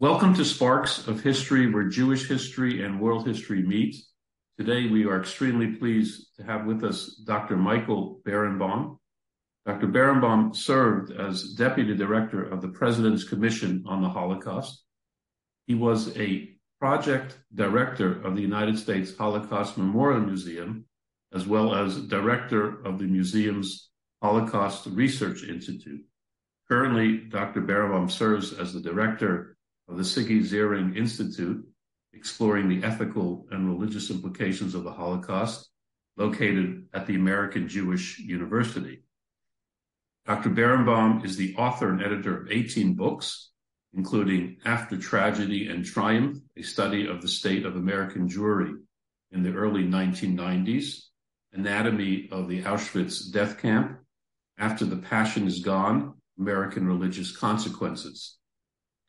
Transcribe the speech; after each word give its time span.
Welcome 0.00 0.32
to 0.36 0.46
Sparks 0.46 1.06
of 1.08 1.22
History, 1.22 1.70
where 1.70 1.84
Jewish 1.84 2.26
history 2.26 2.82
and 2.82 2.98
world 2.98 3.26
history 3.26 3.62
meet. 3.62 3.96
Today, 4.56 4.86
we 4.86 5.04
are 5.04 5.20
extremely 5.20 5.76
pleased 5.76 6.34
to 6.38 6.42
have 6.42 6.64
with 6.64 6.82
us 6.84 7.16
Dr. 7.26 7.58
Michael 7.58 8.22
Berenbaum. 8.26 8.96
Dr. 9.66 9.88
Berenbaum 9.88 10.56
served 10.56 11.12
as 11.12 11.52
Deputy 11.52 11.94
Director 11.94 12.42
of 12.42 12.62
the 12.62 12.68
President's 12.68 13.24
Commission 13.24 13.84
on 13.86 14.00
the 14.00 14.08
Holocaust. 14.08 14.84
He 15.66 15.74
was 15.74 16.16
a 16.16 16.48
project 16.78 17.36
director 17.54 18.22
of 18.22 18.34
the 18.34 18.42
United 18.42 18.78
States 18.78 19.14
Holocaust 19.14 19.76
Memorial 19.76 20.22
Museum, 20.22 20.86
as 21.34 21.46
well 21.46 21.74
as 21.74 22.06
director 22.06 22.82
of 22.86 22.98
the 22.98 23.04
museum's 23.04 23.90
Holocaust 24.22 24.86
Research 24.86 25.44
Institute. 25.44 26.00
Currently, 26.70 27.18
Dr. 27.28 27.60
Berenbaum 27.60 28.10
serves 28.10 28.54
as 28.54 28.72
the 28.72 28.80
director 28.80 29.58
of 29.90 29.96
the 29.96 30.04
Sigi 30.04 30.40
Ziering 30.40 30.96
Institute, 30.96 31.66
exploring 32.12 32.68
the 32.68 32.86
ethical 32.86 33.46
and 33.50 33.66
religious 33.66 34.10
implications 34.10 34.74
of 34.74 34.84
the 34.84 34.92
Holocaust, 34.92 35.68
located 36.16 36.86
at 36.94 37.06
the 37.06 37.16
American 37.16 37.68
Jewish 37.68 38.18
University. 38.18 39.02
Dr. 40.26 40.50
Berenbaum 40.50 41.24
is 41.24 41.36
the 41.36 41.56
author 41.56 41.90
and 41.90 42.02
editor 42.02 42.42
of 42.42 42.50
18 42.52 42.94
books, 42.94 43.50
including 43.94 44.58
After 44.64 44.96
Tragedy 44.96 45.66
and 45.68 45.84
Triumph, 45.84 46.38
a 46.56 46.62
study 46.62 47.08
of 47.08 47.20
the 47.20 47.28
state 47.28 47.66
of 47.66 47.74
American 47.74 48.28
Jewry 48.28 48.74
in 49.32 49.42
the 49.42 49.52
early 49.52 49.82
1990s, 49.82 51.06
Anatomy 51.52 52.28
of 52.30 52.48
the 52.48 52.62
Auschwitz 52.62 53.32
Death 53.32 53.58
Camp, 53.58 53.98
After 54.58 54.84
the 54.84 54.98
Passion 54.98 55.48
is 55.48 55.60
Gone, 55.60 56.14
American 56.38 56.86
Religious 56.86 57.36
Consequences, 57.36 58.36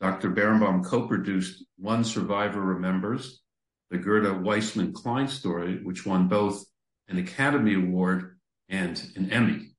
Dr. 0.02 0.32
Berenbaum 0.32 0.84
co-produced 0.84 1.64
One 1.78 2.04
Survivor 2.04 2.60
Remembers, 2.60 3.44
the 3.92 4.00
Gerda 4.00 4.32
Weissmann 4.32 4.94
Klein 4.94 5.28
story, 5.28 5.84
which 5.84 6.08
won 6.08 6.28
both 6.28 6.66
an 7.08 7.20
Academy 7.20 7.76
Award 7.76 8.40
and 8.68 9.00
an 9.16 9.32
Emmy. 9.32 9.76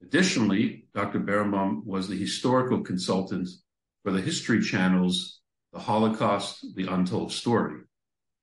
Additionally, 0.00 0.86
Dr. 0.94 1.18
Berenbaum 1.18 1.84
was 1.84 2.06
the 2.06 2.16
historical 2.16 2.82
consultant 2.82 3.48
for 4.04 4.12
the 4.12 4.20
History 4.20 4.62
Channel's 4.62 5.40
The 5.72 5.80
Holocaust, 5.80 6.64
The 6.76 6.86
Untold 6.86 7.32
Story. 7.32 7.80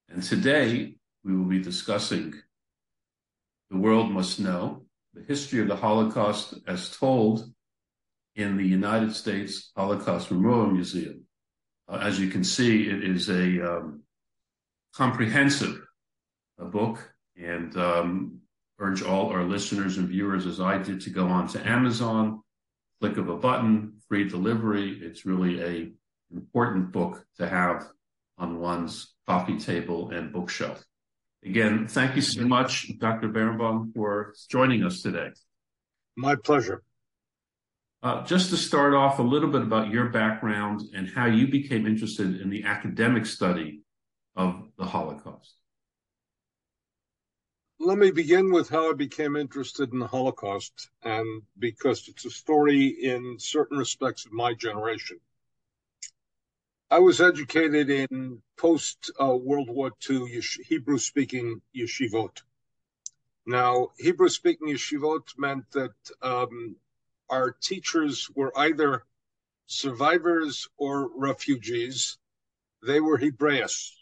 And 0.09 0.21
today, 0.21 0.95
we 1.23 1.33
will 1.33 1.45
be 1.45 1.61
discussing 1.61 2.33
The 3.69 3.77
World 3.77 4.11
Must 4.11 4.37
Know, 4.37 4.83
the 5.13 5.23
history 5.23 5.61
of 5.61 5.69
the 5.69 5.77
Holocaust 5.77 6.55
as 6.67 6.89
told 6.97 7.53
in 8.35 8.57
the 8.57 8.65
United 8.65 9.15
States 9.15 9.71
Holocaust 9.75 10.31
Memorial 10.31 10.71
Museum. 10.71 11.25
Uh, 11.87 11.99
as 12.01 12.19
you 12.19 12.29
can 12.29 12.43
see, 12.43 12.87
it 12.87 13.03
is 13.03 13.29
a 13.29 13.61
um, 13.61 14.03
comprehensive 14.95 15.81
uh, 16.59 16.65
book, 16.65 17.13
and 17.35 17.75
um, 17.77 18.39
urge 18.79 19.01
all 19.03 19.29
our 19.29 19.43
listeners 19.43 19.97
and 19.97 20.07
viewers, 20.07 20.45
as 20.45 20.59
I 20.59 20.77
did, 20.77 21.01
to 21.01 21.09
go 21.09 21.27
on 21.27 21.47
to 21.49 21.67
Amazon, 21.67 22.41
click 22.99 23.17
of 23.17 23.29
a 23.29 23.35
button, 23.35 23.93
free 24.07 24.27
delivery. 24.27 24.99
It's 25.01 25.25
really 25.25 25.61
a 25.61 25.91
important 26.33 26.91
book 26.91 27.25
to 27.37 27.47
have 27.47 27.87
on 28.37 28.59
one's 28.59 29.13
coffee 29.27 29.57
table 29.57 30.11
and 30.11 30.31
bookshelf. 30.31 30.83
Again, 31.43 31.87
thank 31.87 32.15
you 32.15 32.21
so 32.21 32.43
much, 32.43 32.97
Dr. 32.99 33.29
Berenbaum, 33.29 33.93
for 33.95 34.33
joining 34.49 34.83
us 34.83 35.01
today. 35.01 35.31
My 36.15 36.35
pleasure. 36.35 36.83
Uh, 38.03 38.23
just 38.23 38.49
to 38.49 38.57
start 38.57 38.95
off, 38.95 39.19
a 39.19 39.23
little 39.23 39.49
bit 39.49 39.61
about 39.61 39.91
your 39.91 40.09
background 40.09 40.81
and 40.95 41.07
how 41.07 41.27
you 41.27 41.47
became 41.47 41.85
interested 41.85 42.41
in 42.41 42.49
the 42.49 42.63
academic 42.63 43.27
study 43.27 43.81
of 44.35 44.67
the 44.77 44.85
Holocaust. 44.85 45.53
Let 47.79 47.99
me 47.99 48.09
begin 48.09 48.51
with 48.51 48.69
how 48.69 48.89
I 48.89 48.93
became 48.93 49.35
interested 49.35 49.91
in 49.93 49.99
the 49.99 50.07
Holocaust, 50.07 50.89
and 51.03 51.43
because 51.59 52.07
it's 52.07 52.25
a 52.25 52.31
story 52.31 52.87
in 52.87 53.37
certain 53.39 53.77
respects 53.77 54.25
of 54.25 54.31
my 54.31 54.55
generation. 54.55 55.19
I 56.89 56.99
was 56.99 57.21
educated 57.21 57.89
in 57.89 58.41
post 58.57 59.11
uh, 59.21 59.35
World 59.35 59.69
War 59.69 59.91
II 60.09 60.41
Hebrew 60.67 60.97
speaking 60.97 61.61
yeshivot. 61.75 62.41
Now, 63.45 63.89
Hebrew 63.97 64.29
speaking 64.29 64.67
yeshivot 64.69 65.37
meant 65.37 65.65
that 65.71 65.93
um, 66.21 66.75
our 67.31 67.51
teachers 67.51 68.29
were 68.35 68.51
either 68.57 69.05
survivors 69.65 70.67
or 70.77 71.09
refugees. 71.15 72.17
They 72.85 72.99
were 72.99 73.17
Hebraeus. 73.17 73.95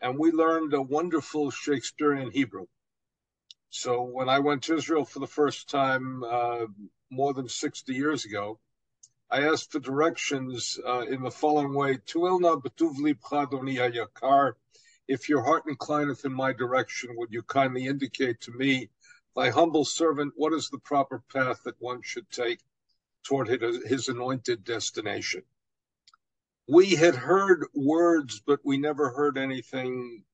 And 0.00 0.18
we 0.18 0.32
learned 0.32 0.72
a 0.72 0.80
wonderful 0.80 1.50
Shakespearean 1.50 2.30
Hebrew. 2.30 2.66
So 3.70 4.02
when 4.02 4.30
I 4.30 4.38
went 4.38 4.62
to 4.64 4.76
Israel 4.76 5.04
for 5.04 5.18
the 5.18 5.26
first 5.26 5.68
time 5.68 6.24
uh, 6.24 6.66
more 7.10 7.34
than 7.34 7.48
60 7.48 7.92
years 7.92 8.24
ago, 8.24 8.58
I 9.30 9.42
asked 9.42 9.72
for 9.72 9.78
directions 9.78 10.80
uh, 10.86 11.00
in 11.02 11.22
the 11.22 11.30
following 11.30 11.74
way: 11.74 11.98
Tuilna 11.98 12.62
betuvli 12.62 13.14
pchadoni 13.20 13.76
yakar. 13.76 14.54
If 15.06 15.28
your 15.28 15.42
heart 15.42 15.64
inclineth 15.66 16.24
in 16.24 16.32
my 16.32 16.54
direction, 16.54 17.14
would 17.16 17.30
you 17.30 17.42
kindly 17.42 17.84
indicate 17.84 18.40
to 18.42 18.52
me 18.52 18.88
Thy 19.36 19.50
humble 19.50 19.84
servant, 19.84 20.32
what 20.36 20.52
is 20.52 20.68
the 20.68 20.78
proper 20.78 21.22
path 21.32 21.62
that 21.64 21.80
one 21.80 22.02
should 22.02 22.30
take 22.30 22.60
toward 23.22 23.48
his 23.48 24.08
anointed 24.08 24.64
destination? 24.64 25.42
We 26.66 26.96
had 26.96 27.14
heard 27.14 27.66
words, 27.74 28.40
but 28.40 28.60
we 28.64 28.78
never 28.78 29.10
heard 29.10 29.38
anything 29.38 30.24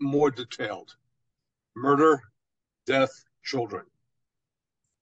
more 0.00 0.30
detailed 0.30 0.94
murder, 1.74 2.22
death, 2.86 3.24
children. 3.44 3.86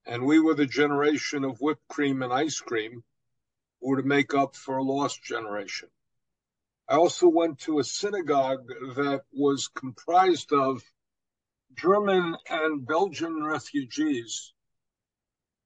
And 0.05 0.25
we 0.25 0.38
were 0.38 0.55
the 0.55 0.67
generation 0.67 1.44
of 1.44 1.61
whipped 1.61 1.88
cream 1.88 2.23
and 2.23 2.33
ice 2.33 2.61
cream 2.61 3.03
who 3.81 3.88
were 3.88 4.03
to 4.03 4.06
make 4.06 4.34
up 4.34 4.55
for 4.55 4.77
a 4.77 4.83
lost 4.83 5.23
generation. 5.23 5.88
I 6.88 6.94
also 6.94 7.28
went 7.28 7.59
to 7.61 7.78
a 7.78 7.84
synagogue 7.84 8.69
that 8.69 9.23
was 9.33 9.69
comprised 9.69 10.53
of 10.53 10.83
German 11.76 12.37
and 12.48 12.87
Belgian 12.87 13.44
refugees 13.44 14.54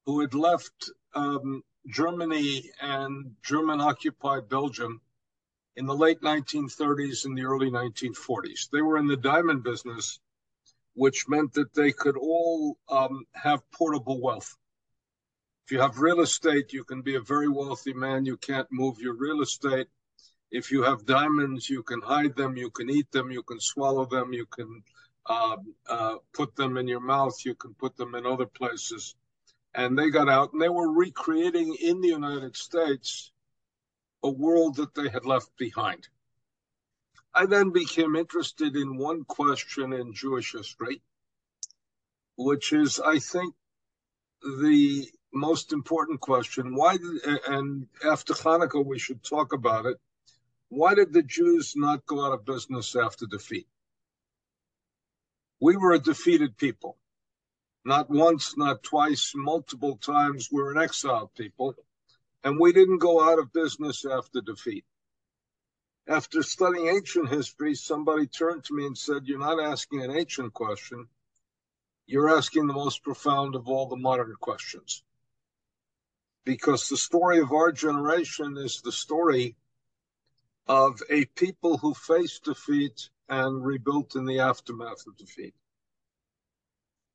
who 0.06 0.20
had 0.20 0.34
left 0.34 0.90
um, 1.14 1.62
Germany 1.86 2.70
and 2.80 3.36
German 3.42 3.80
occupied 3.80 4.48
Belgium 4.48 5.00
in 5.76 5.86
the 5.86 5.94
late 5.94 6.20
1930s 6.20 7.24
and 7.24 7.38
the 7.38 7.44
early 7.44 7.70
1940s. 7.70 8.70
They 8.70 8.82
were 8.82 8.98
in 8.98 9.06
the 9.06 9.16
diamond 9.16 9.62
business, 9.62 10.18
which 10.94 11.28
meant 11.28 11.52
that 11.54 11.74
they 11.74 11.92
could 11.92 12.16
all 12.16 12.76
um, 12.88 13.24
have 13.32 13.70
portable 13.70 14.20
wealth. 14.20 14.56
If 15.64 15.72
you 15.72 15.80
have 15.80 16.00
real 16.00 16.20
estate, 16.20 16.72
you 16.72 16.82
can 16.82 17.02
be 17.02 17.14
a 17.14 17.20
very 17.20 17.48
wealthy 17.48 17.94
man. 17.94 18.26
You 18.26 18.36
can't 18.36 18.66
move 18.72 19.00
your 19.00 19.14
real 19.14 19.42
estate. 19.42 19.86
If 20.50 20.72
you 20.72 20.82
have 20.82 21.06
diamonds, 21.06 21.70
you 21.70 21.84
can 21.84 22.00
hide 22.00 22.34
them, 22.34 22.56
you 22.56 22.70
can 22.70 22.90
eat 22.90 23.12
them, 23.12 23.30
you 23.30 23.44
can 23.44 23.60
swallow 23.60 24.04
them, 24.04 24.32
you 24.32 24.46
can 24.46 24.82
uh, 25.26 25.56
uh, 25.88 26.16
put 26.32 26.56
them 26.56 26.76
in 26.76 26.88
your 26.88 27.00
mouth, 27.00 27.44
you 27.44 27.54
can 27.54 27.74
put 27.74 27.96
them 27.96 28.14
in 28.14 28.26
other 28.26 28.46
places. 28.46 29.14
And 29.74 29.96
they 29.96 30.10
got 30.10 30.28
out 30.28 30.52
and 30.52 30.60
they 30.60 30.68
were 30.68 30.90
recreating 30.90 31.76
in 31.80 32.00
the 32.00 32.08
United 32.08 32.56
States 32.56 33.32
a 34.22 34.30
world 34.30 34.76
that 34.76 34.94
they 34.94 35.08
had 35.08 35.24
left 35.24 35.56
behind. 35.56 36.08
I 37.32 37.46
then 37.46 37.70
became 37.70 38.16
interested 38.16 38.74
in 38.74 38.96
one 38.96 39.24
question 39.24 39.92
in 39.92 40.14
Jewish 40.14 40.52
history, 40.52 41.00
which 42.36 42.72
is, 42.72 42.98
I 42.98 43.20
think, 43.20 43.54
the 44.42 45.06
most 45.32 45.72
important 45.72 46.20
question. 46.20 46.74
Why 46.74 46.96
did, 46.96 47.24
and 47.46 47.86
after 48.04 48.34
Hanukkah, 48.34 48.84
we 48.84 48.98
should 48.98 49.22
talk 49.22 49.52
about 49.52 49.86
it. 49.86 49.98
Why 50.68 50.94
did 50.94 51.12
the 51.12 51.22
Jews 51.22 51.74
not 51.76 52.06
go 52.06 52.24
out 52.24 52.32
of 52.32 52.44
business 52.44 52.96
after 52.96 53.26
defeat? 53.26 53.68
We 55.60 55.76
were 55.76 55.92
a 55.92 55.98
defeated 55.98 56.56
people. 56.56 56.96
Not 57.84 58.10
once, 58.10 58.56
not 58.56 58.82
twice, 58.82 59.32
multiple 59.34 59.96
times. 59.96 60.48
We're 60.50 60.72
an 60.72 60.82
exiled 60.82 61.34
people. 61.34 61.74
And 62.42 62.58
we 62.58 62.72
didn't 62.72 62.98
go 62.98 63.22
out 63.22 63.38
of 63.38 63.52
business 63.52 64.04
after 64.04 64.40
defeat. 64.40 64.84
After 66.06 66.42
studying 66.42 66.88
ancient 66.88 67.28
history, 67.28 67.74
somebody 67.74 68.26
turned 68.26 68.64
to 68.64 68.74
me 68.74 68.86
and 68.86 68.96
said, 68.96 69.26
You're 69.26 69.38
not 69.38 69.62
asking 69.62 70.02
an 70.02 70.10
ancient 70.10 70.54
question. 70.54 71.08
You're 72.06 72.36
asking 72.36 72.66
the 72.66 72.72
most 72.72 73.04
profound 73.04 73.54
of 73.54 73.68
all 73.68 73.86
the 73.86 73.96
modern 73.96 74.34
questions. 74.40 75.04
Because 76.44 76.88
the 76.88 76.96
story 76.96 77.38
of 77.38 77.52
our 77.52 77.70
generation 77.70 78.56
is 78.56 78.80
the 78.80 78.92
story 78.92 79.56
of 80.66 81.00
a 81.10 81.26
people 81.26 81.78
who 81.78 81.94
faced 81.94 82.44
defeat 82.44 83.10
and 83.30 83.64
rebuilt 83.64 84.16
in 84.16 84.26
the 84.26 84.40
aftermath 84.40 85.06
of 85.06 85.16
defeat. 85.16 85.54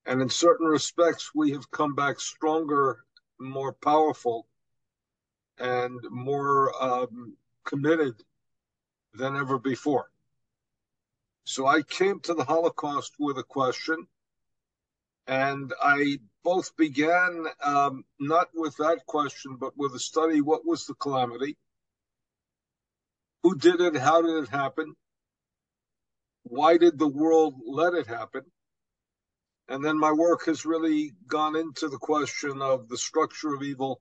And 0.05 0.21
in 0.21 0.29
certain 0.29 0.65
respects, 0.65 1.31
we 1.35 1.51
have 1.51 1.69
come 1.71 1.93
back 1.93 2.21
stronger, 2.21 3.03
more 3.37 3.73
powerful, 3.73 4.47
and 5.59 5.99
more 6.09 6.71
um, 6.81 7.35
committed 7.65 8.15
than 9.13 9.35
ever 9.35 9.59
before. 9.59 10.09
So 11.43 11.67
I 11.67 11.81
came 11.81 12.21
to 12.21 12.33
the 12.33 12.45
Holocaust 12.45 13.13
with 13.19 13.37
a 13.37 13.43
question, 13.43 14.07
and 15.27 15.73
I 15.81 16.19
both 16.43 16.75
began 16.77 17.45
um, 17.61 18.05
not 18.19 18.49
with 18.53 18.77
that 18.77 19.05
question, 19.05 19.57
but 19.59 19.77
with 19.77 19.93
a 19.95 19.99
study 19.99 20.39
what 20.39 20.65
was 20.65 20.85
the 20.85 20.93
calamity? 20.93 21.57
Who 23.43 23.57
did 23.57 23.81
it? 23.81 23.97
How 23.97 24.21
did 24.21 24.43
it 24.43 24.49
happen? 24.49 24.95
Why 26.47 26.77
did 26.77 26.99
the 26.99 27.07
world 27.07 27.55
let 27.65 27.95
it 27.95 28.05
happen? 28.05 28.43
And 29.67 29.83
then 29.83 29.97
my 29.97 30.11
work 30.11 30.45
has 30.45 30.63
really 30.63 31.13
gone 31.25 31.55
into 31.55 31.89
the 31.89 31.97
question 31.97 32.61
of 32.61 32.87
the 32.87 32.99
structure 32.99 33.55
of 33.55 33.63
evil, 33.63 33.99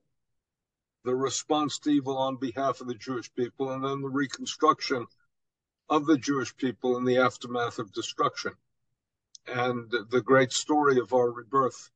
the 1.05 1.17
response 1.17 1.79
to 1.81 1.91
evil 1.91 2.19
on 2.19 2.37
behalf 2.37 2.83
of 2.83 2.87
the 2.87 2.95
Jewish 2.95 3.33
people, 3.35 3.71
and 3.71 3.83
then 3.83 4.03
the 4.03 4.11
reconstruction 4.11 5.07
of 5.89 6.05
the 6.05 6.19
Jewish 6.19 6.55
people 6.55 6.99
in 6.99 7.05
the 7.05 7.17
aftermath 7.17 7.79
of 7.79 7.95
destruction. 7.95 8.53
And 9.47 9.91
the 10.11 10.23
great 10.23 10.53
story 10.53 10.99
of 10.99 11.15
our 11.15 11.31
rebirth, 11.31 11.91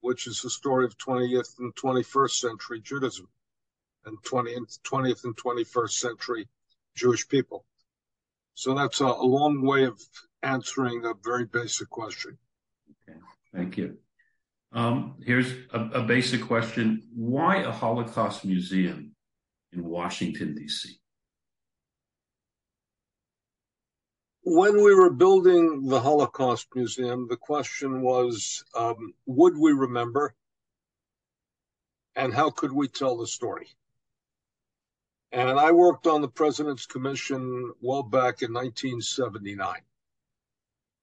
which 0.00 0.26
is 0.26 0.42
the 0.42 0.50
story 0.50 0.84
of 0.84 0.98
20th 0.98 1.60
and 1.60 1.72
21st 1.76 2.40
century 2.40 2.80
Judaism 2.80 3.28
and 4.04 4.20
20th, 4.24 4.80
20th 4.80 5.24
and 5.24 5.36
21st 5.36 5.92
century 5.92 6.48
Jewish 6.96 7.28
people. 7.28 7.64
So 8.56 8.74
that's 8.74 9.02
a, 9.02 9.04
a 9.04 9.28
long 9.38 9.60
way 9.60 9.84
of 9.84 10.00
answering 10.42 11.04
a 11.04 11.12
very 11.22 11.44
basic 11.44 11.90
question. 11.90 12.38
Okay, 13.06 13.18
thank 13.54 13.76
you. 13.76 13.98
Um, 14.72 15.16
here's 15.22 15.52
a, 15.74 15.80
a, 15.92 16.02
basic 16.02 16.42
question 16.42 17.02
Why 17.14 17.58
a 17.58 17.70
Holocaust 17.70 18.46
museum 18.46 19.14
in 19.72 19.84
Washington, 19.84 20.54
D.C.? 20.54 20.98
When 24.42 24.82
we 24.82 24.94
were 24.94 25.10
building 25.10 25.86
the 25.86 26.00
Holocaust 26.00 26.68
Museum, 26.74 27.26
the 27.28 27.36
question 27.36 28.00
was 28.00 28.64
um, 28.74 29.12
would 29.26 29.56
we 29.58 29.72
remember? 29.72 30.34
And 32.14 32.32
how 32.32 32.50
could 32.50 32.72
we 32.72 32.88
tell 32.88 33.18
the 33.18 33.26
story? 33.26 33.68
And 35.32 35.58
I 35.58 35.72
worked 35.72 36.06
on 36.06 36.22
the 36.22 36.28
President's 36.28 36.86
Commission 36.86 37.72
well 37.80 38.02
back 38.02 38.42
in 38.42 38.52
1979. 38.52 39.80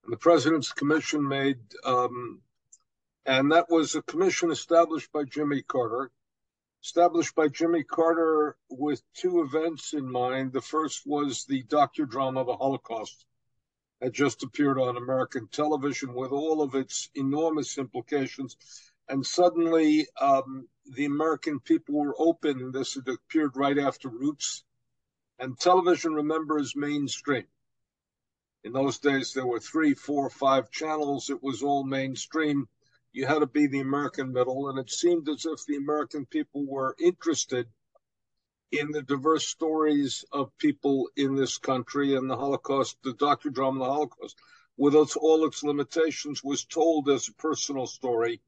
And 0.04 0.14
the 0.14 0.18
President's 0.18 0.72
Commission 0.72 1.28
made, 1.28 1.60
um, 1.86 2.42
and 3.26 3.52
that 3.52 3.70
was 3.70 3.96
a 3.96 4.02
commission 4.02 4.52
established 4.52 5.12
by 5.12 5.24
Jimmy 5.24 5.62
Carter, 5.62 6.12
established 6.84 7.36
by 7.36 7.48
Jimmy 7.48 7.84
Carter 7.84 8.58
with 8.70 9.02
two 9.14 9.42
events 9.42 9.94
in 9.94 10.10
mind. 10.10 10.52
The 10.52 10.62
first 10.62 11.04
was 11.06 11.46
the 11.46 11.64
docudrama, 11.64 12.42
of 12.42 12.48
The 12.48 12.58
Holocaust, 12.58 13.26
had 14.02 14.14
just 14.14 14.44
appeared 14.44 14.78
on 14.78 14.98
American 14.98 15.48
television 15.48 16.14
with 16.14 16.32
all 16.32 16.62
of 16.62 16.76
its 16.76 17.10
enormous 17.16 17.78
implications. 17.78 18.58
And 19.08 19.26
suddenly, 19.26 20.08
um, 20.20 20.68
the 20.86 21.06
American 21.06 21.60
people 21.60 21.96
were 21.96 22.16
open. 22.18 22.72
This 22.72 22.96
had 22.96 23.08
appeared 23.08 23.56
right 23.56 23.78
after 23.78 24.10
Roots. 24.10 24.64
And 25.40 25.60
television, 25.60 26.14
remembers 26.14 26.76
mainstream. 26.76 27.48
In 28.64 28.72
those 28.72 29.00
days, 29.00 29.34
there 29.34 29.46
were 29.46 29.60
three, 29.60 29.94
four, 29.94 30.30
five 30.30 30.72
channels. 30.72 31.30
It 31.30 31.44
was 31.44 31.64
all 31.64 31.84
mainstream. 31.84 32.70
You 33.12 33.26
had 33.26 33.40
to 33.40 33.48
be 33.48 33.68
the 33.68 33.82
American 33.82 34.32
middle, 34.32 34.70
and 34.70 34.80
it 34.80 34.90
seemed 34.90 35.28
as 35.30 35.46
if 35.46 35.66
the 35.66 35.76
American 35.76 36.26
people 36.26 36.66
were 36.66 36.96
interested 37.00 37.68
in 38.72 38.92
the 38.92 39.04
diverse 39.04 39.48
stories 39.48 40.26
of 40.32 40.58
people 40.58 41.10
in 41.16 41.36
this 41.36 41.58
country 41.58 42.16
and 42.16 42.30
the 42.30 42.38
Holocaust, 42.38 42.98
the 43.04 43.14
docudrama, 43.14 43.80
the 43.80 43.86
Holocaust, 43.86 44.36
with 44.78 44.96
its, 44.96 45.16
all 45.16 45.46
its 45.46 45.64
limitations, 45.64 46.44
was 46.44 46.66
told 46.66 47.10
as 47.10 47.28
a 47.28 47.34
personal 47.34 47.86
story, 47.86 48.42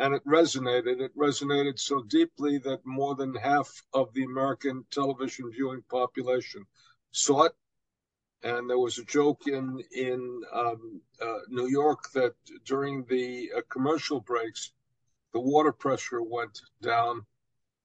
and 0.00 0.14
it 0.14 0.26
resonated. 0.26 1.00
It 1.00 1.16
resonated 1.16 1.78
so 1.78 2.02
deeply 2.02 2.58
that 2.58 2.84
more 2.84 3.14
than 3.14 3.34
half 3.34 3.70
of 3.92 4.12
the 4.14 4.24
American 4.24 4.84
television 4.90 5.50
viewing 5.52 5.82
population 5.88 6.66
saw 7.12 7.44
it 7.44 7.52
and 8.42 8.70
there 8.70 8.78
was 8.78 8.98
a 8.98 9.04
joke 9.04 9.42
in 9.46 9.82
in 9.92 10.42
um, 10.52 11.00
uh, 11.20 11.40
New 11.48 11.68
York 11.68 12.10
that 12.12 12.34
during 12.64 13.04
the 13.04 13.50
uh, 13.56 13.60
commercial 13.68 14.20
breaks, 14.20 14.72
the 15.32 15.40
water 15.40 15.72
pressure 15.72 16.22
went 16.22 16.60
down 16.80 17.26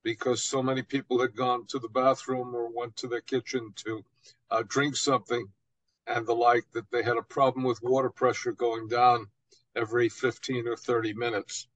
because 0.04 0.42
so 0.44 0.64
many 0.64 0.84
people 0.84 1.20
had 1.20 1.36
gone 1.36 1.66
to 1.68 1.80
the 1.80 1.90
bathroom 1.90 2.56
or 2.56 2.70
went 2.70 2.96
to 2.96 3.08
the 3.08 3.22
kitchen 3.22 3.74
to 3.76 4.04
uh, 4.52 4.64
drink 4.68 4.96
something 4.96 5.46
and 6.08 6.26
the 6.26 6.34
like 6.34 6.66
that 6.74 6.90
they 6.92 7.04
had 7.04 7.18
a 7.18 7.34
problem 7.38 7.66
with 7.66 7.82
water 7.82 8.10
pressure 8.10 8.54
going 8.54 8.88
down 8.88 9.28
every 9.76 10.08
15 10.08 10.68
or 10.68 10.78
30 10.78 11.14
minutes. 11.14 11.68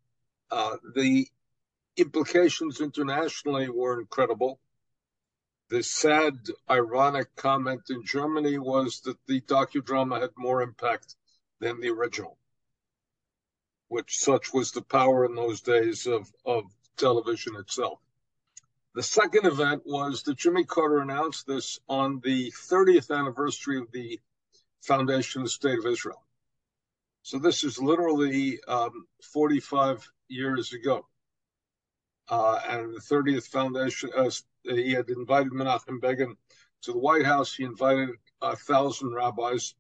Uh, 0.52 0.78
the 0.96 1.28
implications 1.98 2.82
internationally 2.82 3.70
were 3.70 4.00
incredible 4.00 4.60
the 5.70 5.84
sad, 5.84 6.48
ironic 6.68 7.36
comment 7.36 7.82
in 7.90 8.04
Germany 8.04 8.58
was 8.58 9.02
that 9.02 9.18
the 9.28 9.40
docudrama 9.42 10.20
had 10.20 10.32
more 10.36 10.64
impact 10.64 11.16
than 11.60 11.80
the 11.80 11.90
original, 11.90 12.38
which 13.88 14.18
such 14.18 14.52
was 14.52 14.72
the 14.72 14.82
power 14.82 15.26
in 15.26 15.36
those 15.36 15.62
days 15.62 16.08
of, 16.08 16.32
of 16.44 16.64
television 16.98 17.56
itself. 17.56 18.00
The 18.96 19.04
second 19.04 19.46
event 19.46 19.84
was 19.86 20.24
that 20.24 20.38
Jimmy 20.38 20.64
Carter 20.64 21.00
announced 21.00 21.46
this 21.46 21.80
on 21.88 22.20
the 22.24 22.52
30th 22.52 23.16
anniversary 23.16 23.78
of 23.78 23.92
the 23.92 24.20
foundation 24.82 25.42
of 25.42 25.46
the 25.46 25.52
State 25.52 25.78
of 25.78 25.86
Israel. 25.86 26.26
So 27.22 27.38
this 27.38 27.64
is 27.64 27.80
literally 27.80 28.60
um, 28.68 29.06
45 29.22 30.12
years 30.30 30.74
ago. 30.74 31.06
Uh, 32.30 32.60
and 32.70 32.94
the 32.94 33.00
30th 33.00 33.48
foundation, 33.48 34.12
uh, 34.16 34.30
he 34.64 34.92
had 34.92 35.10
invited 35.10 35.52
Menachem 35.52 36.00
Begin 36.00 36.36
to 36.84 36.92
the 36.92 37.00
White 37.00 37.26
House. 37.26 37.56
He 37.56 37.64
invited 37.64 38.10
a 38.42 38.56
thousand 38.56 39.14
rabbis, 39.14 39.74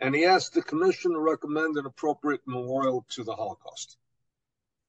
and 0.00 0.14
he 0.14 0.24
asked 0.24 0.54
the 0.54 0.62
commission 0.62 1.12
to 1.12 1.20
recommend 1.20 1.76
an 1.76 1.86
appropriate 1.86 2.40
memorial 2.46 3.04
to 3.10 3.22
the 3.22 3.34
Holocaust. 3.34 3.98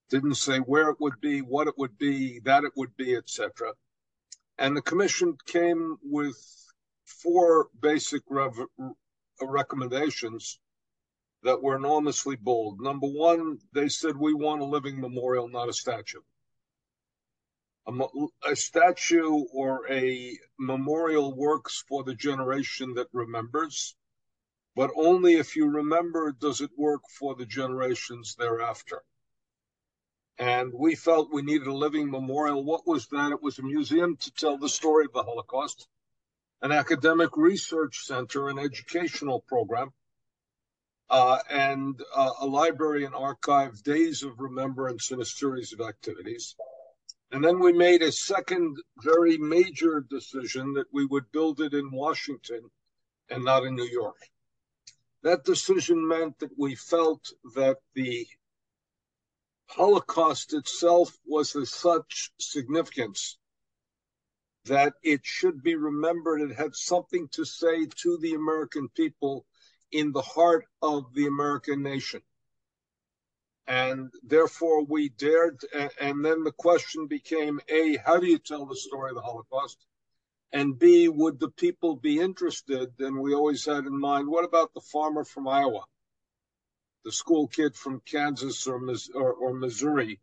Didn't 0.09 0.35
say 0.35 0.59
where 0.59 0.89
it 0.89 0.97
would 0.99 1.19
be, 1.19 1.41
what 1.41 1.67
it 1.67 1.77
would 1.77 1.97
be, 1.97 2.39
that 2.45 2.63
it 2.63 2.71
would 2.75 2.95
be, 2.95 3.15
etc. 3.15 3.73
And 4.57 4.77
the 4.77 4.81
commission 4.81 5.37
came 5.45 5.97
with 6.01 6.37
four 7.05 7.67
basic 7.79 8.21
rev- 8.29 8.67
recommendations 9.41 10.59
that 11.45 11.63
were 11.63 11.77
enormously 11.77 12.35
bold. 12.35 12.81
Number 12.81 13.07
one, 13.07 13.59
they 13.73 13.87
said 13.87 14.17
we 14.17 14.33
want 14.33 14.61
a 14.61 14.65
living 14.65 14.99
memorial, 14.99 15.47
not 15.47 15.69
a 15.69 15.73
statue 15.73 16.21
a, 17.87 17.91
a 18.49 18.55
statue 18.55 19.43
or 19.53 19.89
a 19.91 20.37
memorial 20.57 21.35
works 21.35 21.83
for 21.87 22.03
the 22.03 22.15
generation 22.15 22.95
that 22.95 23.07
remembers, 23.13 23.95
but 24.75 24.91
only 24.95 25.35
if 25.35 25.55
you 25.55 25.67
remember 25.67 26.31
does 26.31 26.61
it 26.61 26.71
work 26.77 27.01
for 27.09 27.35
the 27.35 27.45
generations 27.45 28.35
thereafter. 28.35 29.03
And 30.37 30.73
we 30.73 30.95
felt 30.95 31.31
we 31.31 31.43
needed 31.43 31.67
a 31.67 31.73
living 31.73 32.11
memorial. 32.11 32.63
What 32.63 32.85
was 32.85 33.07
that? 33.07 33.31
It 33.31 33.41
was 33.41 33.57
a 33.57 33.63
museum 33.63 34.17
to 34.17 34.31
tell 34.33 34.57
the 34.57 34.67
story 34.67 35.05
of 35.05 35.13
the 35.13 35.23
Holocaust, 35.23 35.87
an 36.61 36.71
academic 36.71 37.37
research 37.37 37.99
center, 37.99 38.49
an 38.49 38.59
educational 38.59 39.41
program, 39.41 39.93
uh, 41.09 41.39
and 41.49 42.01
uh, 42.15 42.31
a 42.41 42.45
library 42.45 43.05
and 43.05 43.15
archive, 43.15 43.83
days 43.83 44.23
of 44.23 44.39
remembrance, 44.39 45.11
and 45.11 45.21
a 45.21 45.25
series 45.25 45.73
of 45.73 45.81
activities. 45.81 46.55
And 47.31 47.43
then 47.43 47.59
we 47.59 47.73
made 47.73 48.01
a 48.01 48.11
second 48.11 48.77
very 49.03 49.37
major 49.37 50.05
decision 50.09 50.73
that 50.73 50.87
we 50.91 51.05
would 51.05 51.31
build 51.31 51.59
it 51.61 51.73
in 51.73 51.91
Washington 51.91 52.69
and 53.29 53.43
not 53.43 53.63
in 53.63 53.75
New 53.75 53.85
York. 53.85 54.17
That 55.23 55.43
decision 55.43 56.07
meant 56.07 56.39
that 56.39 56.57
we 56.57 56.75
felt 56.75 57.33
that 57.55 57.77
the 57.93 58.27
Holocaust 59.67 60.53
itself 60.53 61.17
was 61.25 61.55
of 61.55 61.67
such 61.67 62.31
significance 62.39 63.37
that 64.65 64.93
it 65.03 65.21
should 65.23 65.61
be 65.63 65.75
remembered. 65.75 66.41
It 66.41 66.55
had 66.55 66.75
something 66.75 67.27
to 67.29 67.45
say 67.45 67.85
to 67.85 68.17
the 68.17 68.33
American 68.33 68.89
people 68.89 69.45
in 69.99 70.11
the 70.11 70.21
heart 70.21 70.65
of 70.81 71.13
the 71.13 71.27
American 71.27 71.81
nation. 71.81 72.21
And 73.67 74.11
therefore 74.23 74.83
we 74.83 75.09
dared 75.09 75.59
and 75.99 76.23
then 76.23 76.43
the 76.43 76.51
question 76.51 77.07
became 77.07 77.59
a 77.67 77.97
how 77.97 78.19
do 78.19 78.27
you 78.27 78.37
tell 78.37 78.65
the 78.65 78.75
story 78.75 79.09
of 79.09 79.15
the 79.15 79.21
holocaust? 79.21 79.77
And 80.51 80.77
b 80.77 81.07
would 81.07 81.39
the 81.39 81.49
people 81.49 81.95
be 81.95 82.19
interested? 82.19 82.93
And 82.99 83.19
we 83.19 83.33
always 83.33 83.65
had 83.65 83.85
in 83.85 83.99
mind 83.99 84.27
what 84.27 84.45
about 84.45 84.73
the 84.73 84.81
farmer 84.81 85.23
from 85.23 85.47
iowa? 85.47 85.85
The 87.03 87.11
school 87.11 87.47
kid 87.47 87.75
from 87.75 88.01
kansas 88.05 88.67
or, 88.67 88.79
or, 89.15 89.33
or 89.33 89.53
missouri? 89.53 90.19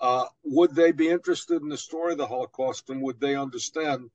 Uh, 0.00 0.26
would 0.44 0.74
they 0.74 0.92
be 0.92 1.08
interested 1.08 1.60
in 1.60 1.68
the 1.68 1.76
story 1.76 2.12
of 2.12 2.18
the 2.18 2.26
holocaust? 2.26 2.88
And 2.88 3.02
would 3.02 3.20
they 3.20 3.34
understand 3.34 4.10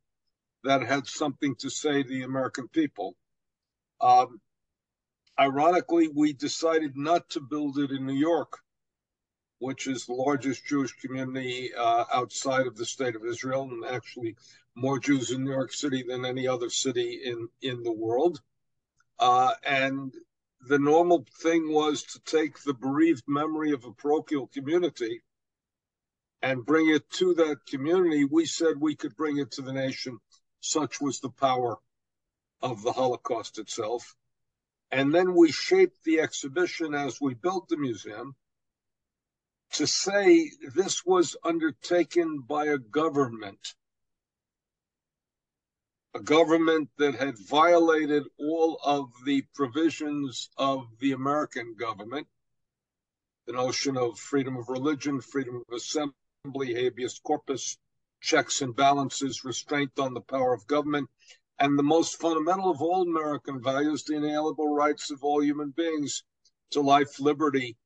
that 0.64 0.82
had 0.82 1.08
something 1.08 1.56
to 1.56 1.70
say 1.70 2.04
to 2.04 2.10
the 2.10 2.24
American 2.24 2.68
people. 2.68 3.16
Um, 4.02 4.40
ironically, 5.40 6.08
we 6.08 6.34
decided 6.34 6.96
not 6.96 7.30
to 7.32 7.42
build 7.42 7.78
it 7.78 7.92
in 7.92 8.06
New 8.06 8.14
York, 8.14 8.60
which 9.60 9.88
is 9.88 10.06
the 10.06 10.14
largest 10.14 10.66
Jewish 10.66 10.94
community 10.94 11.74
uh, 11.74 12.06
outside 12.14 12.68
of 12.68 12.76
the 12.76 12.86
state 12.86 13.16
of 13.16 13.26
Israel, 13.26 13.64
and 13.64 13.86
actually 13.86 14.36
more 14.76 15.00
Jews 15.00 15.32
in 15.32 15.44
New 15.44 15.52
York 15.52 15.74
City 15.74 16.04
than 16.08 16.26
any 16.26 16.48
other 16.48 16.70
city 16.70 17.22
in, 17.24 17.48
in 17.62 17.84
the 17.84 17.92
world. 17.92 18.42
Uh, 19.20 19.54
and 19.66 20.14
the 20.68 20.80
normal 20.80 21.26
thing 21.42 21.72
was 21.72 22.04
to 22.04 22.20
take 22.22 22.62
the 22.64 22.74
bereaved 22.74 23.24
memory 23.28 23.72
of 23.72 23.86
a 23.86 23.92
parochial 23.92 24.48
community 24.48 25.22
and 26.42 26.66
bring 26.66 26.90
it 26.90 27.10
to 27.12 27.34
that 27.36 27.66
community. 27.66 28.26
We 28.26 28.46
said 28.46 28.80
we 28.80 28.96
could 28.96 29.16
bring 29.16 29.38
it 29.38 29.52
to 29.52 29.62
the 29.62 29.74
nation. 29.74 30.20
Such 30.60 31.02
was 31.02 31.20
the 31.20 31.30
power 31.30 31.78
of 32.62 32.82
the 32.84 32.92
Holocaust 32.92 33.60
itself. 33.60 34.16
And 34.94 35.12
then 35.12 35.34
we 35.34 35.52
shaped 35.52 36.04
the 36.04 36.20
exhibition 36.20 36.94
as 36.94 37.20
we 37.20 37.34
built 37.34 37.68
the 37.68 37.78
museum 37.78 38.36
to 39.72 39.88
say 39.88 40.52
this 40.76 41.04
was 41.04 41.36
undertaken 41.44 42.42
by 42.42 42.66
a 42.66 42.78
government. 42.78 43.74
A 46.14 46.20
government 46.20 46.92
that 47.00 47.16
had 47.16 47.40
violated 47.40 48.22
all 48.38 48.80
of 48.86 49.10
the 49.26 49.42
provisions 49.56 50.52
of 50.58 50.86
the 51.00 51.14
American 51.14 51.74
government, 51.74 52.28
the 53.48 53.54
notion 53.54 53.98
of 53.98 54.20
freedom 54.20 54.58
of 54.58 54.70
religion, 54.70 55.22
freedom 55.22 55.64
of 55.68 55.76
assembly, 55.76 56.76
habeas 56.76 57.18
corpus, 57.18 57.80
checks 58.22 58.62
and 58.62 58.76
balances, 58.76 59.44
restraint 59.44 59.98
on 59.98 60.14
the 60.14 60.22
power 60.22 60.54
of 60.54 60.68
government, 60.68 61.10
and 61.60 61.78
the 61.78 61.84
most 61.84 62.20
fundamental 62.20 62.70
of 62.72 62.82
all 62.82 63.04
American 63.04 63.62
values, 63.62 64.04
the 64.04 64.16
inalienable 64.16 64.74
rights 64.74 65.12
of 65.12 65.24
all 65.24 65.44
human 65.44 65.72
beings 65.72 66.24
to 66.72 66.82
life, 66.82 67.20
liberty, 67.20 67.78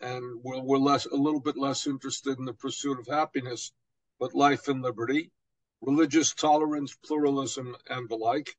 and 0.00 0.42
we're, 0.42 0.60
we're 0.60 0.78
less, 0.78 1.06
a 1.06 1.16
little 1.16 1.40
bit 1.40 1.56
less 1.56 1.86
interested 1.86 2.38
in 2.38 2.44
the 2.44 2.54
pursuit 2.54 2.98
of 2.98 3.06
happiness, 3.06 3.72
but 4.18 4.34
life 4.34 4.68
and 4.68 4.82
liberty 4.82 5.30
religious 5.82 6.34
tolerance, 6.34 6.96
pluralism, 7.04 7.76
and 7.88 8.08
the 8.08 8.16
like. 8.16 8.56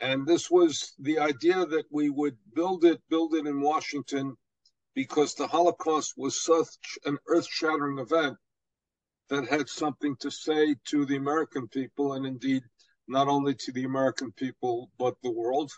And 0.00 0.26
this 0.26 0.50
was 0.50 0.94
the 0.98 1.18
idea 1.18 1.64
that 1.64 1.86
we 1.90 2.10
would 2.10 2.36
build 2.52 2.84
it, 2.84 3.00
build 3.08 3.34
it 3.34 3.46
in 3.46 3.60
Washington, 3.60 4.36
because 4.94 5.34
the 5.34 5.46
Holocaust 5.46 6.14
was 6.16 6.42
such 6.42 6.98
an 7.04 7.18
earth 7.28 7.46
shattering 7.48 7.98
event 7.98 8.36
that 9.28 9.48
had 9.48 9.68
something 9.68 10.16
to 10.16 10.30
say 10.30 10.74
to 10.86 11.06
the 11.06 11.16
American 11.16 11.68
people, 11.68 12.12
and 12.14 12.26
indeed 12.26 12.64
not 13.08 13.28
only 13.28 13.54
to 13.54 13.72
the 13.72 13.84
American 13.84 14.32
people, 14.32 14.90
but 14.98 15.14
the 15.22 15.30
world. 15.30 15.70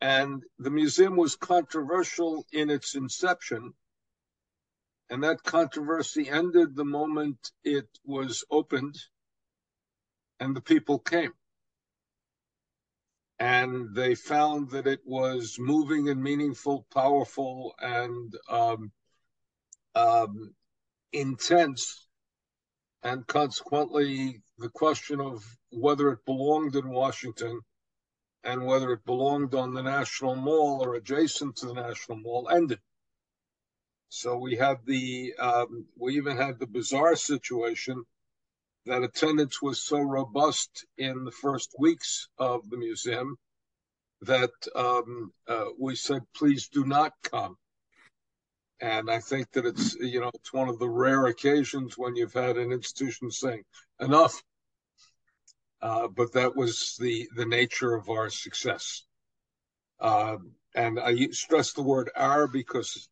And 0.00 0.42
the 0.58 0.70
museum 0.70 1.16
was 1.16 1.36
controversial 1.36 2.46
in 2.52 2.70
its 2.70 2.94
inception. 2.94 3.74
And 5.10 5.24
that 5.24 5.42
controversy 5.42 6.28
ended 6.28 6.76
the 6.76 6.84
moment 6.84 7.50
it 7.64 7.88
was 8.04 8.44
opened 8.50 8.96
and 10.40 10.54
the 10.54 10.60
people 10.60 10.98
came. 10.98 11.32
And 13.38 13.94
they 13.94 14.14
found 14.14 14.70
that 14.70 14.86
it 14.86 15.00
was 15.04 15.56
moving 15.58 16.08
and 16.08 16.22
meaningful, 16.22 16.86
powerful, 16.92 17.74
and 17.80 18.34
um, 18.50 18.92
um, 19.94 20.54
intense. 21.12 22.04
And 23.02 23.26
consequently, 23.26 24.42
the 24.58 24.68
question 24.68 25.20
of 25.20 25.44
whether 25.70 26.10
it 26.10 26.24
belonged 26.24 26.74
in 26.74 26.88
Washington 26.88 27.60
and 28.44 28.64
whether 28.66 28.92
it 28.92 29.04
belonged 29.04 29.54
on 29.54 29.72
the 29.72 29.82
National 29.82 30.34
Mall 30.34 30.80
or 30.82 30.94
adjacent 30.94 31.56
to 31.56 31.66
the 31.66 31.74
National 31.74 32.18
Mall 32.18 32.48
ended. 32.50 32.80
So 34.08 34.36
we 34.36 34.56
had 34.56 34.78
the, 34.84 35.34
um, 35.38 35.86
we 35.96 36.16
even 36.16 36.36
had 36.36 36.58
the 36.58 36.66
bizarre 36.66 37.14
situation 37.14 38.04
that 38.86 39.02
attendance 39.02 39.60
was 39.60 39.82
so 39.82 40.00
robust 40.00 40.86
in 40.96 41.24
the 41.24 41.30
first 41.30 41.74
weeks 41.78 42.28
of 42.38 42.68
the 42.70 42.78
museum 42.78 43.36
that 44.22 44.50
um, 44.74 45.32
uh, 45.46 45.66
we 45.78 45.94
said, 45.94 46.22
please 46.34 46.68
do 46.68 46.84
not 46.84 47.12
come. 47.22 47.56
And 48.80 49.10
I 49.10 49.20
think 49.20 49.50
that 49.52 49.66
it's, 49.66 49.94
you 49.96 50.20
know, 50.20 50.30
it's 50.34 50.52
one 50.52 50.68
of 50.68 50.78
the 50.78 50.88
rare 50.88 51.26
occasions 51.26 51.98
when 51.98 52.16
you've 52.16 52.32
had 52.32 52.56
an 52.56 52.72
institution 52.72 53.30
saying 53.30 53.64
enough. 54.00 54.42
Uh, 55.80 56.08
but 56.08 56.32
that 56.32 56.56
was 56.56 56.96
the, 56.98 57.28
the 57.36 57.46
nature 57.46 57.94
of 57.94 58.08
our 58.08 58.30
success. 58.30 59.04
Uh, 60.00 60.36
and 60.74 60.98
I 60.98 61.28
stress 61.30 61.72
the 61.72 61.82
word 61.82 62.10
our 62.16 62.46
because 62.46 63.08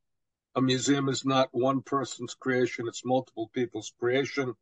a 0.55 0.63
museum 0.63 1.09
is 1.09 1.25
not 1.25 1.49
one 1.53 1.83
person's 1.83 2.35
creation, 2.35 2.89
it's 2.89 3.05
multiple 3.05 3.51
people's 3.53 3.93
creation. 3.99 4.55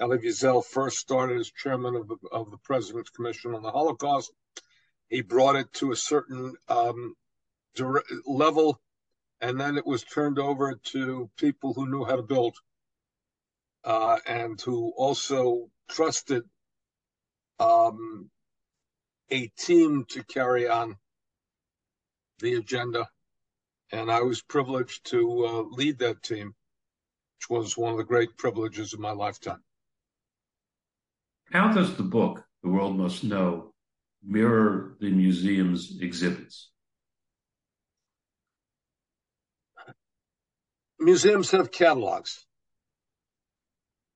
Elie 0.00 0.18
Wiesel 0.18 0.64
first 0.64 0.98
started 0.98 1.38
as 1.38 1.50
chairman 1.50 1.96
of 1.96 2.08
the, 2.08 2.16
of 2.30 2.50
the 2.50 2.58
President's 2.58 3.10
Commission 3.10 3.54
on 3.54 3.62
the 3.62 3.70
Holocaust. 3.70 4.32
He 5.08 5.22
brought 5.22 5.56
it 5.56 5.72
to 5.74 5.90
a 5.90 5.96
certain 5.96 6.54
um, 6.68 7.14
level, 8.26 8.80
and 9.40 9.60
then 9.60 9.76
it 9.76 9.86
was 9.86 10.04
turned 10.04 10.38
over 10.38 10.78
to 10.92 11.30
people 11.36 11.74
who 11.74 11.90
knew 11.90 12.04
how 12.04 12.16
to 12.16 12.22
build 12.22 12.56
uh, 13.84 14.18
and 14.26 14.60
who 14.60 14.92
also 14.96 15.68
trusted 15.88 16.42
um, 17.58 18.30
a 19.30 19.48
team 19.58 20.04
to 20.10 20.22
carry 20.24 20.68
on 20.68 20.96
the 22.40 22.54
agenda. 22.54 23.08
And 23.90 24.10
I 24.10 24.20
was 24.20 24.42
privileged 24.42 25.06
to 25.10 25.46
uh, 25.46 25.62
lead 25.76 25.98
that 26.00 26.22
team, 26.22 26.54
which 27.38 27.50
was 27.50 27.76
one 27.76 27.92
of 27.92 27.98
the 27.98 28.04
great 28.04 28.36
privileges 28.36 28.92
of 28.92 29.00
my 29.00 29.12
lifetime. 29.12 29.62
How 31.50 31.72
does 31.72 31.96
the 31.96 32.02
book, 32.02 32.44
The 32.62 32.68
World 32.68 32.98
Must 32.98 33.24
Know, 33.24 33.72
mirror 34.22 34.96
the 35.00 35.10
museum's 35.10 35.98
exhibits? 36.00 36.70
Museums 41.00 41.52
have 41.52 41.70
catalogs. 41.70 42.44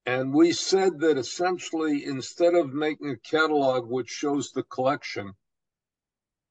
And 0.05 0.35
we 0.35 0.53
said 0.53 0.99
that 1.01 1.17
essentially, 1.17 2.05
instead 2.05 2.55
of 2.55 2.73
making 2.73 3.11
a 3.11 3.17
catalog 3.17 3.89
which 3.89 4.09
shows 4.09 4.51
the 4.51 4.65
collection, 4.65 5.35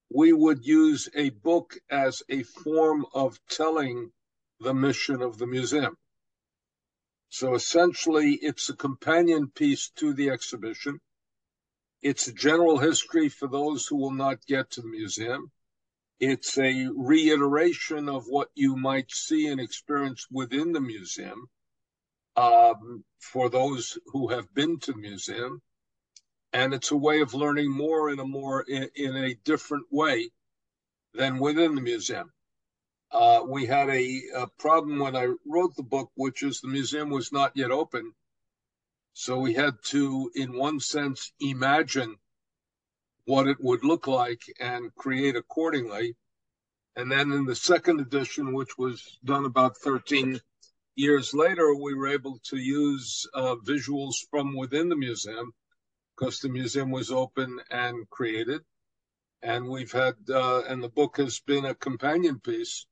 we 0.08 0.32
would 0.32 0.64
use 0.64 1.08
a 1.14 1.30
book 1.30 1.78
as 1.90 2.22
a 2.30 2.44
form 2.44 3.04
of 3.12 3.38
telling 3.48 4.12
the 4.58 4.72
mission 4.72 5.20
of 5.20 5.36
the 5.36 5.46
museum. 5.46 5.98
So 7.28 7.54
essentially, 7.54 8.34
it's 8.34 8.68
a 8.70 8.76
companion 8.76 9.50
piece 9.50 9.90
to 9.96 10.14
the 10.14 10.30
exhibition. 10.30 11.00
It's 12.00 12.28
a 12.28 12.32
general 12.32 12.78
history 12.78 13.28
for 13.28 13.48
those 13.48 13.86
who 13.86 13.96
will 13.96 14.12
not 14.12 14.46
get 14.46 14.70
to 14.72 14.80
the 14.80 14.88
museum. 14.88 15.50
It's 16.18 16.56
a 16.56 16.88
reiteration 16.94 18.08
of 18.08 18.24
what 18.26 18.48
you 18.54 18.76
might 18.76 19.10
see 19.10 19.46
and 19.46 19.60
experience 19.60 20.26
within 20.30 20.72
the 20.72 20.80
museum 20.80 21.50
um, 22.36 23.04
for 23.18 23.48
those 23.48 23.98
who 24.06 24.28
have 24.28 24.52
been 24.54 24.78
to 24.80 24.92
the 24.92 24.98
museum. 24.98 25.62
And 26.52 26.74
it's 26.74 26.90
a 26.90 26.96
way 26.96 27.20
of 27.20 27.34
learning 27.34 27.70
more 27.70 28.10
in 28.10 28.18
a 28.18 28.26
more 28.26 28.62
in, 28.62 28.88
in 28.94 29.16
a 29.16 29.34
different 29.34 29.86
way 29.90 30.30
than 31.14 31.38
within 31.38 31.74
the 31.74 31.80
museum. 31.80 32.32
Uh, 33.10 33.42
we 33.46 33.66
had 33.66 33.90
a, 33.90 34.22
a, 34.36 34.46
problem 34.58 34.98
when 34.98 35.14
I 35.14 35.28
wrote 35.46 35.76
the 35.76 35.82
book, 35.82 36.10
which 36.14 36.42
is 36.42 36.60
the 36.60 36.68
museum 36.68 37.10
was 37.10 37.30
not 37.30 37.52
yet 37.54 37.70
open. 37.70 38.14
So 39.12 39.38
we 39.38 39.52
had 39.52 39.74
to, 39.88 40.30
in 40.34 40.56
one 40.56 40.80
sense, 40.80 41.32
imagine 41.38 42.16
what 43.26 43.46
it 43.46 43.58
would 43.60 43.84
look 43.84 44.06
like 44.06 44.40
and 44.58 44.94
create 44.94 45.36
accordingly. 45.36 46.16
And 46.96 47.12
then 47.12 47.32
in 47.32 47.44
the 47.44 47.54
second 47.54 48.00
edition, 48.00 48.54
which 48.54 48.78
was 48.78 49.18
done 49.22 49.44
about 49.44 49.76
13 49.76 50.40
years 50.94 51.32
later, 51.34 51.74
we 51.74 51.94
were 51.94 52.08
able 52.08 52.38
to 52.44 52.56
use 52.56 53.26
uh, 53.34 53.56
visuals 53.64 54.14
from 54.30 54.56
within 54.56 54.88
the 54.88 54.96
museum 54.96 55.52
because 56.16 56.38
the 56.38 56.48
museum 56.48 56.90
was 56.90 57.10
open 57.10 57.58
and 57.70 58.08
created. 58.10 58.62
And 59.42 59.68
we've 59.68 59.90
had, 59.92 60.14
uh, 60.28 60.62
and 60.68 60.82
the 60.82 60.88
book 60.88 61.16
has 61.16 61.40
been 61.40 61.64
a 61.64 61.74
companion 61.74 62.38
piece 62.40 62.86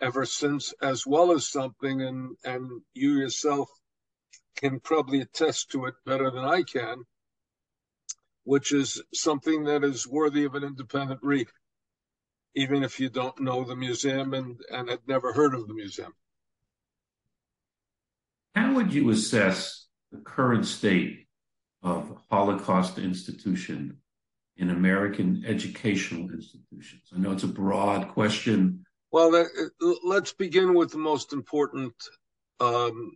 ever 0.00 0.24
since, 0.24 0.72
as 0.80 1.06
well 1.06 1.32
as 1.32 1.48
something, 1.48 2.00
and, 2.00 2.36
and 2.44 2.82
you 2.94 3.18
yourself 3.18 3.68
can 4.56 4.80
probably 4.80 5.20
attest 5.20 5.70
to 5.70 5.86
it 5.86 5.94
better 6.06 6.30
than 6.30 6.44
I 6.44 6.62
can, 6.62 7.04
which 8.44 8.72
is 8.72 9.02
something 9.12 9.64
that 9.64 9.84
is 9.84 10.06
worthy 10.06 10.44
of 10.44 10.54
an 10.54 10.64
independent 10.64 11.20
read, 11.22 11.48
even 12.54 12.82
if 12.82 13.00
you 13.00 13.10
don't 13.10 13.40
know 13.40 13.64
the 13.64 13.76
museum 13.76 14.32
and, 14.32 14.60
and 14.70 14.88
had 14.88 15.00
never 15.06 15.32
heard 15.32 15.54
of 15.54 15.66
the 15.66 15.74
museum. 15.74 16.14
How 18.54 18.74
would 18.74 18.92
you 18.92 19.10
assess 19.10 19.86
the 20.10 20.18
current 20.18 20.66
state 20.66 21.26
of 21.82 22.20
Holocaust 22.30 22.98
institution 22.98 23.98
in 24.56 24.70
American 24.70 25.44
educational 25.46 26.30
institutions? 26.30 27.02
I 27.14 27.18
know 27.18 27.32
it's 27.32 27.44
a 27.44 27.48
broad 27.48 28.08
question. 28.08 28.84
Well, 29.12 29.46
let's 30.04 30.32
begin 30.32 30.74
with 30.74 30.90
the 30.92 30.98
most 30.98 31.32
important 31.32 31.94
um, 32.60 33.12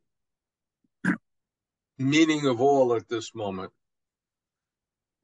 meaning 1.99 2.47
of 2.47 2.61
all 2.61 2.95
at 2.95 3.09
this 3.09 3.35
moment. 3.35 3.73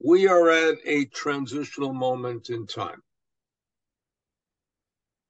We 0.02 0.28
are 0.28 0.48
at 0.48 0.78
a 0.84 1.06
transitional 1.06 1.92
moment 1.92 2.50
in 2.50 2.66
time. 2.66 3.02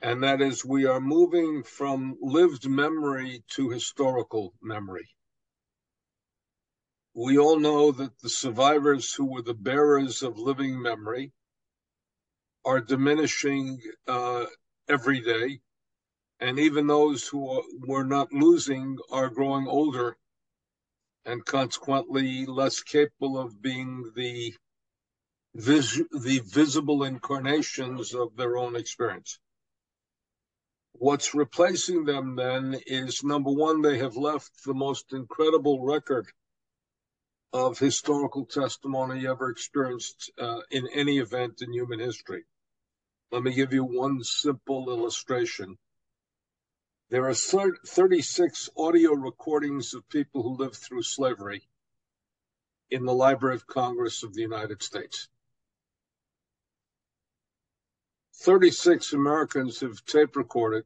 And 0.02 0.22
that 0.22 0.40
is, 0.40 0.64
we 0.64 0.86
are 0.86 1.00
moving 1.00 1.62
from 1.62 2.16
lived 2.20 2.66
memory 2.66 3.44
to 3.48 3.68
historical 3.68 4.54
memory. 4.62 5.08
We 7.14 7.38
all 7.38 7.58
know 7.58 7.92
that 7.92 8.18
the 8.20 8.30
survivors 8.30 9.12
who 9.12 9.26
were 9.26 9.42
the 9.42 9.52
bearers 9.54 10.22
of 10.22 10.38
living 10.38 10.80
memory 10.80 11.32
are 12.64 12.80
diminishing 12.80 13.80
uh, 14.06 14.46
every 14.88 15.20
day. 15.20 15.60
And 16.38 16.58
even 16.58 16.86
those 16.86 17.28
who 17.28 17.50
are, 17.50 17.62
were 17.86 18.04
not 18.04 18.32
losing 18.32 18.96
are 19.10 19.28
growing 19.28 19.66
older 19.68 20.16
and 21.26 21.44
consequently 21.44 22.46
less 22.46 22.80
capable 22.82 23.38
of 23.38 23.60
being 23.60 24.12
the 24.16 24.54
vis- 25.54 26.02
the 26.10 26.40
visible 26.46 27.02
incarnations 27.04 28.14
of 28.14 28.36
their 28.36 28.56
own 28.56 28.76
experience. 28.76 29.38
What's 31.00 31.34
replacing 31.34 32.04
them 32.04 32.36
then 32.36 32.78
is 32.84 33.24
number 33.24 33.50
one, 33.50 33.80
they 33.80 33.96
have 34.00 34.18
left 34.18 34.64
the 34.66 34.74
most 34.74 35.14
incredible 35.14 35.82
record 35.82 36.26
of 37.54 37.78
historical 37.78 38.44
testimony 38.44 39.26
ever 39.26 39.48
experienced 39.48 40.30
uh, 40.38 40.60
in 40.70 40.86
any 40.92 41.16
event 41.16 41.62
in 41.62 41.72
human 41.72 42.00
history. 42.00 42.44
Let 43.32 43.42
me 43.42 43.54
give 43.54 43.72
you 43.72 43.82
one 43.82 44.22
simple 44.24 44.90
illustration. 44.90 45.78
There 47.08 47.26
are 47.26 47.32
36 47.34 48.68
audio 48.76 49.14
recordings 49.14 49.94
of 49.94 50.06
people 50.10 50.42
who 50.42 50.62
lived 50.62 50.76
through 50.76 51.04
slavery 51.04 51.66
in 52.90 53.06
the 53.06 53.14
Library 53.14 53.54
of 53.54 53.66
Congress 53.66 54.22
of 54.22 54.34
the 54.34 54.42
United 54.42 54.82
States. 54.82 55.28
36 58.40 59.12
Americans 59.12 59.80
have 59.80 60.02
tape 60.06 60.34
recorded 60.34 60.84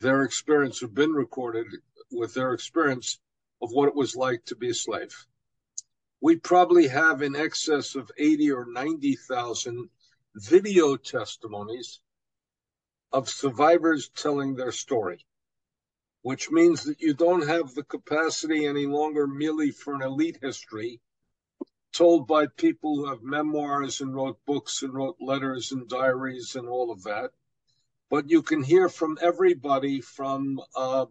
their 0.00 0.22
experience 0.24 0.82
have 0.82 0.92
been 0.92 1.12
recorded 1.12 1.66
with 2.12 2.34
their 2.34 2.52
experience 2.52 3.18
of 3.62 3.70
what 3.72 3.88
it 3.88 3.94
was 3.94 4.14
like 4.14 4.44
to 4.44 4.54
be 4.54 4.68
a 4.68 4.74
slave. 4.74 5.26
We 6.20 6.36
probably 6.36 6.88
have 6.88 7.22
in 7.22 7.34
excess 7.34 7.94
of 7.94 8.10
80 8.18 8.52
or 8.52 8.66
90,000 8.66 9.88
video 10.34 10.96
testimonies 10.96 12.00
of 13.10 13.30
survivors 13.30 14.10
telling 14.10 14.54
their 14.54 14.72
story, 14.72 15.24
which 16.20 16.50
means 16.50 16.84
that 16.84 17.00
you 17.00 17.14
don't 17.14 17.48
have 17.48 17.72
the 17.74 17.84
capacity 17.84 18.66
any 18.66 18.84
longer 18.84 19.26
merely 19.26 19.70
for 19.70 19.94
an 19.94 20.02
elite 20.02 20.40
history 20.42 21.00
told 21.94 22.26
by 22.26 22.46
people 22.46 22.96
who 22.96 23.06
have 23.06 23.22
memoirs 23.22 24.02
and 24.02 24.14
wrote 24.14 24.44
books 24.44 24.82
and 24.82 24.92
wrote 24.92 25.16
letters 25.20 25.72
and 25.72 25.88
diaries 25.88 26.56
and 26.56 26.68
all 26.68 26.90
of 26.90 27.04
that. 27.04 27.30
But 28.10 28.28
you 28.28 28.42
can 28.42 28.62
hear 28.62 28.90
from 28.90 29.16
everybody 29.22 30.02
from 30.02 30.60
uh, 30.76 31.06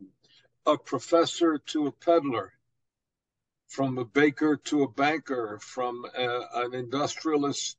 a 0.67 0.77
professor 0.77 1.57
to 1.57 1.87
a 1.87 1.91
peddler, 1.91 2.53
from 3.67 3.97
a 3.97 4.05
baker 4.05 4.57
to 4.65 4.83
a 4.83 4.91
banker, 4.91 5.57
from 5.59 6.05
a, 6.15 6.41
an 6.53 6.75
industrialist 6.75 7.77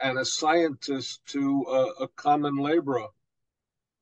and 0.00 0.18
a 0.18 0.24
scientist 0.24 1.24
to 1.26 1.64
a, 1.68 2.04
a 2.04 2.08
common 2.08 2.56
laborer 2.56 3.08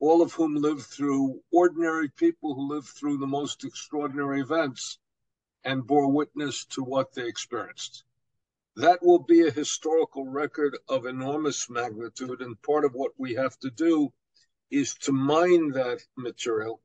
all 0.01 0.21
of 0.23 0.33
whom 0.35 0.55
lived 0.55 0.83
through 0.83 1.40
ordinary 1.51 2.11
people 2.11 2.55
who 2.55 2.69
lived 2.69 2.88
through 2.88 3.17
the 3.17 3.27
most 3.27 3.64
extraordinary 3.64 4.40
events 4.40 4.99
and 5.64 5.87
bore 5.87 6.11
witness 6.11 6.67
to 6.67 6.83
what 6.83 7.14
they 7.14 7.27
experienced. 7.27 8.05
That 8.77 9.03
will 9.03 9.21
be 9.21 9.47
a 9.47 9.53
historical 9.53 10.27
record 10.27 10.77
of 10.89 11.07
enormous 11.07 11.71
magnitude, 11.71 12.41
and 12.41 12.61
part 12.63 12.85
of 12.85 12.93
what 12.95 13.13
we 13.17 13.35
have 13.35 13.57
to 13.61 13.71
do 13.71 14.13
is 14.71 14.95
to 14.95 15.13
mine 15.13 15.71
that 15.71 16.01
material 16.17 16.81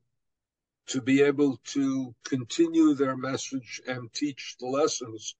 to 0.86 1.00
be 1.00 1.22
able 1.22 1.56
to 1.64 2.14
continue 2.24 2.94
their 2.94 3.16
message 3.16 3.80
and 3.86 4.12
teach 4.12 4.56
the 4.58 4.66
lessons 4.66 5.36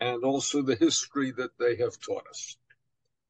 and 0.00 0.24
also 0.24 0.62
the 0.62 0.76
history 0.76 1.30
that 1.32 1.56
they 1.58 1.76
have 1.76 1.98
taught 2.00 2.26
us. 2.28 2.56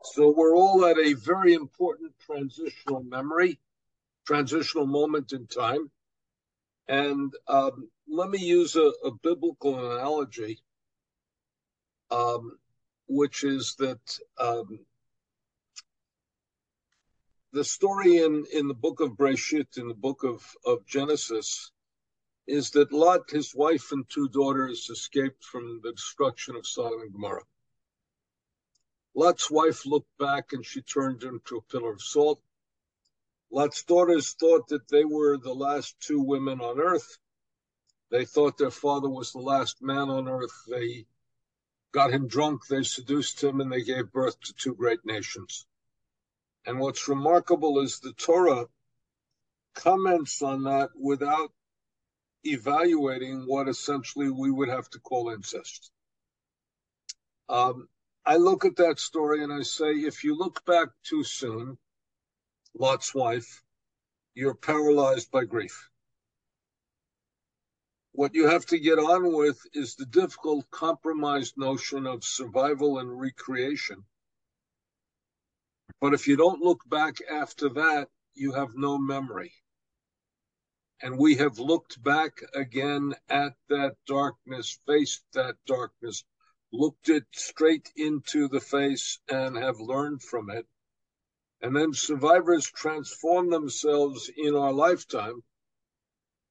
So 0.03 0.31
we're 0.31 0.57
all 0.57 0.85
at 0.85 0.99
a 0.99 1.15
very 1.15 1.55
important 1.55 2.13
transitional 2.19 3.03
memory, 3.03 3.59
transitional 4.27 4.87
moment 4.87 5.33
in 5.33 5.47
time. 5.47 5.91
And 6.89 7.33
um, 7.49 7.89
let 8.07 8.29
me 8.29 8.39
use 8.39 8.77
a, 8.77 8.93
a 9.05 9.11
biblical 9.23 9.93
analogy, 9.93 10.61
um, 12.11 12.59
which 13.09 13.45
is 13.45 13.77
that 13.79 14.19
um, 14.39 14.81
the 17.53 17.65
story 17.65 18.19
in, 18.19 18.45
in 18.53 18.69
the 18.69 18.75
book 18.75 19.01
of 19.01 19.13
Breshit, 19.13 19.79
in 19.79 19.89
the 19.89 19.95
book 19.95 20.25
of, 20.25 20.43
of 20.67 20.87
Genesis, 20.87 21.71
is 22.47 22.71
that 22.71 22.93
Lot, 22.93 23.31
his 23.31 23.55
wife, 23.55 23.93
and 23.93 24.05
two 24.09 24.29
daughters 24.29 24.91
escaped 24.91 25.45
from 25.45 25.81
the 25.83 25.93
destruction 25.93 26.57
of 26.57 26.67
Sodom 26.67 27.01
and 27.01 27.13
Gomorrah. 27.13 27.45
Lot's 29.15 29.51
wife 29.51 29.87
looked 29.87 30.11
back 30.19 30.53
and 30.53 30.67
she 30.67 30.83
turned 30.83 31.23
into 31.23 31.57
a 31.57 31.63
pillar 31.63 31.93
of 31.93 32.03
salt. 32.03 32.41
Lot's 33.51 33.85
daughters 33.85 34.33
thought 34.33 34.67
that 34.69 34.89
they 34.89 35.05
were 35.05 35.39
the 35.39 35.55
last 35.55 35.95
two 36.01 36.21
women 36.21 36.61
on 36.61 36.81
earth. 36.81 37.19
They 38.11 38.25
thought 38.25 38.59
their 38.59 38.73
father 38.73 39.09
was 39.09 39.33
the 39.33 39.39
last 39.39 39.81
man 39.81 40.11
on 40.11 40.29
earth. 40.29 40.65
They 40.69 41.07
got 41.95 42.11
him 42.11 42.27
drunk, 42.27 42.67
they 42.67 42.83
seduced 42.83 43.43
him, 43.43 43.61
and 43.61 43.71
they 43.71 43.83
gave 43.83 44.11
birth 44.13 44.39
to 44.41 44.53
two 44.53 44.75
great 44.75 45.05
nations. 45.05 45.65
And 46.67 46.81
what's 46.81 47.09
remarkable 47.09 47.79
is 47.79 48.01
the 48.01 48.13
Torah 48.13 48.67
comments 49.75 50.43
on 50.43 50.65
that 50.65 50.91
without 51.01 51.53
evaluating 52.43 53.45
what 53.47 53.69
essentially 53.69 54.29
we 54.29 54.51
would 54.51 54.69
have 54.69 54.91
to 54.91 54.99
call 54.99 55.31
incest. 55.31 55.93
Um, 57.49 57.89
I 58.27 58.37
look 58.37 58.65
at 58.65 58.77
that 58.77 58.99
story 58.99 59.45
and 59.45 59.53
I 59.53 59.63
say, 59.63 59.93
if 59.93 60.25
you 60.25 60.37
look 60.37 60.65
back 60.65 60.89
too 61.05 61.23
soon, 61.23 61.79
Lot's 62.77 63.15
wife, 63.15 63.63
you're 64.35 64.55
paralyzed 64.55 65.31
by 65.31 65.45
grief. 65.45 65.91
What 68.17 68.37
you 68.37 68.47
have 68.47 68.65
to 68.67 68.79
get 68.79 69.01
on 69.01 69.33
with 69.33 69.67
is 69.73 69.97
the 69.97 70.07
difficult 70.07 70.71
compromised 70.71 71.59
notion 71.59 72.07
of 72.07 72.23
survival 72.23 73.01
and 73.01 73.21
recreation. 73.21 74.05
But 76.01 76.15
if 76.15 76.29
you 76.29 76.37
don't 76.37 76.63
look 76.63 76.89
back 76.89 77.17
after 77.29 77.69
that, 77.71 78.09
you 78.33 78.53
have 78.53 78.77
no 78.77 78.99
memory. 78.99 79.53
And 81.03 81.19
we 81.19 81.35
have 81.39 81.59
looked 81.59 82.01
back 82.05 82.39
again 82.55 83.17
at 83.29 83.57
that 83.69 83.97
darkness, 84.07 84.79
faced 84.87 85.25
that 85.33 85.57
darkness, 85.67 86.23
looked 86.73 87.09
it 87.09 87.27
straight 87.33 87.91
into 87.97 88.47
the 88.47 88.61
face 88.61 89.19
and 89.29 89.57
have 89.57 89.81
learned 89.81 90.23
from 90.23 90.51
it. 90.51 90.69
And 91.61 91.75
then 91.75 91.93
survivors 91.93 92.71
transform 92.71 93.51
themselves 93.51 94.31
in 94.37 94.55
our 94.55 94.73
lifetime. 94.73 95.43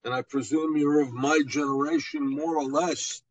And 0.04 0.14
I 0.14 0.22
presume 0.22 0.76
you're 0.76 1.02
of 1.02 1.14
my 1.14 1.42
generation, 1.48 2.28
more 2.28 2.58
or 2.58 2.66
less, 2.66 3.22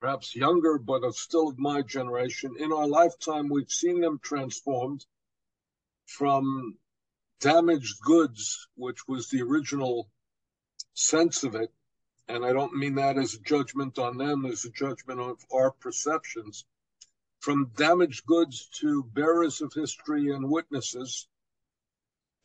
perhaps 0.00 0.36
younger, 0.36 0.78
but 0.78 1.02
still 1.14 1.48
of 1.48 1.58
my 1.58 1.82
generation. 1.82 2.54
In 2.58 2.72
our 2.72 2.86
lifetime, 2.86 3.48
we've 3.48 3.70
seen 3.70 4.00
them 4.00 4.20
transformed 4.22 5.04
from 6.06 6.78
damaged 7.40 8.00
goods, 8.00 8.68
which 8.76 9.06
was 9.08 9.28
the 9.28 9.42
original 9.42 10.08
sense 10.94 11.44
of 11.44 11.54
it, 11.54 11.72
and 12.28 12.44
I 12.44 12.52
don't 12.52 12.76
mean 12.76 12.96
that 12.96 13.18
as 13.18 13.34
a 13.34 13.40
judgment 13.40 13.98
on 13.98 14.16
them, 14.16 14.44
as 14.46 14.64
a 14.64 14.70
judgment 14.70 15.20
of 15.20 15.44
our 15.52 15.70
perceptions, 15.70 16.64
from 17.40 17.72
damaged 17.76 18.26
goods 18.26 18.68
to 18.80 19.04
bearers 19.04 19.60
of 19.60 19.72
history 19.72 20.32
and 20.32 20.50
witnesses. 20.50 21.28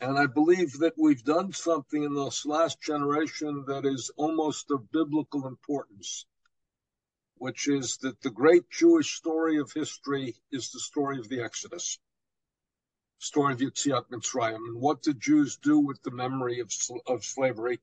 And 0.04 0.20
I 0.20 0.26
believe 0.26 0.80
that 0.80 0.98
we've 0.98 1.24
done 1.24 1.54
something 1.54 2.04
in 2.04 2.14
this 2.14 2.46
last 2.46 2.82
generation 2.82 3.64
that 3.68 3.86
is 3.86 4.12
almost 4.18 4.70
of 4.70 4.92
biblical 4.92 5.48
importance, 5.48 6.26
which 7.38 7.70
is 7.70 7.96
that 8.02 8.20
the 8.20 8.30
great 8.30 8.70
Jewish 8.70 9.16
story 9.16 9.58
of 9.60 9.72
history 9.72 10.36
is 10.52 10.72
the 10.72 10.82
story 10.82 11.20
of 11.20 11.30
the 11.30 11.40
Exodus, 11.40 12.00
story 13.18 13.54
of 13.54 13.60
Yetziat 13.60 14.10
Mitzrayim. 14.10 14.58
And 14.68 14.82
what 14.82 15.04
did 15.04 15.22
Jews 15.22 15.56
do 15.56 15.80
with 15.80 16.04
the 16.04 16.12
memory 16.12 16.60
of, 16.60 16.70
of 17.08 17.24
slavery 17.24 17.80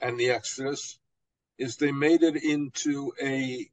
and 0.00 0.18
the 0.18 0.30
Exodus? 0.30 0.98
is 1.60 1.76
they 1.76 1.92
made 1.92 2.24
it 2.24 2.42
into 2.42 3.12
a 3.22 3.70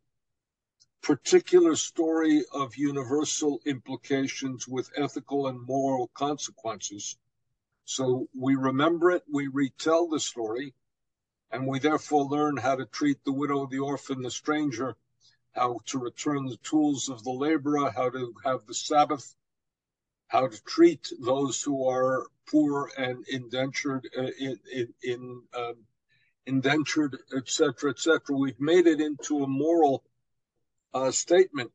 particular 1.01 1.75
story 1.75 2.43
of 2.51 2.75
universal 2.75 3.61
implications 3.65 4.67
with 4.67 4.91
ethical 4.95 5.47
and 5.47 5.59
moral 5.65 6.09
consequences. 6.13 7.17
So 7.89 8.27
we 8.37 8.55
remember 8.55 9.11
it, 9.11 9.23
we 9.31 9.47
retell 9.47 10.09
the 10.09 10.19
story, 10.19 10.73
and 11.49 11.65
we 11.65 11.79
therefore 11.79 12.25
learn 12.25 12.57
how 12.57 12.75
to 12.75 12.85
treat 12.85 13.23
the 13.23 13.31
widow, 13.31 13.65
the 13.65 13.79
orphan, 13.79 14.21
the 14.21 14.29
stranger, 14.29 14.97
how 15.53 15.79
to 15.85 15.97
return 15.97 16.47
the 16.47 16.57
tools 16.57 17.07
of 17.07 17.23
the 17.23 17.31
laborer, 17.31 17.89
how 17.91 18.09
to 18.09 18.35
have 18.43 18.65
the 18.67 18.73
Sabbath, 18.73 19.33
how 20.27 20.47
to 20.47 20.63
treat 20.65 21.13
those 21.21 21.61
who 21.61 21.87
are 21.87 22.27
poor 22.45 22.91
and 22.97 23.25
indentured, 23.29 24.05
uh, 24.17 24.31
in, 24.37 24.59
in, 24.69 24.93
in 25.01 25.43
um, 25.53 25.85
indentured, 26.45 27.17
etc., 27.33 27.91
etc. 27.91 28.35
We've 28.35 28.59
made 28.59 28.87
it 28.87 28.99
into 28.99 29.43
a 29.43 29.47
moral 29.47 30.03
uh, 30.93 31.11
statement 31.11 31.71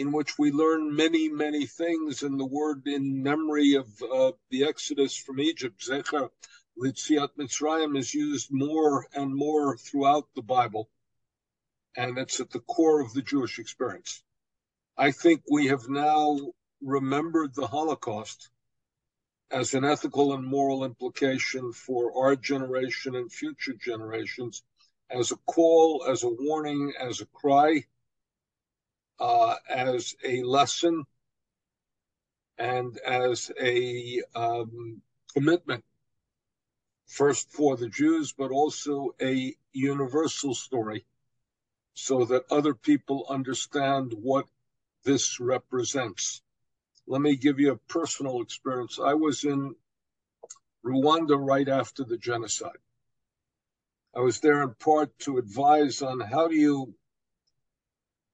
in 0.00 0.12
which 0.12 0.38
we 0.38 0.50
learn 0.50 0.96
many, 0.96 1.28
many 1.28 1.66
things. 1.66 2.22
And 2.22 2.40
the 2.40 2.46
word 2.46 2.86
in 2.86 3.22
memory 3.22 3.74
of 3.74 3.86
uh, 4.02 4.32
the 4.48 4.64
Exodus 4.64 5.14
from 5.14 5.38
Egypt, 5.38 5.78
Zecher 5.86 6.30
Litziat 6.82 7.36
Mitzrayim, 7.36 7.98
is 7.98 8.14
used 8.14 8.48
more 8.50 9.06
and 9.14 9.36
more 9.36 9.76
throughout 9.76 10.26
the 10.34 10.40
Bible. 10.40 10.88
And 11.94 12.16
it's 12.16 12.40
at 12.40 12.48
the 12.48 12.60
core 12.60 13.02
of 13.02 13.12
the 13.12 13.20
Jewish 13.20 13.58
experience. 13.58 14.22
I 14.96 15.10
think 15.10 15.42
we 15.50 15.66
have 15.66 15.86
now 15.90 16.38
remembered 16.80 17.54
the 17.54 17.66
Holocaust 17.66 18.48
as 19.50 19.74
an 19.74 19.84
ethical 19.84 20.32
and 20.32 20.46
moral 20.46 20.82
implication 20.82 21.74
for 21.74 22.24
our 22.24 22.36
generation 22.36 23.16
and 23.16 23.30
future 23.30 23.74
generations, 23.74 24.62
as 25.10 25.30
a 25.30 25.36
call, 25.44 26.06
as 26.08 26.22
a 26.22 26.30
warning, 26.30 26.94
as 26.98 27.20
a 27.20 27.26
cry, 27.26 27.84
uh, 29.20 29.56
as 29.68 30.16
a 30.24 30.42
lesson, 30.42 31.04
and 32.58 32.98
as 32.98 33.50
a 33.60 34.22
um, 34.34 35.02
commitment, 35.32 35.84
first 37.06 37.50
for 37.50 37.76
the 37.76 37.88
Jews, 37.88 38.32
but 38.32 38.50
also 38.50 39.14
a 39.20 39.54
universal 39.72 40.54
story, 40.54 41.04
so 41.94 42.24
that 42.24 42.50
other 42.50 42.74
people 42.74 43.26
understand 43.28 44.14
what 44.20 44.46
this 45.04 45.40
represents. 45.40 46.42
Let 47.06 47.20
me 47.20 47.36
give 47.36 47.58
you 47.60 47.72
a 47.72 47.92
personal 47.92 48.42
experience. 48.42 48.98
I 49.02 49.14
was 49.14 49.44
in 49.44 49.74
Rwanda 50.84 51.36
right 51.38 51.68
after 51.68 52.04
the 52.04 52.16
genocide. 52.16 52.78
I 54.14 54.20
was 54.20 54.40
there 54.40 54.62
in 54.62 54.74
part 54.74 55.16
to 55.20 55.38
advise 55.38 56.02
on 56.02 56.20
how 56.20 56.48
do 56.48 56.56
you 56.56 56.94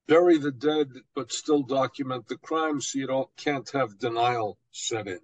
bury 0.09 0.39
the 0.39 0.53
dead 0.53 0.93
but 1.15 1.33
still 1.33 1.63
document 1.63 2.29
the 2.29 2.37
crimes 2.37 2.87
so 2.87 2.99
you 2.99 3.07
don't 3.07 3.29
can't 3.37 3.69
have 3.71 3.99
denial 3.99 4.59
set 4.71 5.09
in. 5.09 5.21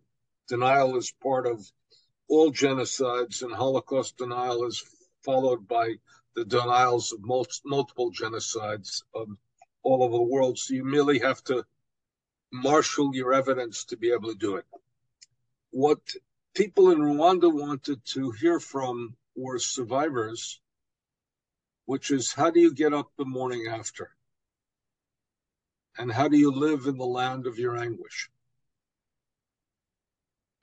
Denial 0.49 0.97
is 0.97 1.13
part 1.23 1.47
of 1.47 1.65
all 2.29 2.51
genocides 2.51 3.43
and 3.43 3.55
Holocaust 3.55 4.17
denial 4.17 4.67
is 4.67 4.83
followed 5.23 5.69
by 5.69 5.95
the 6.35 6.45
denials 6.45 7.13
of 7.13 7.21
multiple 7.23 8.11
genocides 8.11 9.03
um, 9.15 9.39
all 9.83 10.03
over 10.03 10.17
the 10.17 10.23
world. 10.23 10.59
So 10.59 10.75
you 10.75 10.85
merely 10.85 11.21
have 11.21 11.43
to 11.45 11.65
marshal 12.53 13.15
your 13.15 13.33
evidence 13.33 13.85
to 13.87 13.97
be 13.97 14.13
able 14.13 14.31
to 14.31 14.39
do 14.39 14.57
it. 14.57 14.65
What 15.71 16.01
people 16.55 16.91
in 16.91 16.99
Rwanda 16.99 17.53
wanted 17.53 18.05
to 18.07 18.31
hear 18.33 18.61
from 18.61 19.17
were 19.37 19.59
survivors, 19.59 20.61
which 21.87 22.11
is 22.11 22.33
how 22.33 22.51
do 22.51 22.61
you 22.61 22.75
get 22.75 22.93
up 22.93 23.11
the 23.17 23.25
morning 23.25 23.67
after? 23.71 24.11
And 25.99 26.11
how 26.11 26.29
do 26.29 26.39
you 26.39 26.51
live 26.51 26.87
in 26.87 26.97
the 26.97 27.05
land 27.05 27.47
of 27.47 27.59
your 27.59 27.77
anguish? 27.77 28.31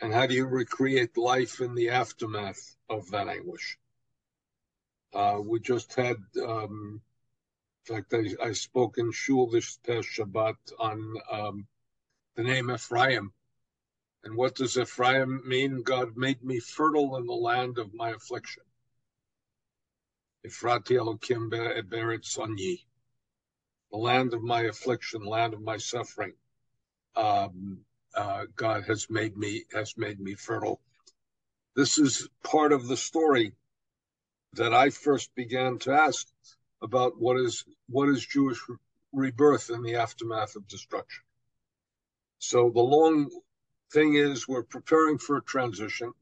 And 0.01 0.13
how 0.13 0.25
do 0.27 0.33
you 0.33 0.45
recreate 0.45 1.17
life 1.17 1.59
in 1.59 1.75
the 1.75 1.89
aftermath 1.89 2.75
of 2.89 3.09
that 3.11 3.27
anguish? 3.27 3.77
Uh, 5.13 5.39
we 5.43 5.59
just 5.59 5.93
had, 5.95 6.17
um, 6.41 7.01
in 7.87 7.95
fact, 7.95 8.13
I, 8.13 8.47
I, 8.47 8.51
spoke 8.53 8.97
in 8.97 9.11
Shul 9.11 9.49
this 9.49 9.77
past 9.85 10.07
Shabbat 10.07 10.55
on 10.79 11.15
um, 11.31 11.67
the 12.35 12.43
name 12.43 12.69
Ephraim. 12.69 13.33
And 14.23 14.35
what 14.35 14.55
does 14.55 14.77
Ephraim 14.77 15.41
mean? 15.47 15.81
God 15.81 16.15
made 16.15 16.43
me 16.43 16.59
fertile 16.59 17.17
in 17.17 17.25
the 17.25 17.33
land 17.33 17.77
of 17.77 17.93
my 17.93 18.11
affliction. 18.11 18.63
Ephraim 20.45 20.83
Elokim 20.83 21.49
Beret 21.89 22.23
Sonyi. 22.23 22.83
The 23.91 23.97
land 23.97 24.33
of 24.33 24.43
my 24.43 24.63
affliction, 24.63 25.25
land 25.25 25.53
of 25.53 25.61
my 25.61 25.77
suffering. 25.77 26.33
Um, 27.15 27.79
uh, 28.15 28.45
God 28.55 28.83
has 28.85 29.09
made 29.09 29.37
me 29.37 29.65
has 29.73 29.97
made 29.97 30.19
me 30.19 30.35
fertile. 30.35 30.79
This 31.75 31.97
is 31.97 32.27
part 32.43 32.71
of 32.71 32.87
the 32.87 32.97
story 32.97 33.53
that 34.53 34.73
I 34.73 34.89
first 34.89 35.33
began 35.35 35.77
to 35.79 35.93
ask 35.93 36.27
about 36.81 37.19
what 37.19 37.37
is 37.37 37.63
what 37.87 38.09
is 38.09 38.25
Jewish 38.25 38.59
rebirth 39.11 39.69
in 39.69 39.83
the 39.83 39.95
aftermath 39.95 40.55
of 40.55 40.67
destruction. 40.67 41.23
So 42.39 42.69
the 42.69 42.81
long 42.81 43.29
thing 43.91 44.15
is 44.15 44.47
we're 44.47 44.63
preparing 44.63 45.17
for 45.17 45.37
a 45.37 45.43
transition. 45.43 46.13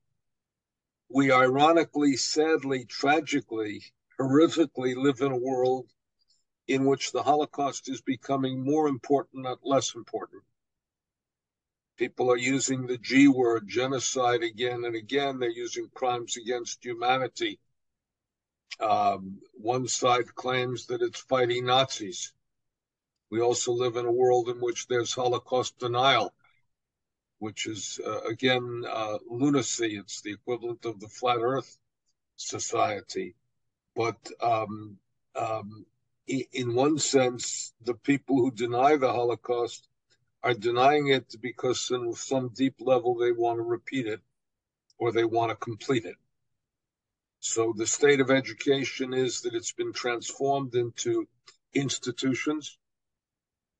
We 1.09 1.31
ironically, 1.31 2.17
sadly, 2.17 2.85
tragically, 2.85 3.83
horrifically 4.19 4.95
live 4.95 5.21
in 5.21 5.31
a 5.31 5.37
world 5.37 5.87
in 6.67 6.85
which 6.85 7.11
the 7.11 7.23
Holocaust 7.23 7.89
is 7.89 8.01
becoming 8.01 8.63
more 8.63 8.87
important, 8.87 9.43
not 9.43 9.59
less 9.63 9.95
important. 9.95 10.43
People 11.97 12.31
are 12.31 12.37
using 12.37 12.85
the 12.85 12.97
G 12.97 13.27
word, 13.27 13.67
genocide, 13.67 14.43
again 14.43 14.83
and 14.85 14.95
again. 14.95 15.39
They're 15.39 15.49
using 15.49 15.89
crimes 15.93 16.37
against 16.37 16.83
humanity. 16.83 17.59
Um, 18.79 19.41
one 19.53 19.87
side 19.87 20.35
claims 20.35 20.87
that 20.87 21.01
it's 21.01 21.19
fighting 21.21 21.65
Nazis. 21.65 22.33
We 23.31 23.41
also 23.41 23.71
live 23.71 23.95
in 23.95 24.05
a 24.05 24.11
world 24.11 24.49
in 24.49 24.61
which 24.61 24.87
there's 24.87 25.13
Holocaust 25.13 25.79
denial, 25.79 26.33
which 27.39 27.65
is, 27.65 27.99
uh, 28.05 28.21
again, 28.21 28.83
uh, 28.87 29.17
lunacy. 29.27 29.97
It's 29.97 30.21
the 30.21 30.33
equivalent 30.33 30.85
of 30.85 30.99
the 30.99 31.07
flat 31.07 31.39
earth 31.41 31.77
society. 32.35 33.35
But 33.95 34.17
um, 34.39 34.99
um, 35.35 35.85
in 36.27 36.75
one 36.75 36.99
sense, 36.99 37.73
the 37.81 37.93
people 37.93 38.37
who 38.37 38.51
deny 38.51 38.97
the 38.97 39.11
Holocaust 39.11 39.87
are 40.43 40.53
denying 40.53 41.07
it 41.07 41.35
because, 41.41 41.89
in 41.91 42.13
some 42.13 42.49
deep 42.49 42.75
level, 42.79 43.15
they 43.15 43.31
want 43.31 43.57
to 43.59 43.63
repeat 43.63 44.07
it 44.07 44.21
or 44.97 45.11
they 45.11 45.25
want 45.25 45.49
to 45.49 45.55
complete 45.55 46.05
it. 46.05 46.17
So 47.39 47.73
the 47.75 47.87
state 47.87 48.19
of 48.19 48.31
education 48.31 49.13
is 49.13 49.41
that 49.41 49.53
it's 49.53 49.71
been 49.71 49.93
transformed 49.93 50.75
into 50.75 51.27
institutions 51.73 52.77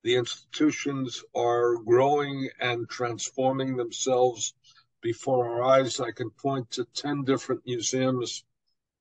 the 0.04 0.14
institutions 0.14 1.24
are 1.34 1.76
growing 1.76 2.48
and 2.60 2.88
transforming 2.88 3.76
themselves 3.76 4.54
before 5.00 5.48
our 5.48 5.62
eyes. 5.62 5.98
I 5.98 6.12
can 6.12 6.30
point 6.30 6.70
to 6.72 6.84
10 6.94 7.24
different 7.24 7.66
museums 7.66 8.44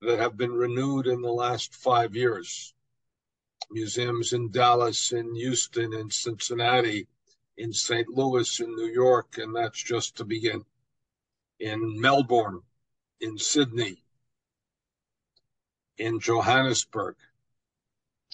that 0.01 0.19
have 0.19 0.35
been 0.37 0.53
renewed 0.53 1.07
in 1.07 1.21
the 1.21 1.31
last 1.31 1.75
five 1.75 2.15
years. 2.15 2.73
Museums 3.69 4.33
in 4.33 4.51
Dallas, 4.51 5.11
in 5.11 5.35
Houston, 5.35 5.93
in 5.93 6.09
Cincinnati, 6.09 7.07
in 7.57 7.73
St. 7.73 8.07
Louis, 8.09 8.59
in 8.59 8.75
New 8.75 8.87
York, 8.87 9.37
and 9.37 9.55
that's 9.55 9.81
just 9.81 10.17
to 10.17 10.25
begin. 10.25 10.65
In 11.59 11.99
Melbourne, 11.99 12.61
in 13.19 13.37
Sydney, 13.37 14.03
in 15.97 16.19
Johannesburg, 16.19 17.15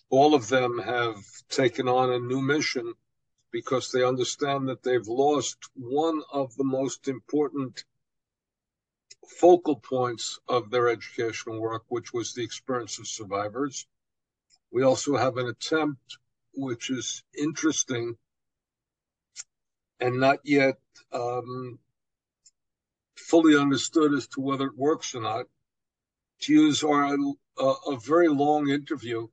all 0.09 0.35
of 0.35 0.49
them 0.49 0.77
have 0.79 1.17
taken 1.49 1.87
on 1.87 2.11
a 2.11 2.19
new 2.19 2.41
mission 2.41 2.93
because 3.51 3.91
they 3.91 4.03
understand 4.03 4.67
that 4.67 4.83
they've 4.83 5.07
lost 5.07 5.57
one 5.73 6.21
of 6.31 6.55
the 6.55 6.63
most 6.63 7.07
important 7.07 7.85
focal 9.27 9.77
points 9.77 10.39
of 10.47 10.69
their 10.69 10.89
educational 10.89 11.61
work, 11.61 11.83
which 11.87 12.13
was 12.13 12.33
the 12.33 12.43
experience 12.43 12.99
of 12.99 13.07
survivors. 13.07 13.87
We 14.73 14.81
also 14.81 15.15
have 15.17 15.37
an 15.37 15.45
attempt, 15.45 16.17
which 16.55 16.89
is 16.89 17.21
interesting 17.37 18.17
and 19.99 20.19
not 20.19 20.39
yet 20.43 20.79
um, 21.11 21.77
fully 23.15 23.55
understood 23.55 24.15
as 24.15 24.25
to 24.29 24.41
whether 24.41 24.65
it 24.65 24.75
works 24.75 25.13
or 25.13 25.21
not, 25.21 25.45
to 26.41 26.53
use 26.53 26.83
our, 26.83 27.05
uh, 27.05 27.75
a 27.85 27.97
very 27.97 28.29
long 28.29 28.67
interview 28.67 29.27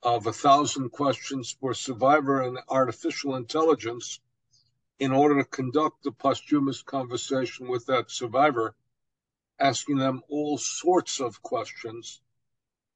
of 0.00 0.28
a 0.28 0.32
thousand 0.32 0.90
questions 0.90 1.56
for 1.60 1.74
survivor 1.74 2.40
and 2.40 2.56
artificial 2.68 3.34
intelligence 3.34 4.20
in 5.00 5.10
order 5.10 5.42
to 5.42 5.48
conduct 5.48 6.06
a 6.06 6.12
posthumous 6.12 6.82
conversation 6.82 7.66
with 7.66 7.86
that 7.86 8.12
survivor, 8.12 8.76
asking 9.58 9.96
them 9.96 10.22
all 10.28 10.56
sorts 10.56 11.18
of 11.18 11.42
questions 11.42 12.20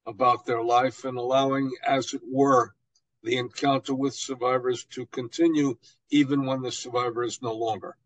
about 0.07 0.45
their 0.45 0.63
life 0.63 1.05
and 1.05 1.17
allowing, 1.19 1.73
as 1.87 2.15
it 2.15 2.23
were, 2.31 2.75
the 3.23 3.37
encounter 3.39 3.95
with 3.95 4.15
survivors 4.15 4.85
to 4.85 5.07
continue 5.07 5.77
even 6.11 6.45
when 6.45 6.63
the 6.63 6.73
survivor 6.73 7.25
is 7.25 7.41
no 7.41 7.53
longer. 7.55 7.97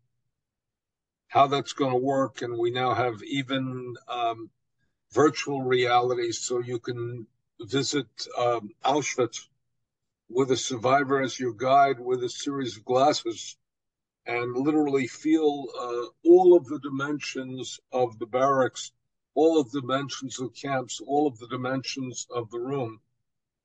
How 1.27 1.47
that's 1.47 1.73
going 1.73 1.91
to 1.91 1.97
work, 1.97 2.41
and 2.41 2.57
we 2.57 2.71
now 2.71 2.93
have 2.93 3.21
even 3.23 3.95
um, 4.07 4.49
virtual 5.11 5.61
reality, 5.61 6.31
so 6.31 6.59
you 6.59 6.79
can 6.79 7.27
visit 7.61 8.07
um, 8.37 8.71
Auschwitz 8.83 9.47
with 10.29 10.51
a 10.51 10.57
survivor 10.57 11.21
as 11.21 11.39
your 11.39 11.53
guide 11.53 11.99
with 11.99 12.23
a 12.23 12.29
series 12.29 12.77
of 12.77 12.85
glasses 12.85 13.57
and 14.25 14.55
literally 14.55 15.07
feel 15.07 15.67
uh, 15.77 16.05
all 16.29 16.55
of 16.55 16.65
the 16.67 16.79
dimensions 16.79 17.79
of 17.91 18.19
the 18.19 18.27
barracks, 18.27 18.91
all 19.35 19.59
of 19.59 19.71
the 19.71 19.81
dimensions 19.81 20.39
of 20.39 20.53
camps, 20.53 21.01
all 21.05 21.27
of 21.27 21.37
the 21.39 21.47
dimensions 21.47 22.27
of 22.29 22.49
the 22.49 22.59
room 22.59 22.99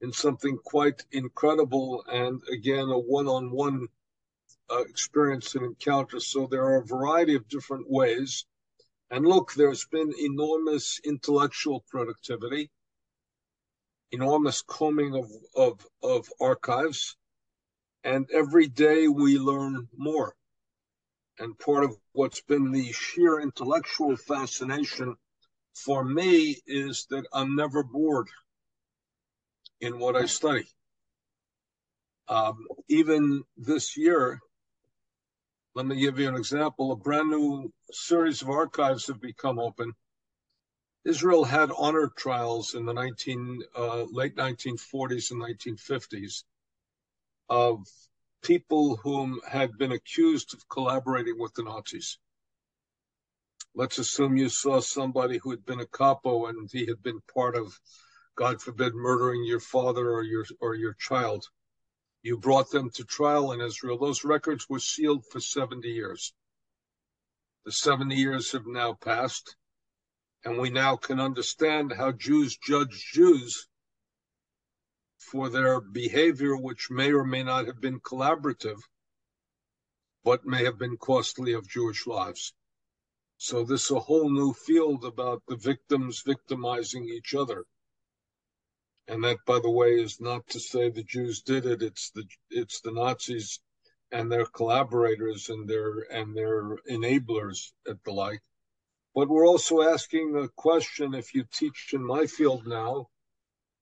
in 0.01 0.13
something 0.13 0.59
quite 0.59 1.03
incredible 1.13 2.05
and 2.11 2.43
again 2.53 2.89
a 2.91 2.99
one-on-one 2.99 3.89
uh, 4.71 4.81
experience 4.81 5.55
and 5.55 5.65
encounter. 5.65 6.21
So 6.21 6.47
there 6.47 6.65
are 6.65 6.77
a 6.77 6.87
variety 6.87 7.35
of 7.35 7.49
different 7.49 7.91
ways. 7.91 8.45
And 9.11 9.27
look, 9.27 9.55
there's 9.55 9.87
been 9.87 10.13
enormous 10.19 11.01
intellectual 11.05 11.85
productivity, 11.89 12.71
enormous 14.11 14.63
combing 14.63 15.15
of, 15.15 15.31
of, 15.55 15.87
of 16.03 16.29
archives, 16.41 17.17
and 18.03 18.29
every 18.33 18.67
day 18.67 19.09
we 19.09 19.39
learn 19.39 19.89
more. 19.97 20.35
And 21.39 21.59
part 21.59 21.85
of 21.85 21.97
what's 22.13 22.41
been 22.43 22.71
the 22.73 22.93
sheer 22.93 23.41
intellectual 23.41 24.17
fascination 24.17 25.17
for 25.75 26.05
me 26.05 26.57
is 26.67 27.07
that 27.11 27.27
I'm 27.33 27.57
never 27.57 27.83
bored 27.83 28.29
in 29.81 29.99
what 29.99 30.17
I 30.17 30.27
study. 30.27 30.67
Um, 32.29 32.67
even 32.89 33.43
this 33.57 33.97
year, 33.97 34.41
let 35.75 35.87
me 35.87 35.97
give 35.97 36.19
you 36.19 36.29
an 36.29 36.37
example. 36.37 36.93
A 36.93 36.97
brand 36.97 37.31
new 37.31 37.73
series 37.91 38.41
of 38.41 38.49
archives 38.49 39.09
have 39.09 39.21
become 39.21 39.59
open. 39.59 39.93
Israel 41.05 41.45
had 41.45 41.71
honor 41.77 42.11
trials 42.17 42.75
in 42.75 42.87
the 42.87 42.95
19, 42.95 43.63
uh, 43.77 44.05
late 44.05 44.37
1940s 44.37 45.33
and 45.33 45.43
1950s 45.43 46.45
of 47.51 47.87
people 48.43 48.97
whom 48.97 49.41
had 49.47 49.77
been 49.77 49.93
accused 49.93 50.55
of 50.55 50.67
collaborating 50.69 51.39
with 51.39 51.53
the 51.55 51.63
Nazis. 51.63 52.19
Let's 53.77 53.99
assume 53.99 54.37
you 54.37 54.49
saw 54.49 54.81
somebody 54.81 55.39
who 55.39 55.51
had 55.51 55.65
been 55.65 55.81
a 55.81 55.87
capo 55.87 56.47
and 56.47 56.71
he 56.71 56.87
had 56.87 57.03
been 57.03 57.21
part 57.23 57.57
of 57.57 57.81
God 58.37 58.63
forbid, 58.63 58.95
murdering 58.95 59.45
your 59.45 59.61
father 59.61 60.11
or 60.11 60.23
your 60.23 60.45
or 60.61 60.75
your 60.75 60.95
child. 60.95 61.47
You 62.23 62.39
brought 62.39 62.71
them 62.71 62.91
to 62.91 63.05
trial 63.05 63.53
in 63.53 63.61
Israel. 63.61 63.99
Those 63.99 64.25
records 64.25 64.69
were 64.69 64.79
sealed 64.79 65.25
for 65.27 65.41
70 65.41 65.89
years. 65.89 66.33
The 67.65 67.73
70 67.73 68.15
years 68.15 68.53
have 68.53 68.67
now 68.67 68.95
passed, 68.95 69.57
and 70.45 70.59
we 70.59 70.71
now 70.71 70.97
can 70.97 71.19
understand 71.19 71.93
how 71.93 72.13
Jews 72.13 72.57
judge 72.57 73.11
Jews 73.13 73.69
for 75.19 75.49
their 75.49 75.81
behavior, 75.81 76.57
which 76.57 76.91
may 76.91 77.13
or 77.13 77.25
may 77.25 77.43
not 77.43 77.67
have 77.67 77.81
been 77.81 78.01
collaborative, 78.01 78.79
but 80.23 80.45
may 80.45 80.65
have 80.65 80.79
been 80.79 80.97
costly 80.97 81.53
of 81.53 81.69
Jewish 81.69 82.07
lives. 82.07 82.53
So 83.47 83.63
this 83.63 83.85
is 83.85 83.91
a 83.91 84.01
whole 84.01 84.31
new 84.31 84.55
field 84.55 85.05
about 85.05 85.43
the 85.47 85.57
victims 85.57 86.23
victimizing 86.23 87.11
each 87.11 87.35
other. 87.35 87.67
And 89.07 89.23
that, 89.23 89.45
by 89.45 89.59
the 89.59 89.71
way, 89.71 90.01
is 90.01 90.19
not 90.19 90.49
to 90.49 90.59
say 90.59 90.89
the 90.89 91.03
Jews 91.03 91.43
did 91.43 91.67
it. 91.67 91.83
It's 91.83 92.09
the 92.09 92.25
it's 92.49 92.81
the 92.81 92.91
Nazis 92.91 93.61
and 94.11 94.33
their 94.33 94.47
collaborators 94.47 95.51
and 95.51 95.69
their 95.69 96.11
and 96.11 96.35
their 96.35 96.79
enablers 96.91 97.75
at 97.87 98.03
the 98.05 98.13
like. 98.13 98.41
But 99.15 99.29
we're 99.29 99.47
also 99.47 99.83
asking 99.83 100.35
a 100.39 100.49
question. 100.49 101.13
If 101.13 101.35
you 101.35 101.45
teach 101.45 101.91
in 101.93 102.03
my 102.03 102.27
field 102.27 102.67
now, 102.67 103.11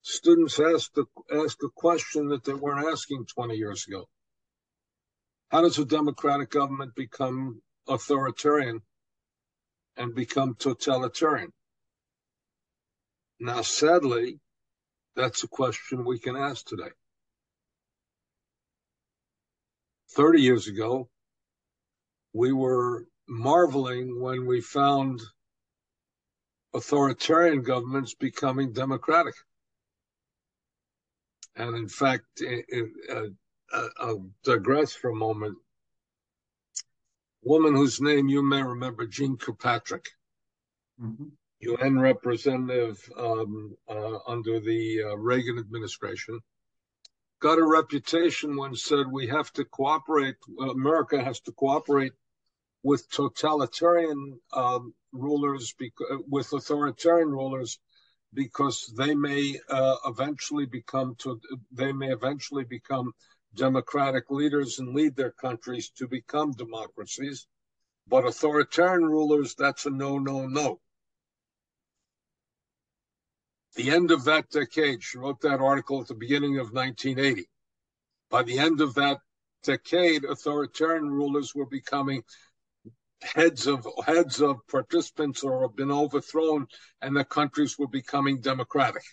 students 0.01 0.59
ask 0.59 0.91
the 0.91 1.05
ask 1.31 1.63
a 1.63 1.69
question 1.69 2.27
that 2.27 2.43
they 2.43 2.53
weren't 2.53 2.91
asking 2.91 3.27
20 3.27 3.55
years 3.55 3.87
ago. 3.87 4.09
How 5.51 5.61
does 5.61 5.79
a 5.79 5.85
democratic 5.85 6.49
government 6.49 6.95
become 6.95 7.61
authoritarian 7.87 8.81
and 9.97 10.15
become 10.15 10.55
totalitarian? 10.55 11.51
Now, 13.39 13.61
sadly, 13.61 14.39
that's 15.15 15.43
a 15.43 15.47
question 15.47 16.05
we 16.05 16.19
can 16.19 16.35
ask 16.35 16.65
today. 16.65 16.91
30 20.11 20.41
years 20.41 20.67
ago, 20.67 21.09
we 22.33 22.51
were 22.51 23.05
marveling 23.27 24.21
when 24.21 24.45
we 24.45 24.61
found 24.61 25.21
authoritarian 26.73 27.61
governments 27.61 28.13
becoming 28.13 28.73
democratic. 28.73 29.35
And 31.55 31.75
in 31.75 31.87
fact, 31.87 32.25
it, 32.37 32.65
uh, 33.11 33.87
I'll 33.99 34.29
digress 34.43 34.93
for 34.93 35.09
a 35.11 35.15
moment. 35.15 35.57
Woman 37.43 37.75
whose 37.75 37.99
name 37.99 38.27
you 38.29 38.41
may 38.41 38.63
remember, 38.63 39.05
Jeane 39.05 39.37
Kirkpatrick. 39.37 40.07
Mm-hmm. 41.01 41.25
UN 41.59 41.99
representative 41.99 42.97
um, 43.17 43.75
uh, 43.87 44.17
under 44.27 44.59
the 44.59 45.03
uh, 45.03 45.17
Reagan 45.17 45.57
administration, 45.57 46.39
got 47.41 47.57
a 47.57 47.65
reputation 47.65 48.57
when 48.57 48.75
said 48.75 49.05
we 49.09 49.27
have 49.27 49.51
to 49.53 49.65
cooperate, 49.65 50.35
America 50.59 51.23
has 51.23 51.39
to 51.41 51.51
cooperate 51.53 52.13
with 52.83 53.09
totalitarian 53.09 54.39
um, 54.53 54.93
rulers, 55.13 55.73
with 56.27 56.51
authoritarian 56.51 57.29
rulers, 57.29 57.79
because 58.33 58.93
they 58.97 59.15
may 59.15 59.57
uh, 59.69 59.95
eventually 60.05 60.65
become 60.65 61.15
to, 61.19 61.39
they 61.71 61.93
may 61.93 62.11
eventually 62.11 62.65
become 62.65 63.13
democratic 63.55 64.29
leaders 64.29 64.79
and 64.79 64.95
lead 64.95 65.15
their 65.15 65.31
countries 65.31 65.89
to 65.97 66.07
become 66.07 66.51
democracies. 66.51 67.47
But 68.07 68.25
authoritarian 68.25 69.05
rulers, 69.05 69.55
that's 69.55 69.85
a 69.85 69.89
no, 69.89 70.17
no, 70.17 70.47
no 70.47 70.79
the 73.75 73.89
end 73.89 74.11
of 74.11 74.25
that 74.25 74.49
decade, 74.49 75.03
she 75.03 75.17
wrote 75.17 75.41
that 75.41 75.59
article 75.59 76.01
at 76.01 76.07
the 76.07 76.13
beginning 76.13 76.59
of 76.59 76.73
1980. 76.73 77.49
By 78.29 78.43
the 78.43 78.59
end 78.59 78.81
of 78.81 78.95
that 78.95 79.19
decade, 79.63 80.25
authoritarian 80.25 81.09
rulers 81.09 81.55
were 81.55 81.65
becoming 81.65 82.23
heads 83.21 83.67
of 83.67 83.87
heads 84.05 84.41
of 84.41 84.57
participants 84.67 85.43
or 85.43 85.61
have 85.61 85.75
been 85.75 85.91
overthrown, 85.91 86.67
and 87.01 87.15
the 87.15 87.23
countries 87.23 87.79
were 87.79 87.87
becoming 87.87 88.41
democratic. 88.41 89.03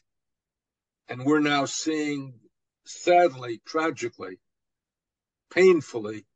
And 1.09 1.25
we're 1.25 1.41
now 1.41 1.65
seeing, 1.65 2.35
sadly, 2.85 3.61
tragically, 3.67 4.39
painfully, 5.53 6.27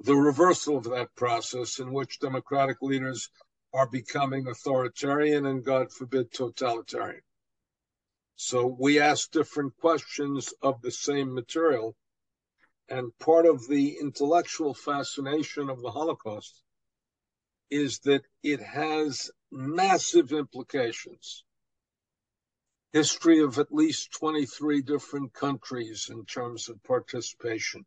the 0.00 0.14
reversal 0.14 0.76
of 0.76 0.84
that 0.84 1.14
process 1.14 1.78
in 1.78 1.92
which 1.92 2.20
democratic 2.20 2.82
leaders 2.82 3.30
are 3.72 3.88
becoming 3.88 4.46
authoritarian 4.46 5.46
and, 5.46 5.64
God 5.64 5.92
forbid, 5.92 6.32
totalitarian. 6.32 7.22
So 8.36 8.66
we 8.66 9.00
ask 9.00 9.30
different 9.30 9.76
questions 9.76 10.52
of 10.62 10.80
the 10.82 10.90
same 10.90 11.34
material. 11.34 11.96
And 12.88 13.16
part 13.18 13.46
of 13.46 13.66
the 13.66 13.96
intellectual 14.00 14.74
fascination 14.74 15.70
of 15.70 15.80
the 15.80 15.90
Holocaust 15.90 16.62
is 17.70 18.00
that 18.00 18.22
it 18.42 18.60
has 18.60 19.30
massive 19.50 20.32
implications. 20.32 21.44
History 22.94 23.40
of 23.40 23.58
at 23.58 23.74
least 23.74 24.12
23 24.12 24.80
different 24.80 25.34
countries 25.34 26.08
in 26.10 26.24
terms 26.24 26.70
of 26.70 26.82
participation. 26.84 27.84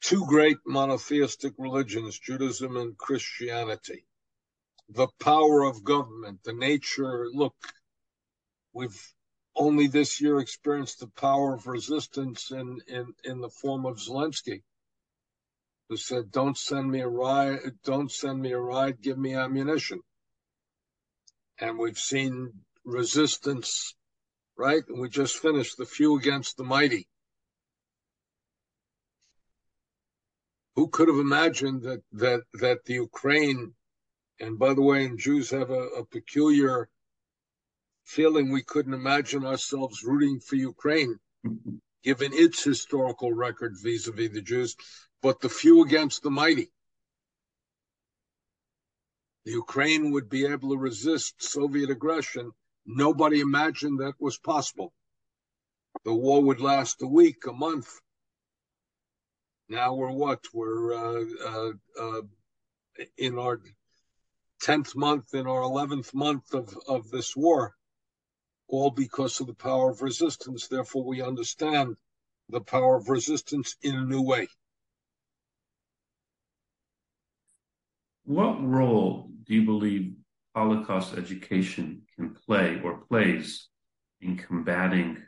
Two 0.00 0.26
great 0.26 0.58
monotheistic 0.66 1.52
religions, 1.58 2.18
Judaism 2.18 2.76
and 2.76 2.98
Christianity. 2.98 4.06
The 4.88 5.08
power 5.20 5.62
of 5.62 5.84
government, 5.84 6.42
the 6.42 6.54
nature, 6.54 7.28
look, 7.32 7.54
We've 8.78 9.12
only 9.56 9.88
this 9.88 10.20
year 10.20 10.38
experienced 10.38 11.00
the 11.00 11.08
power 11.08 11.54
of 11.54 11.66
resistance 11.66 12.50
in, 12.52 12.80
in, 12.86 13.14
in 13.24 13.40
the 13.40 13.50
form 13.50 13.86
of 13.86 13.98
Zelensky, 13.98 14.62
who 15.88 15.96
said, 15.96 16.30
"Don't 16.30 16.56
send 16.56 16.90
me 16.90 17.00
a 17.00 17.08
ride. 17.08 17.82
Don't 17.82 18.12
send 18.12 18.40
me 18.40 18.52
a 18.52 18.60
ride. 18.60 19.00
Give 19.00 19.18
me 19.18 19.34
ammunition." 19.34 20.02
And 21.58 21.78
we've 21.78 21.98
seen 21.98 22.64
resistance, 22.88 23.94
right? 24.56 24.82
And 24.88 25.00
we 25.00 25.08
just 25.08 25.36
finished 25.38 25.76
the 25.76 25.86
few 25.86 26.16
against 26.16 26.56
the 26.56 26.64
mighty. 26.64 27.08
Who 30.74 30.88
could 30.88 31.08
have 31.08 31.18
imagined 31.18 31.82
that 31.82 32.02
that 32.12 32.42
that 32.54 32.84
the 32.84 32.94
Ukraine, 32.94 33.74
and 34.40 34.58
by 34.58 34.74
the 34.74 34.82
way, 34.82 35.04
and 35.04 35.18
Jews 35.18 35.50
have 35.50 35.70
a, 35.70 35.82
a 36.00 36.04
peculiar 36.04 36.88
feeling 38.04 38.50
we 38.50 38.62
couldn't 38.62 38.94
imagine 38.94 39.44
ourselves 39.44 40.02
rooting 40.04 40.40
for 40.40 40.56
Ukraine 40.56 41.18
given 42.02 42.32
its 42.32 42.62
historical 42.62 43.32
record 43.32 43.76
vis-a-vis 43.82 44.30
the 44.32 44.40
Jews, 44.40 44.76
but 45.20 45.40
the 45.40 45.48
few 45.48 45.82
against 45.84 46.22
the 46.22 46.30
mighty. 46.30 46.70
The 49.44 49.52
Ukraine 49.52 50.12
would 50.12 50.28
be 50.30 50.46
able 50.46 50.70
to 50.70 50.78
resist 50.78 51.42
Soviet 51.42 51.90
aggression. 51.90 52.52
Nobody 52.90 53.40
imagined 53.40 54.00
that 54.00 54.14
was 54.18 54.38
possible. 54.38 54.94
The 56.06 56.14
war 56.14 56.42
would 56.42 56.58
last 56.58 57.02
a 57.02 57.06
week, 57.06 57.46
a 57.46 57.52
month. 57.52 58.00
Now 59.68 59.94
we're 59.94 60.10
what? 60.10 60.42
We're 60.54 60.94
uh, 60.94 61.24
uh, 61.44 61.72
uh, 62.00 62.22
in 63.18 63.38
our 63.38 63.60
10th 64.62 64.96
month, 64.96 65.34
in 65.34 65.46
our 65.46 65.60
11th 65.60 66.14
month 66.14 66.54
of, 66.54 66.74
of 66.88 67.10
this 67.10 67.36
war, 67.36 67.74
all 68.68 68.90
because 68.90 69.38
of 69.40 69.48
the 69.48 69.54
power 69.54 69.90
of 69.90 70.00
resistance. 70.00 70.66
Therefore, 70.66 71.04
we 71.04 71.20
understand 71.20 71.94
the 72.48 72.62
power 72.62 72.96
of 72.96 73.10
resistance 73.10 73.76
in 73.82 73.96
a 73.96 74.04
new 74.04 74.22
way. 74.22 74.48
What 78.24 78.66
role 78.66 79.30
do 79.44 79.54
you 79.54 79.66
believe 79.66 80.14
Holocaust 80.54 81.16
education 81.16 82.02
can 82.16 82.34
play 82.46 82.80
or 82.82 82.98
plays 83.08 83.68
in 84.20 84.36
combating 84.36 85.18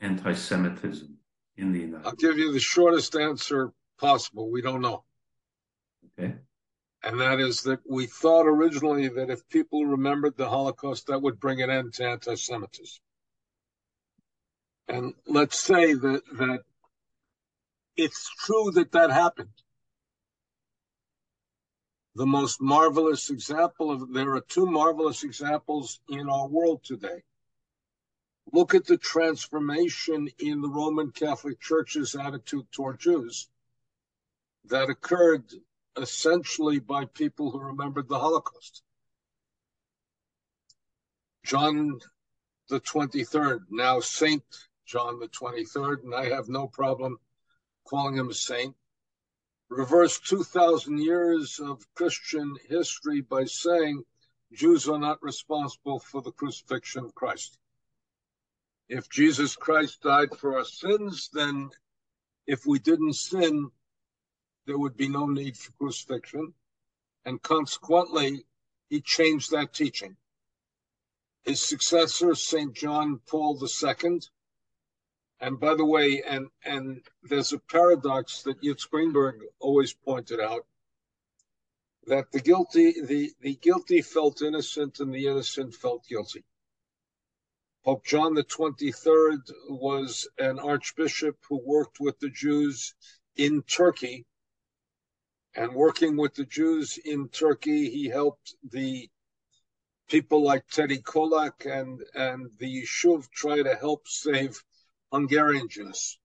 anti 0.00 0.32
Semitism 0.32 1.16
in 1.56 1.72
the 1.72 1.80
United 1.80 2.02
States. 2.02 2.24
I'll 2.24 2.30
give 2.30 2.38
you 2.38 2.52
the 2.52 2.60
shortest 2.60 3.14
answer 3.16 3.72
possible. 3.98 4.50
We 4.50 4.62
don't 4.62 4.82
know. 4.82 5.04
Okay. 6.18 6.34
And 7.02 7.20
that 7.20 7.40
is 7.40 7.62
that 7.62 7.80
we 7.88 8.06
thought 8.06 8.46
originally 8.46 9.08
that 9.08 9.30
if 9.30 9.48
people 9.48 9.86
remembered 9.86 10.36
the 10.36 10.48
Holocaust, 10.48 11.06
that 11.06 11.22
would 11.22 11.38
bring 11.38 11.62
an 11.62 11.70
end 11.70 11.94
to 11.94 12.04
anti 12.04 12.34
Semitism. 12.34 13.00
And 14.88 15.14
let's 15.26 15.58
say 15.58 15.94
that, 15.94 16.22
that 16.38 16.60
it's 17.96 18.28
true 18.38 18.70
that 18.72 18.92
that 18.92 19.10
happened. 19.10 19.50
The 22.16 22.24
most 22.24 22.62
marvelous 22.62 23.28
example 23.28 23.90
of, 23.90 24.10
there 24.10 24.32
are 24.36 24.40
two 24.40 24.64
marvelous 24.64 25.22
examples 25.22 26.00
in 26.08 26.30
our 26.30 26.48
world 26.48 26.82
today. 26.82 27.24
Look 28.50 28.74
at 28.74 28.86
the 28.86 28.96
transformation 28.96 30.30
in 30.38 30.62
the 30.62 30.70
Roman 30.70 31.10
Catholic 31.10 31.60
Church's 31.60 32.14
attitude 32.14 32.72
toward 32.72 33.00
Jews 33.00 33.50
that 34.64 34.88
occurred 34.88 35.44
essentially 36.00 36.78
by 36.78 37.04
people 37.04 37.50
who 37.50 37.60
remembered 37.60 38.08
the 38.08 38.18
Holocaust. 38.18 38.82
John 41.44 42.00
the 42.70 42.80
23rd, 42.80 43.66
now 43.68 44.00
Saint 44.00 44.42
John 44.86 45.20
the 45.20 45.28
23rd, 45.28 46.04
and 46.04 46.14
I 46.14 46.30
have 46.30 46.48
no 46.48 46.66
problem 46.66 47.18
calling 47.84 48.16
him 48.16 48.30
a 48.30 48.34
saint, 48.34 48.74
reversed 49.68 50.26
2,000 50.26 50.98
years 50.98 51.60
of 51.60 51.86
Christian 51.94 52.56
history 52.68 53.20
by 53.20 53.44
saying 53.44 54.04
Jews 54.52 54.88
are 54.88 54.98
not 54.98 55.22
responsible 55.22 55.98
for 55.98 56.22
the 56.22 56.32
crucifixion 56.32 57.04
of 57.04 57.14
Christ. 57.14 57.58
If 58.88 59.08
Jesus 59.08 59.56
Christ 59.56 60.02
died 60.02 60.36
for 60.38 60.56
our 60.58 60.64
sins, 60.64 61.28
then 61.32 61.70
if 62.46 62.64
we 62.64 62.78
didn't 62.78 63.14
sin, 63.14 63.70
there 64.66 64.78
would 64.78 64.96
be 64.96 65.08
no 65.08 65.26
need 65.26 65.56
for 65.56 65.72
crucifixion. 65.72 66.54
And 67.24 67.42
consequently, 67.42 68.46
he 68.88 69.00
changed 69.00 69.50
that 69.50 69.72
teaching. 69.72 70.16
His 71.44 71.60
successor, 71.60 72.34
St. 72.36 72.72
John 72.72 73.20
Paul 73.26 73.60
II, 73.60 74.20
and 75.40 75.60
by 75.60 75.74
the 75.74 75.84
way, 75.84 76.22
and, 76.22 76.48
and 76.64 77.02
there's 77.22 77.52
a 77.52 77.58
paradox 77.58 78.42
that 78.42 78.62
Yitz 78.62 78.88
Greenberg 78.88 79.40
always 79.60 79.92
pointed 79.92 80.40
out 80.40 80.66
that 82.06 82.30
the 82.32 82.40
guilty, 82.40 83.00
the, 83.00 83.32
the 83.40 83.56
guilty 83.56 84.00
felt 84.00 84.40
innocent 84.40 85.00
and 85.00 85.12
the 85.12 85.26
innocent 85.26 85.74
felt 85.74 86.06
guilty. 86.08 86.44
Pope 87.84 88.04
John 88.04 88.34
the 88.34 88.44
23rd 88.44 89.52
was 89.68 90.28
an 90.38 90.58
archbishop 90.58 91.36
who 91.48 91.60
worked 91.64 92.00
with 92.00 92.18
the 92.18 92.30
Jews 92.30 92.94
in 93.36 93.62
Turkey. 93.62 94.26
And 95.54 95.72
working 95.74 96.16
with 96.16 96.34
the 96.34 96.44
Jews 96.44 96.98
in 97.04 97.28
Turkey, 97.28 97.88
he 97.90 98.08
helped 98.08 98.54
the 98.70 99.08
people 100.08 100.42
like 100.42 100.66
Teddy 100.68 100.98
Kollek 100.98 101.64
and, 101.64 102.02
and 102.14 102.50
the 102.58 102.82
Yishuv 102.82 103.30
try 103.30 103.62
to 103.62 103.74
help 103.74 104.06
save 104.08 104.62
Hungarian 105.12 105.68
Jews. 105.68 106.18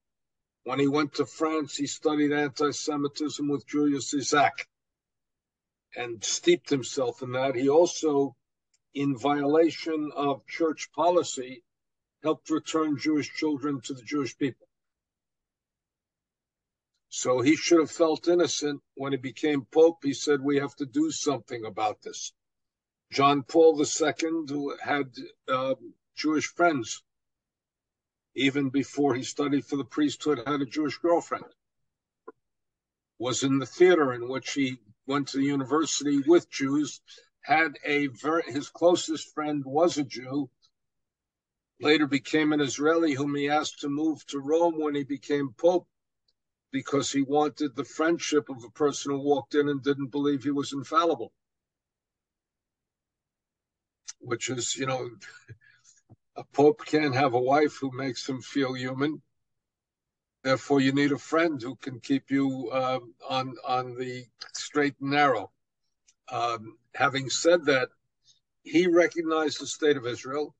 When 0.63 0.79
he 0.79 0.87
went 0.87 1.15
to 1.15 1.25
France, 1.25 1.75
he 1.75 1.87
studied 1.87 2.31
anti-Semitism 2.31 3.47
with 3.47 3.67
Julius 3.67 4.13
Isaac 4.13 4.67
and 5.95 6.23
steeped 6.23 6.69
himself 6.69 7.21
in 7.21 7.31
that. 7.31 7.55
He 7.55 7.69
also 7.69 8.35
in 8.93 9.17
violation 9.17 10.11
of 10.15 10.45
church 10.47 10.91
policy, 10.93 11.63
helped 12.23 12.49
return 12.49 12.97
Jewish 12.97 13.33
children 13.33 13.81
to 13.81 13.93
the 13.93 14.01
Jewish 14.01 14.37
people. 14.37 14.67
So 17.09 17.41
he 17.41 17.55
should 17.55 17.79
have 17.79 17.91
felt 17.91 18.27
innocent 18.27 18.81
when 18.95 19.11
he 19.11 19.17
became 19.17 19.65
Pope. 19.65 19.99
He 20.03 20.13
said, 20.13 20.41
We 20.41 20.57
have 20.57 20.75
to 20.75 20.85
do 20.85 21.11
something 21.11 21.65
about 21.65 22.01
this. 22.01 22.31
John 23.11 23.43
Paul 23.43 23.81
II, 23.81 24.45
who 24.47 24.75
had 24.77 25.13
uh, 25.47 25.75
Jewish 26.15 26.47
friends, 26.47 27.03
even 28.35 28.69
before 28.69 29.15
he 29.15 29.23
studied 29.23 29.65
for 29.65 29.75
the 29.75 29.85
priesthood, 29.85 30.41
had 30.45 30.61
a 30.61 30.65
Jewish 30.65 30.97
girlfriend, 30.97 31.45
was 33.19 33.43
in 33.43 33.59
the 33.59 33.65
theater 33.65 34.13
in 34.13 34.27
which 34.27 34.53
he 34.53 34.77
went 35.05 35.27
to 35.29 35.37
the 35.37 35.43
university 35.43 36.19
with 36.25 36.49
Jews 36.49 37.01
had 37.41 37.77
a 37.83 38.07
very, 38.07 38.43
his 38.43 38.69
closest 38.69 39.33
friend 39.33 39.63
was 39.65 39.97
a 39.97 40.03
Jew, 40.03 40.49
later 41.79 42.07
became 42.07 42.53
an 42.53 42.61
Israeli 42.61 43.13
whom 43.13 43.35
he 43.35 43.49
asked 43.49 43.79
to 43.81 43.89
move 43.89 44.25
to 44.27 44.39
Rome 44.39 44.79
when 44.79 44.95
he 44.95 45.03
became 45.03 45.53
Pope 45.57 45.87
because 46.71 47.11
he 47.11 47.23
wanted 47.23 47.75
the 47.75 47.83
friendship 47.83 48.49
of 48.49 48.63
a 48.63 48.69
person 48.69 49.11
who 49.11 49.19
walked 49.19 49.55
in 49.55 49.67
and 49.67 49.83
didn't 49.83 50.11
believe 50.11 50.43
he 50.43 50.51
was 50.51 50.71
infallible. 50.71 51.33
Which 54.19 54.49
is, 54.49 54.75
you 54.77 54.85
know, 54.85 55.09
a 56.35 56.43
Pope 56.43 56.85
can't 56.85 57.15
have 57.15 57.33
a 57.33 57.39
wife 57.39 57.77
who 57.79 57.91
makes 57.91 58.27
him 58.27 58.41
feel 58.41 58.73
human. 58.73 59.21
Therefore, 60.43 60.79
you 60.79 60.91
need 60.91 61.11
a 61.11 61.17
friend 61.17 61.61
who 61.61 61.75
can 61.75 61.99
keep 61.99 62.31
you 62.31 62.69
uh, 62.71 62.99
on 63.29 63.55
on 63.67 63.95
the 63.95 64.25
straight 64.53 64.95
and 64.99 65.11
narrow. 65.11 65.51
Um, 66.29 66.77
having 66.95 67.29
said 67.29 67.65
that, 67.65 67.89
he 68.63 68.87
recognized 68.87 69.59
the 69.59 69.67
state 69.67 69.97
of 69.97 70.07
Israel 70.07 70.55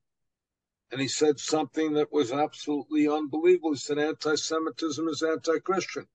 and 0.92 1.00
he 1.00 1.08
said 1.08 1.40
something 1.40 1.94
that 1.94 2.12
was 2.12 2.30
absolutely 2.32 3.08
unbelievable. 3.08 3.72
He 3.72 3.78
said 3.78 3.98
anti 3.98 4.34
Semitism 4.34 5.08
is 5.08 5.22
anti 5.22 5.58
Christian. 5.60 6.06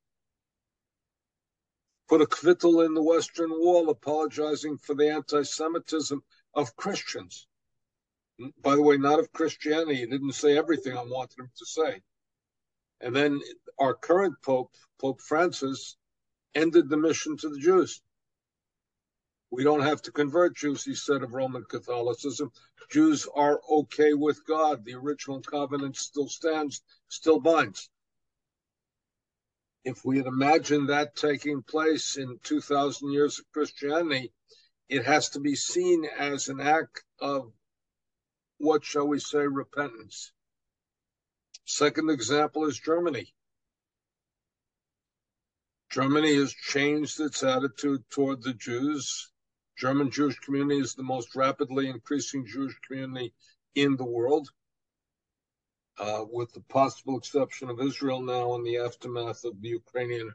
Put 2.07 2.21
a 2.21 2.25
kvittel 2.25 2.85
in 2.85 2.93
the 2.93 3.03
Western 3.03 3.49
Wall 3.49 3.89
apologizing 3.89 4.77
for 4.77 4.93
the 4.93 5.09
anti 5.09 5.41
Semitism 5.41 6.23
of 6.53 6.75
Christians. 6.75 7.46
By 8.61 8.75
the 8.75 8.81
way, 8.81 8.97
not 8.97 9.19
of 9.19 9.31
Christianity. 9.31 9.95
He 9.95 10.05
didn't 10.05 10.33
say 10.33 10.57
everything 10.57 10.97
I 10.97 11.03
wanted 11.03 11.39
him 11.39 11.51
to 11.57 11.65
say. 11.65 12.01
And 13.01 13.15
then 13.15 13.41
our 13.79 13.93
current 13.93 14.35
Pope, 14.43 14.71
Pope 14.99 15.21
Francis, 15.21 15.97
ended 16.55 16.89
the 16.89 16.97
mission 16.97 17.37
to 17.37 17.49
the 17.49 17.59
Jews. 17.59 18.01
We 19.49 19.63
don't 19.63 19.81
have 19.81 20.01
to 20.03 20.11
convert 20.11 20.57
Jews, 20.57 20.83
he 20.83 20.93
said, 20.93 21.23
of 21.23 21.33
Roman 21.33 21.63
Catholicism. 21.63 22.51
Jews 22.89 23.27
are 23.33 23.61
okay 23.69 24.13
with 24.13 24.45
God. 24.45 24.83
The 24.83 24.95
original 24.95 25.41
covenant 25.41 25.95
still 25.95 26.27
stands, 26.27 26.81
still 27.07 27.39
binds. 27.39 27.89
If 29.83 30.03
we 30.03 30.17
had 30.17 30.25
imagined 30.25 30.89
that 30.89 31.15
taking 31.15 31.63
place 31.63 32.17
in 32.17 32.39
2,000 32.43 33.11
years 33.11 33.39
of 33.39 33.49
Christianity, 33.53 34.33
it 34.89 35.05
has 35.05 35.29
to 35.29 35.39
be 35.39 35.55
seen 35.55 36.05
as 36.17 36.49
an 36.49 36.59
act 36.59 37.03
of, 37.19 37.53
what 38.57 38.83
shall 38.83 39.07
we 39.07 39.19
say, 39.19 39.45
repentance. 39.47 40.31
Second 41.65 42.09
example 42.09 42.65
is 42.65 42.79
Germany. 42.79 43.33
Germany 45.91 46.35
has 46.35 46.53
changed 46.53 47.19
its 47.19 47.43
attitude 47.43 48.03
toward 48.09 48.43
the 48.43 48.53
Jews 48.53 49.31
German 49.77 50.09
Jewish 50.09 50.39
community 50.39 50.79
is 50.79 50.95
the 50.95 51.03
most 51.03 51.35
rapidly 51.35 51.87
increasing 51.87 52.47
Jewish 52.47 52.75
community 52.79 53.35
in 53.75 53.95
the 53.95 54.03
world, 54.03 54.49
uh, 55.99 56.25
with 56.27 56.51
the 56.53 56.61
possible 56.61 57.15
exception 57.15 57.69
of 57.69 57.79
Israel 57.79 58.23
now 58.23 58.55
in 58.55 58.63
the 58.63 58.77
aftermath 58.77 59.45
of 59.45 59.61
the 59.61 59.69
Ukrainian 59.69 60.33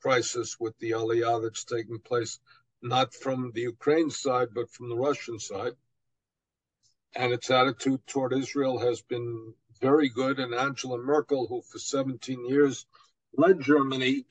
crisis 0.00 0.60
with 0.60 0.78
the 0.78 0.92
aliyah 0.92 1.42
that's 1.42 1.64
taking 1.64 1.98
place, 1.98 2.38
not 2.80 3.12
from 3.12 3.50
the 3.50 3.62
Ukraine 3.62 4.10
side, 4.10 4.54
but 4.54 4.70
from 4.70 4.88
the 4.88 4.96
Russian 4.96 5.40
side. 5.40 5.74
And 7.16 7.32
its 7.32 7.50
attitude 7.50 8.06
toward 8.06 8.34
Israel 8.34 8.78
has 8.78 9.00
been 9.00 9.54
very 9.80 10.10
good, 10.10 10.38
and 10.38 10.54
Angela 10.54 10.98
Merkel, 10.98 11.46
who 11.46 11.62
for 11.62 11.78
17 11.78 12.46
years 12.46 12.84
led 13.32 13.60
Germany, 13.60 14.26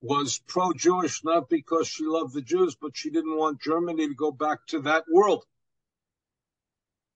was 0.00 0.40
pro 0.46 0.72
Jewish 0.72 1.22
not 1.22 1.48
because 1.48 1.86
she 1.86 2.04
loved 2.04 2.34
the 2.34 2.42
Jews, 2.42 2.74
but 2.74 2.96
she 2.96 3.10
didn't 3.10 3.36
want 3.36 3.60
Germany 3.60 4.08
to 4.08 4.14
go 4.14 4.32
back 4.32 4.66
to 4.68 4.80
that 4.82 5.04
world. 5.08 5.44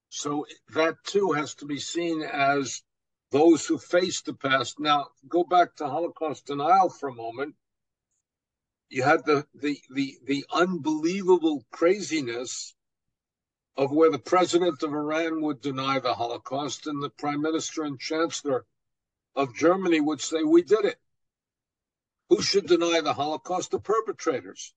So 0.08 0.46
that 0.74 1.02
too 1.04 1.32
has 1.32 1.54
to 1.56 1.66
be 1.66 1.80
seen 1.80 2.22
as 2.22 2.82
those 3.30 3.66
who 3.66 3.78
face 3.78 4.22
the 4.22 4.34
past. 4.34 4.78
Now, 4.78 5.08
go 5.28 5.42
back 5.42 5.74
to 5.76 5.88
Holocaust 5.88 6.46
denial 6.46 6.90
for 6.90 7.08
a 7.08 7.14
moment. 7.14 7.56
You 8.88 9.02
had 9.02 9.24
the, 9.24 9.46
the, 9.54 9.80
the, 9.90 10.18
the 10.24 10.44
unbelievable 10.52 11.64
craziness 11.72 12.74
of 13.76 13.90
where 13.90 14.10
the 14.10 14.18
president 14.18 14.82
of 14.82 14.92
Iran 14.92 15.40
would 15.42 15.60
deny 15.60 15.98
the 15.98 16.14
Holocaust 16.14 16.86
and 16.86 17.02
the 17.02 17.10
prime 17.10 17.40
minister 17.40 17.84
and 17.84 17.98
chancellor 17.98 18.66
of 19.34 19.54
Germany 19.54 20.00
would 20.00 20.20
say, 20.20 20.42
We 20.42 20.62
did 20.62 20.84
it. 20.84 20.98
Who 22.28 22.42
should 22.42 22.66
deny 22.66 23.00
the 23.00 23.14
Holocaust? 23.14 23.70
The 23.70 23.78
perpetrators. 23.78 24.74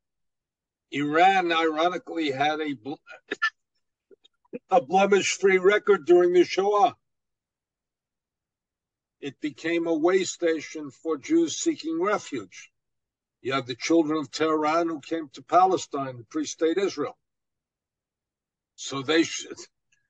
Iran, 0.91 1.51
ironically, 1.51 2.31
had 2.31 2.61
a, 2.61 2.77
a 4.69 4.81
blemish 4.81 5.37
free 5.37 5.57
record 5.57 6.05
during 6.05 6.33
the 6.33 6.43
Shoah. 6.43 6.95
It 9.19 9.41
became 9.41 9.87
a 9.87 9.93
way 9.93 10.23
station 10.23 10.91
for 10.91 11.17
Jews 11.17 11.57
seeking 11.57 12.01
refuge. 12.01 12.71
You 13.41 13.53
had 13.53 13.67
the 13.67 13.75
children 13.75 14.19
of 14.19 14.31
Tehran 14.31 14.87
who 14.87 14.99
came 15.01 15.29
to 15.29 15.41
Palestine, 15.41 16.17
the 16.17 16.23
pre 16.23 16.45
state 16.45 16.77
Israel. 16.77 17.17
So 18.75 19.01
they 19.01 19.23
should. 19.23 19.57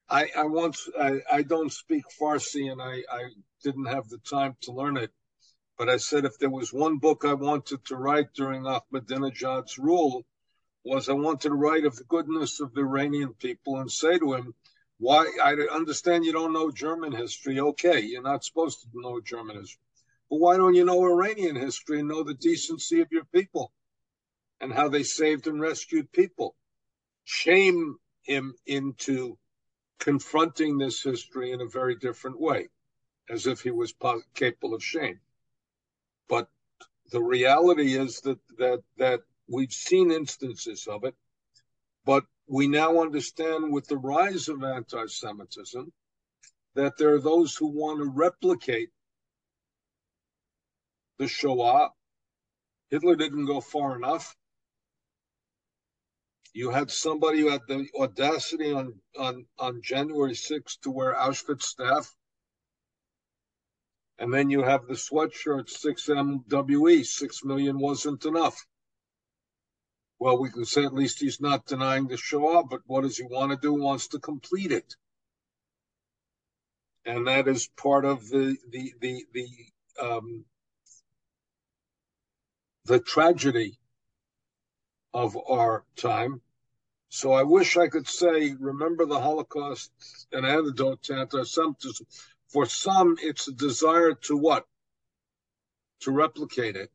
I, 0.10 0.30
I 0.38 0.44
once 0.44 0.88
I, 1.00 1.22
I 1.32 1.42
don't 1.42 1.72
speak 1.72 2.04
Farsi 2.20 2.72
and 2.72 2.82
I, 2.82 3.04
I 3.10 3.30
didn't 3.64 3.86
have 3.86 4.08
the 4.10 4.20
time 4.20 4.56
to 4.62 4.72
learn 4.72 4.98
it, 4.98 5.12
but 5.78 5.90
I 5.90 5.98
said 5.98 6.26
if 6.26 6.38
there 6.38 6.50
was 6.50 6.72
one 6.72 6.98
book 6.98 7.26
I 7.26 7.34
wanted 7.34 7.86
to 7.86 7.96
write 7.96 8.34
during 8.34 8.64
Ahmadinejad's 8.64 9.78
rule, 9.78 10.26
was 10.84 11.10
I 11.10 11.14
wanted 11.14 11.50
to 11.50 11.56
write 11.56 11.86
of 11.86 11.96
the 11.96 12.04
goodness 12.04 12.60
of 12.60 12.74
the 12.74 12.82
Iranian 12.82 13.34
people 13.34 13.78
and 13.78 13.92
say 13.92 14.20
to 14.20 14.34
him, 14.34 14.54
why 14.98 15.30
I 15.44 15.54
understand 15.74 16.26
you 16.26 16.32
don't 16.32 16.54
know 16.54 16.72
German 16.72 17.12
history. 17.12 17.60
Okay, 17.60 18.02
you're 18.02 18.22
not 18.22 18.44
supposed 18.46 18.82
to 18.82 18.88
know 18.94 19.20
German 19.20 19.58
history. 19.58 19.82
But 20.30 20.40
why 20.40 20.58
don't 20.58 20.76
you 20.76 20.86
know 20.86 21.04
Iranian 21.04 21.56
history 21.56 22.00
and 22.00 22.08
know 22.08 22.24
the 22.24 22.34
decency 22.34 23.02
of 23.02 23.12
your 23.12 23.26
people 23.26 23.72
and 24.62 24.72
how 24.72 24.88
they 24.88 25.04
saved 25.04 25.48
and 25.48 25.60
rescued 25.60 26.12
people? 26.12 26.56
Shame 27.26 27.98
him 28.26 28.56
into 28.66 29.38
confronting 30.00 30.78
this 30.78 31.02
history 31.02 31.52
in 31.52 31.62
a 31.62 31.68
very 31.68 31.96
different 31.96 32.40
way, 32.40 32.70
as 33.30 33.48
if 33.48 33.62
he 33.62 33.72
was 33.72 33.94
capable 34.34 34.74
of 34.74 34.84
shame. 34.84 35.20
But 36.28 36.50
the 37.12 37.22
reality 37.22 37.98
is 37.98 38.22
that 38.22 38.40
that 38.58 38.84
that 38.98 39.22
we've 39.48 39.72
seen 39.72 40.12
instances 40.12 40.88
of 40.88 41.04
it, 41.04 41.16
but 42.06 42.26
we 42.48 42.68
now 42.68 43.02
understand 43.02 43.72
with 43.72 43.88
the 43.88 43.98
rise 43.98 44.50
of 44.50 44.64
anti-Semitism 44.64 45.92
that 46.76 46.98
there 46.98 47.14
are 47.14 47.22
those 47.22 47.56
who 47.56 47.68
want 47.68 48.00
to 48.00 48.10
replicate 48.10 48.90
the 51.18 51.28
Shoah. 51.28 51.92
Hitler 52.90 53.16
didn't 53.16 53.46
go 53.46 53.62
far 53.62 53.96
enough. 53.96 54.36
You 56.54 56.70
had 56.70 56.90
somebody 56.90 57.42
who 57.42 57.50
had 57.50 57.68
the 57.68 57.88
audacity 58.00 58.72
on, 58.72 59.02
on, 59.18 59.46
on 59.60 59.82
January 59.82 60.34
6th 60.34 60.80
to 60.82 60.92
wear 60.92 61.14
Auschwitz 61.14 61.64
staff. 61.64 62.16
And 64.18 64.34
then 64.34 64.50
you 64.50 64.64
have 64.64 64.88
the 64.88 64.94
sweatshirt 64.94 65.68
6MWE, 65.68 67.06
6 67.06 67.44
million 67.44 67.80
wasn't 67.80 68.26
enough. 68.26 68.66
Well, 70.18 70.40
we 70.40 70.50
can 70.50 70.66
say 70.66 70.86
at 70.86 70.94
least 70.94 71.20
he's 71.20 71.42
not 71.42 71.66
denying 71.66 72.08
the 72.08 72.18
Shoah, 72.18 72.64
but 72.64 72.82
what 72.86 73.02
does 73.02 73.18
he 73.18 73.24
want 73.24 73.52
to 73.52 73.58
do? 73.58 73.76
He 73.76 73.82
wants 73.82 74.08
to 74.10 74.20
complete 74.20 74.72
it. 74.72 74.96
And 77.06 77.28
that 77.28 77.48
is 77.48 77.68
part 77.68 78.06
of 78.06 78.28
the 78.30 78.58
the 78.70 78.94
the 79.00 79.26
the 79.34 79.48
um, 80.02 80.46
the 82.86 83.00
tragedy 83.00 83.78
of 85.16 85.38
our 85.50 85.86
time. 85.96 86.42
So 87.08 87.32
I 87.32 87.44
wish 87.44 87.78
I 87.78 87.88
could 87.88 88.08
say, 88.08 88.54
remember 88.60 89.06
the 89.06 89.20
Holocaust, 89.20 89.90
an 90.34 90.44
antidote 90.44 91.04
to 91.04 91.16
anti-Semitism. 91.16 92.06
For 92.50 92.66
some, 92.66 93.16
it's 93.22 93.48
a 93.48 93.54
desire 93.54 94.14
to 94.24 94.36
what? 94.36 94.66
To 96.02 96.12
replicate 96.12 96.76
it 96.76 96.92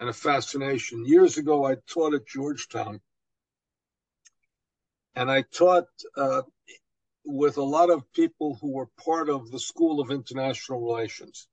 and 0.00 0.08
a 0.08 0.14
fascination. 0.14 1.04
Years 1.04 1.36
ago, 1.36 1.66
I 1.66 1.76
taught 1.86 2.14
at 2.14 2.26
Georgetown, 2.26 3.00
and 5.14 5.30
I 5.30 5.42
taught 5.42 5.88
uh, 6.16 6.42
with 7.26 7.58
a 7.58 7.62
lot 7.62 7.90
of 7.90 8.10
people 8.14 8.56
who 8.60 8.72
were 8.72 8.88
part 9.04 9.28
of 9.28 9.50
the 9.50 9.60
School 9.60 10.00
of 10.00 10.10
International 10.10 10.80
Relations. 10.80 11.48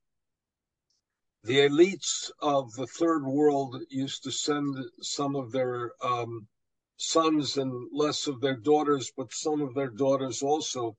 The 1.43 1.59
elites 1.59 2.31
of 2.39 2.73
the 2.73 2.87
third 2.87 3.25
world 3.25 3.81
used 3.89 4.23
to 4.23 4.31
send 4.31 4.75
some 5.01 5.35
of 5.35 5.51
their 5.51 5.93
um, 6.03 6.47
sons 6.97 7.57
and 7.57 7.89
less 7.93 8.27
of 8.27 8.41
their 8.41 8.57
daughters, 8.57 9.11
but 9.15 9.31
some 9.31 9.61
of 9.61 9.73
their 9.73 9.89
daughters 9.89 10.43
also 10.43 10.97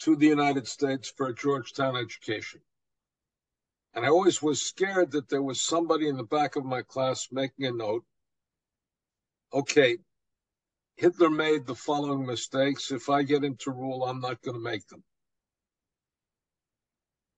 to 0.00 0.16
the 0.16 0.26
United 0.26 0.68
States 0.68 1.10
for 1.16 1.28
a 1.28 1.34
Georgetown 1.34 1.96
education. 1.96 2.60
And 3.94 4.04
I 4.04 4.08
always 4.08 4.42
was 4.42 4.60
scared 4.60 5.12
that 5.12 5.28
there 5.28 5.42
was 5.42 5.62
somebody 5.62 6.08
in 6.08 6.16
the 6.18 6.24
back 6.24 6.56
of 6.56 6.64
my 6.64 6.82
class 6.82 7.28
making 7.32 7.64
a 7.64 7.72
note. 7.72 8.04
Okay, 9.52 9.98
Hitler 10.96 11.30
made 11.30 11.66
the 11.66 11.74
following 11.74 12.26
mistakes. 12.26 12.90
If 12.90 13.08
I 13.08 13.22
get 13.22 13.44
into 13.44 13.70
rule, 13.70 14.04
I'm 14.04 14.20
not 14.20 14.42
going 14.42 14.56
to 14.56 14.62
make 14.62 14.86
them. 14.88 15.04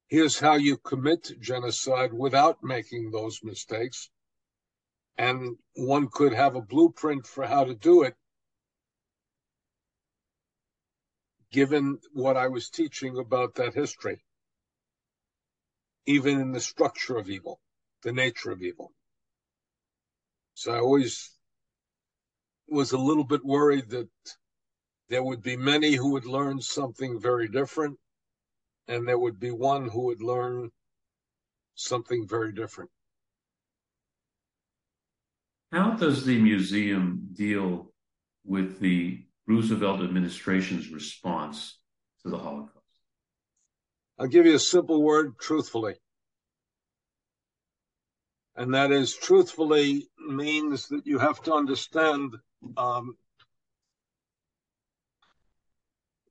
Here's 0.09 0.39
how 0.39 0.55
you 0.55 0.77
commit 0.77 1.41
genocide 1.41 2.13
without 2.13 2.63
making 2.63 3.11
those 3.11 3.43
mistakes 3.43 4.09
and 5.19 5.57
one 5.75 6.09
could 6.09 6.33
have 6.33 6.55
a 6.55 6.61
blueprint 6.61 7.27
for 7.27 7.47
how 7.47 7.65
to 7.65 7.75
do 7.75 8.03
it 8.03 8.15
given 11.51 11.99
what 12.13 12.37
I 12.37 12.49
was 12.49 12.69
teaching 12.69 13.19
about 13.19 13.55
that 13.55 13.75
history, 13.75 14.23
even 16.05 16.41
in 16.41 16.53
the 16.53 16.61
structure 16.61 17.17
of 17.17 17.31
evil, 17.31 17.61
the 18.03 18.13
nature 18.13 18.51
of 18.51 18.63
evil. 18.63 18.93
So 20.55 20.73
I 20.73 20.81
always 20.81 21.33
was 22.69 22.93
a 22.93 22.99
little 22.99 23.25
bit 23.25 23.45
worried 23.45 23.91
that 23.91 24.09
there 25.09 25.23
would 25.23 25.43
be 25.43 25.57
many 25.57 25.95
who 25.95 26.11
would 26.13 26.27
learn 26.27 26.61
something 26.61 27.21
very 27.21 27.49
different, 27.49 27.99
and 28.89 29.07
there 29.07 29.19
would 29.19 29.39
be 29.41 29.51
one 29.51 29.89
who 29.89 30.07
would 30.07 30.23
learn 30.23 30.71
something 31.75 32.27
very 32.27 32.53
different. 32.53 32.91
How 35.73 35.91
does 35.91 36.25
the 36.25 36.41
museum 36.41 37.29
deal 37.33 37.93
with 38.45 38.79
the 38.81 39.25
Roosevelt 39.47 40.01
administration's 40.01 40.91
response 40.91 41.79
to 42.23 42.31
the 42.31 42.39
Holocaust? 42.39 42.73
I'll 44.19 44.29
give 44.29 44.47
you 44.47 44.55
a 44.55 44.61
simple 44.61 45.03
word 45.03 45.39
truthfully. 45.39 45.97
And 48.57 48.73
that 48.75 48.91
is 48.91 49.15
truthfully 49.15 50.09
means 50.19 50.89
that 50.89 51.07
you 51.07 51.19
have 51.19 51.43
to 51.43 51.53
understand. 51.53 52.37
Um, 52.77 53.17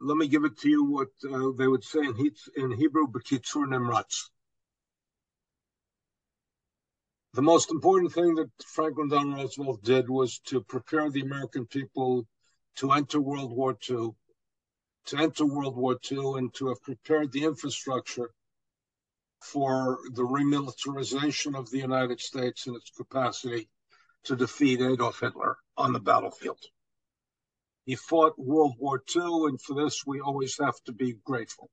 let 0.06 0.18
me 0.18 0.28
give 0.28 0.46
it 0.46 0.58
to 0.60 0.70
you 0.70 0.86
what 0.86 1.08
uh, 1.32 1.52
they 1.58 1.68
would 1.68 1.84
say 1.84 2.00
in, 2.00 2.32
in 2.56 2.72
Hebrew, 2.72 3.08
B'kitzur 3.08 3.66
Nimratz. 3.68 4.30
The 7.34 7.42
most 7.42 7.72
important 7.72 8.14
thing 8.14 8.36
that 8.36 8.52
Franklin 8.64 9.10
Delano 9.10 9.38
Roosevelt 9.38 9.84
did 9.84 10.08
was 10.08 10.40
to 10.46 10.62
prepare 10.62 11.10
the 11.10 11.22
American 11.22 11.66
people 11.66 12.28
to 12.78 12.92
enter 12.92 13.20
World 13.20 13.52
War 13.52 13.76
II, 13.90 14.12
to 15.08 15.18
enter 15.18 15.46
World 15.46 15.76
War 15.76 15.98
II, 16.12 16.36
and 16.38 16.54
to 16.54 16.68
have 16.68 16.84
prepared 16.84 17.32
the 17.32 17.44
infrastructure 17.44 18.30
for 19.42 19.98
the 20.14 20.24
remilitarization 20.24 21.58
of 21.58 21.70
the 21.72 21.80
United 21.80 22.22
States 22.22 22.68
and 22.68 22.76
its 22.76 22.92
capacity 22.92 23.68
to 24.26 24.36
defeat 24.36 24.82
Adolf 24.82 25.20
Hitler 25.20 25.58
on 25.78 25.94
the 25.94 26.00
battlefield. 26.00 26.64
He 27.86 27.96
fought 27.96 28.40
World 28.40 28.76
War 28.80 29.04
II, 29.16 29.48
and 29.48 29.62
for 29.62 29.76
this 29.76 30.06
we 30.06 30.20
always 30.20 30.58
have 30.58 30.82
to 30.86 30.92
be 30.92 31.14
grateful. 31.14 31.70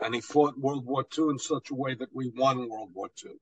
And 0.00 0.14
he 0.14 0.20
fought 0.20 0.58
World 0.58 0.86
War 0.86 1.04
II 1.16 1.30
in 1.30 1.38
such 1.38 1.70
a 1.70 1.74
way 1.74 1.94
that 1.94 2.14
we 2.14 2.28
won 2.28 2.68
World 2.68 2.94
War 2.94 3.10
II. 3.24 3.32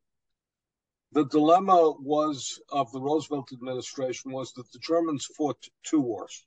The 1.12 1.26
dilemma 1.26 1.92
was 1.98 2.58
of 2.70 2.90
the 2.92 3.00
Roosevelt 3.00 3.52
administration 3.52 4.32
was 4.32 4.52
that 4.54 4.72
the 4.72 4.78
Germans 4.78 5.26
fought 5.26 5.68
two 5.82 6.00
wars. 6.00 6.46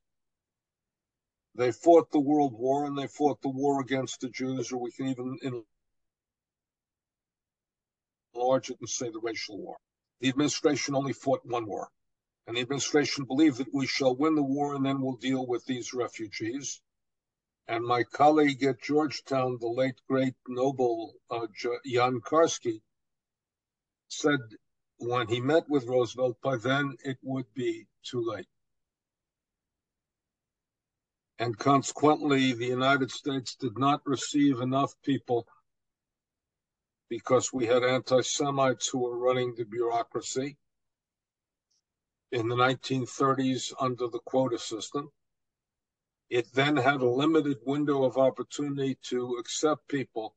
They 1.53 1.71
fought 1.71 2.09
the 2.09 2.19
World 2.19 2.53
War 2.53 2.85
and 2.85 2.97
they 2.97 3.07
fought 3.07 3.41
the 3.41 3.49
war 3.49 3.81
against 3.81 4.21
the 4.21 4.29
Jews, 4.29 4.71
or 4.71 4.79
we 4.79 4.91
can 4.91 5.07
even 5.07 5.37
enlarge 8.33 8.71
it 8.71 8.79
and 8.79 8.89
say 8.89 9.09
the 9.09 9.19
racial 9.19 9.59
war. 9.59 9.77
The 10.19 10.29
administration 10.29 10.95
only 10.95 11.13
fought 11.13 11.45
one 11.45 11.67
war. 11.67 11.91
And 12.47 12.55
the 12.55 12.61
administration 12.61 13.25
believed 13.25 13.57
that 13.57 13.73
we 13.73 13.87
shall 13.87 14.15
win 14.15 14.35
the 14.35 14.43
war 14.43 14.75
and 14.75 14.85
then 14.85 15.01
we'll 15.01 15.15
deal 15.17 15.45
with 15.47 15.65
these 15.65 15.93
refugees. 15.93 16.81
And 17.67 17.83
my 17.83 18.03
colleague 18.03 18.63
at 18.63 18.81
Georgetown, 18.81 19.57
the 19.59 19.67
late 19.67 19.99
great 20.07 20.35
noble 20.47 21.15
uh, 21.31 21.47
Jan 21.85 22.21
Karski, 22.21 22.81
said 24.07 24.39
when 24.97 25.27
he 25.27 25.41
met 25.41 25.67
with 25.67 25.87
Roosevelt, 25.87 26.37
by 26.41 26.57
then 26.57 26.95
it 27.03 27.17
would 27.23 27.51
be 27.55 27.87
too 28.03 28.23
late. 28.23 28.47
And 31.39 31.57
consequently, 31.57 32.53
the 32.53 32.67
United 32.67 33.11
States 33.11 33.55
did 33.55 33.77
not 33.77 34.05
receive 34.05 34.61
enough 34.61 34.93
people 35.03 35.47
because 37.09 37.51
we 37.51 37.65
had 37.65 37.83
anti 37.83 38.21
Semites 38.21 38.87
who 38.87 38.99
were 38.99 39.17
running 39.17 39.55
the 39.55 39.65
bureaucracy 39.65 40.57
in 42.31 42.47
the 42.47 42.55
1930s 42.55 43.73
under 43.79 44.07
the 44.07 44.19
quota 44.19 44.57
system. 44.57 45.11
It 46.29 46.51
then 46.53 46.75
had 46.77 47.01
a 47.01 47.09
limited 47.09 47.57
window 47.65 48.03
of 48.03 48.17
opportunity 48.17 48.97
to 49.09 49.37
accept 49.39 49.87
people 49.87 50.35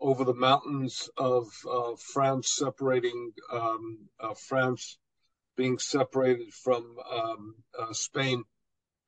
over 0.00 0.24
the 0.24 0.34
mountains 0.34 1.08
of 1.16 1.46
uh, 1.70 1.94
France, 1.96 2.56
separating 2.56 3.32
um, 3.52 4.08
uh, 4.18 4.34
France 4.34 4.98
being 5.56 5.78
separated 5.78 6.52
from 6.52 6.96
um, 7.10 7.54
uh, 7.78 7.92
Spain 7.92 8.42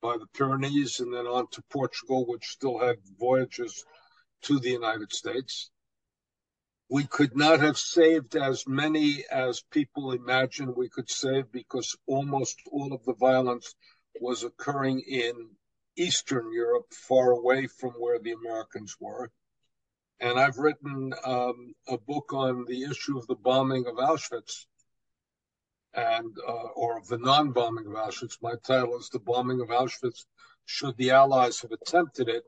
by 0.01 0.17
the 0.17 0.27
Pyrenees, 0.27 0.99
and 0.99 1.13
then 1.13 1.25
on 1.25 1.47
to 1.49 1.63
Portugal, 1.71 2.25
which 2.27 2.45
still 2.45 2.79
had 2.79 2.97
voyages 3.19 3.83
to 4.43 4.59
the 4.59 4.69
United 4.69 5.11
States. 5.11 5.71
We 6.89 7.05
could 7.05 7.35
not 7.35 7.61
have 7.61 7.77
saved 7.77 8.35
as 8.35 8.67
many 8.67 9.25
as 9.31 9.63
people 9.71 10.11
imagine 10.11 10.75
we 10.75 10.89
could 10.89 11.09
save 11.09 11.51
because 11.51 11.95
almost 12.05 12.57
all 12.71 12.93
of 12.93 13.03
the 13.05 13.15
violence 13.15 13.73
was 14.21 14.43
occurring 14.43 15.01
in 15.01 15.55
Eastern 15.97 16.51
Europe, 16.53 16.93
far 16.93 17.31
away 17.31 17.67
from 17.67 17.91
where 17.93 18.19
the 18.19 18.33
Americans 18.33 18.95
were. 18.99 19.31
And 20.19 20.39
I've 20.39 20.57
written 20.57 21.13
um, 21.25 21.73
a 21.87 21.97
book 21.97 22.33
on 22.33 22.65
the 22.65 22.83
issue 22.83 23.17
of 23.17 23.27
the 23.27 23.35
bombing 23.35 23.85
of 23.87 23.95
Auschwitz 23.95 24.65
and 25.93 26.37
uh, 26.47 26.67
or 26.75 26.97
of 26.97 27.07
the 27.07 27.17
non-bombing 27.17 27.87
of 27.87 27.93
Auschwitz. 27.93 28.41
My 28.41 28.55
title 28.63 28.97
is 28.97 29.09
"The 29.09 29.19
Bombing 29.19 29.61
of 29.61 29.69
Auschwitz: 29.69 30.25
Should 30.65 30.97
the 30.97 31.11
Allies 31.11 31.61
Have 31.61 31.71
Attempted 31.71 32.29
It?" 32.29 32.43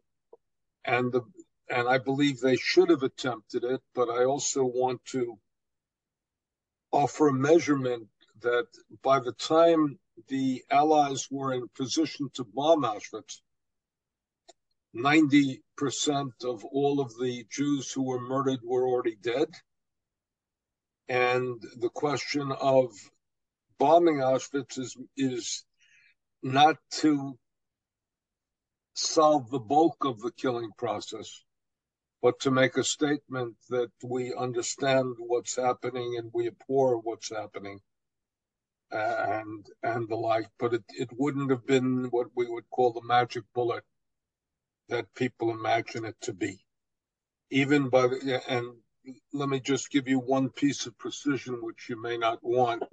And 0.85 1.11
the 1.11 1.21
and 1.69 1.87
I 1.87 1.97
believe 1.97 2.39
they 2.39 2.55
should 2.55 2.89
have 2.89 3.03
attempted 3.03 3.63
it, 3.63 3.81
but 3.93 4.09
I 4.09 4.23
also 4.23 4.63
want 4.63 5.03
to 5.05 5.37
offer 6.91 7.27
a 7.27 7.33
measurement 7.33 8.07
that 8.41 8.67
by 9.03 9.19
the 9.19 9.33
time 9.33 9.99
the 10.27 10.63
Allies 10.71 11.27
were 11.29 11.53
in 11.53 11.67
position 11.75 12.29
to 12.35 12.43
bomb 12.43 12.83
Auschwitz, 12.83 13.41
90% 14.95 15.59
of 16.43 16.63
all 16.65 16.99
of 16.99 17.09
the 17.19 17.45
Jews 17.51 17.91
who 17.91 18.03
were 18.03 18.19
murdered 18.19 18.59
were 18.63 18.87
already 18.87 19.15
dead. 19.15 19.49
And 21.09 21.61
the 21.77 21.89
question 21.89 22.51
of 22.51 22.91
bombing 23.77 24.17
Auschwitz 24.17 24.77
is, 24.79 24.97
is 25.15 25.63
not 26.41 26.77
to 26.91 27.37
solve 28.93 29.49
the 29.51 29.59
bulk 29.59 30.03
of 30.05 30.19
the 30.19 30.31
killing 30.31 30.71
process, 30.77 31.43
but 32.21 32.39
to 32.39 32.51
make 32.51 32.77
a 32.77 32.83
statement 32.83 33.55
that 33.69 33.91
we 34.03 34.33
understand 34.33 35.15
what's 35.17 35.55
happening 35.55 36.15
and 36.17 36.31
we 36.33 36.47
abhor 36.47 36.97
what's 36.97 37.29
happening 37.29 37.79
and 38.91 39.65
and 39.83 40.07
the 40.09 40.15
like. 40.15 40.47
But 40.59 40.73
it, 40.73 40.83
it 40.89 41.09
wouldn't 41.11 41.51
have 41.51 41.65
been 41.65 42.05
what 42.05 42.27
we 42.35 42.47
would 42.47 42.69
call 42.69 42.93
the 42.93 43.03
magic 43.03 43.43
bullet 43.53 43.83
that 44.89 45.13
people 45.15 45.51
imagine 45.51 46.05
it 46.05 46.15
to 46.21 46.33
be. 46.33 46.59
Even 47.49 47.89
by 47.89 48.07
the, 48.07 48.41
and 48.47 48.73
let 49.33 49.49
me 49.49 49.59
just 49.59 49.91
give 49.91 50.07
you 50.07 50.19
one 50.19 50.49
piece 50.49 50.85
of 50.85 50.97
precision 50.97 51.59
which 51.61 51.87
you 51.89 52.01
may 52.01 52.17
not 52.17 52.39
want. 52.41 52.83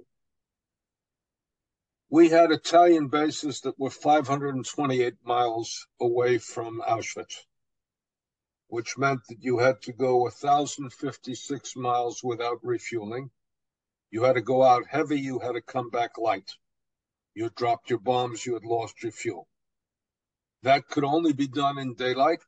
We 2.09 2.29
had 2.29 2.51
Italian 2.51 3.07
bases 3.07 3.61
that 3.61 3.77
were 3.79 3.89
528 3.89 5.15
miles 5.25 5.87
away 5.99 6.37
from 6.37 6.81
Auschwitz, 6.87 7.45
which 8.67 8.97
meant 8.97 9.21
that 9.27 9.43
you 9.43 9.59
had 9.59 9.81
to 9.83 9.93
go 9.93 10.19
1,056 10.23 11.75
miles 11.75 12.23
without 12.23 12.63
refueling. 12.63 13.31
You 14.11 14.23
had 14.23 14.35
to 14.35 14.41
go 14.41 14.63
out 14.63 14.87
heavy, 14.87 15.19
you 15.19 15.39
had 15.39 15.53
to 15.53 15.61
come 15.61 15.89
back 15.89 16.17
light. 16.17 16.51
You 17.33 17.49
dropped 17.49 17.89
your 17.89 17.99
bombs, 17.99 18.45
you 18.45 18.53
had 18.53 18.65
lost 18.65 19.03
your 19.03 19.11
fuel. 19.11 19.47
That 20.63 20.87
could 20.87 21.03
only 21.03 21.33
be 21.33 21.47
done 21.47 21.77
in 21.77 21.95
daylight 21.95 22.41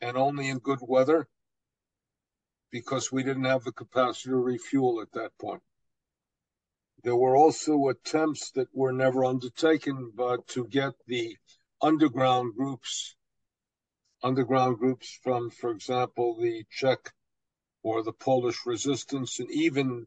and 0.00 0.16
only 0.16 0.48
in 0.48 0.58
good 0.58 0.80
weather 0.82 1.28
because 2.70 3.12
we 3.12 3.22
didn't 3.22 3.44
have 3.44 3.64
the 3.64 3.72
capacity 3.72 4.30
to 4.30 4.36
refuel 4.36 5.00
at 5.00 5.12
that 5.12 5.30
point. 5.38 5.62
There 7.02 7.16
were 7.16 7.36
also 7.36 7.88
attempts 7.88 8.50
that 8.52 8.74
were 8.74 8.92
never 8.92 9.24
undertaken, 9.24 10.12
but 10.14 10.46
to 10.48 10.66
get 10.66 10.94
the 11.06 11.36
underground 11.80 12.54
groups, 12.56 13.15
underground 14.26 14.78
groups 14.78 15.18
from, 15.22 15.50
for 15.50 15.70
example, 15.70 16.36
the 16.40 16.64
Czech 16.68 17.12
or 17.84 18.02
the 18.02 18.12
Polish 18.12 18.66
resistance, 18.66 19.38
and 19.38 19.48
even 19.52 20.06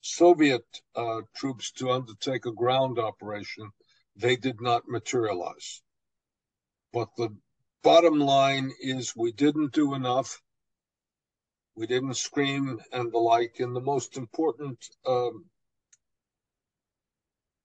Soviet 0.00 0.66
uh, 0.96 1.20
troops 1.36 1.70
to 1.72 1.90
undertake 1.90 2.46
a 2.46 2.52
ground 2.52 2.98
operation, 2.98 3.70
they 4.16 4.34
did 4.34 4.60
not 4.60 4.88
materialize. 4.88 5.82
But 6.92 7.10
the 7.16 7.36
bottom 7.84 8.18
line 8.18 8.72
is 8.80 9.14
we 9.14 9.30
didn't 9.30 9.72
do 9.72 9.94
enough. 9.94 10.42
We 11.76 11.86
didn't 11.86 12.14
scream 12.14 12.80
and 12.92 13.12
the 13.12 13.18
like. 13.18 13.60
And 13.60 13.76
the 13.76 13.80
most 13.80 14.16
important 14.16 14.78
um, 15.06 15.44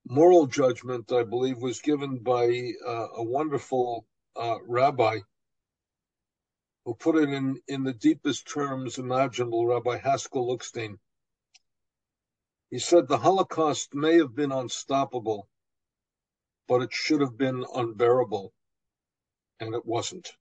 moral 0.07 0.45
judgment, 0.45 1.11
I 1.11 1.23
believe, 1.23 1.57
was 1.57 1.81
given 1.81 2.19
by 2.19 2.73
uh, 2.87 3.07
a 3.15 3.23
wonderful 3.23 4.05
uh, 4.35 4.57
rabbi 4.67 5.21
who 6.85 6.93
put 6.93 7.15
it 7.15 7.29
in, 7.29 7.59
in 7.67 7.83
the 7.83 7.93
deepest 7.93 8.47
terms 8.47 8.99
imaginable, 8.99 9.65
Rabbi 9.65 9.97
Haskel 9.97 10.47
Lookstein. 10.47 10.99
He 12.69 12.79
said 12.79 13.07
the 13.07 13.17
Holocaust 13.17 13.93
may 13.93 14.17
have 14.17 14.35
been 14.35 14.51
unstoppable, 14.51 15.49
but 16.67 16.81
it 16.81 16.93
should 16.93 17.21
have 17.21 17.37
been 17.37 17.65
unbearable 17.73 18.53
and 19.59 19.73
it 19.73 19.85
wasn't. 19.85 20.33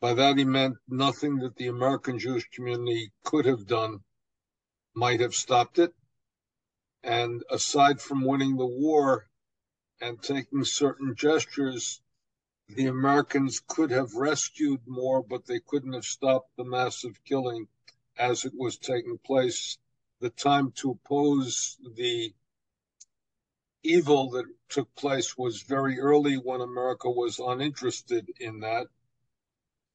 By 0.00 0.14
that 0.14 0.38
he 0.38 0.44
meant 0.44 0.78
nothing 0.88 1.38
that 1.38 1.56
the 1.56 1.68
American 1.68 2.18
Jewish 2.18 2.48
community 2.50 3.12
could 3.24 3.44
have 3.44 3.66
done 3.66 4.00
might 4.94 5.20
have 5.20 5.34
stopped 5.34 5.78
it. 5.78 5.94
And 7.02 7.42
aside 7.50 8.00
from 8.00 8.24
winning 8.24 8.56
the 8.56 8.66
war 8.66 9.28
and 10.00 10.22
taking 10.22 10.64
certain 10.64 11.14
gestures, 11.14 12.02
the 12.74 12.86
Americans 12.86 13.60
could 13.66 13.90
have 13.90 14.14
rescued 14.14 14.80
more, 14.86 15.22
but 15.22 15.46
they 15.46 15.60
couldn't 15.60 15.92
have 15.92 16.04
stopped 16.04 16.56
the 16.56 16.64
massive 16.64 17.22
killing 17.24 17.66
as 18.16 18.44
it 18.44 18.52
was 18.54 18.76
taking 18.76 19.18
place. 19.18 19.78
The 20.20 20.30
time 20.30 20.70
to 20.76 20.92
oppose 20.92 21.78
the 21.96 22.32
evil 23.82 24.30
that 24.30 24.44
took 24.68 24.94
place 24.94 25.36
was 25.36 25.62
very 25.62 25.98
early 25.98 26.36
when 26.36 26.60
America 26.60 27.10
was 27.10 27.40
uninterested 27.40 28.30
in 28.38 28.60
that. 28.60 28.86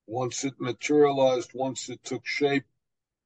Once 0.07 0.43
it 0.43 0.59
materialized, 0.59 1.51
once 1.53 1.89
it 1.89 2.03
took 2.03 2.25
shape, 2.25 2.65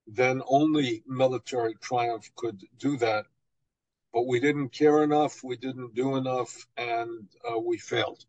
then 0.06 0.41
only 0.47 1.04
military 1.08 1.76
triumph 1.76 2.30
could 2.36 2.68
do 2.78 2.97
that. 2.97 3.26
But 4.14 4.28
we 4.28 4.39
didn't 4.39 4.70
care 4.70 5.04
enough, 5.04 5.43
we 5.43 5.56
didn't 5.56 5.95
do 5.95 6.16
enough, 6.16 6.68
and 6.78 7.28
uh, 7.50 7.60
we 7.60 7.78
failed. 7.78 8.26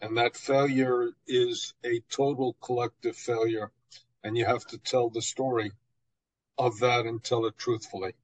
And 0.00 0.16
that 0.16 0.36
failure 0.36 1.10
is 1.26 1.74
a 1.84 2.00
total 2.10 2.54
collective 2.62 3.16
failure, 3.16 3.70
and 4.24 4.36
you 4.36 4.46
have 4.46 4.66
to 4.68 4.78
tell 4.78 5.10
the 5.10 5.22
story 5.22 5.72
of 6.56 6.78
that 6.80 7.06
and 7.06 7.22
tell 7.22 7.46
it 7.46 7.58
truthfully 7.58 8.14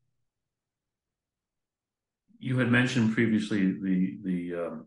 you 2.38 2.58
had 2.58 2.70
mentioned 2.70 3.14
previously 3.14 3.72
the 3.72 4.18
the 4.22 4.54
um, 4.54 4.86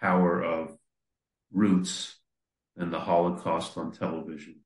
power 0.00 0.42
of 0.42 0.76
roots 1.52 2.16
and 2.76 2.92
the 2.92 3.00
Holocaust 3.00 3.76
on 3.76 3.92
television. 3.92 4.60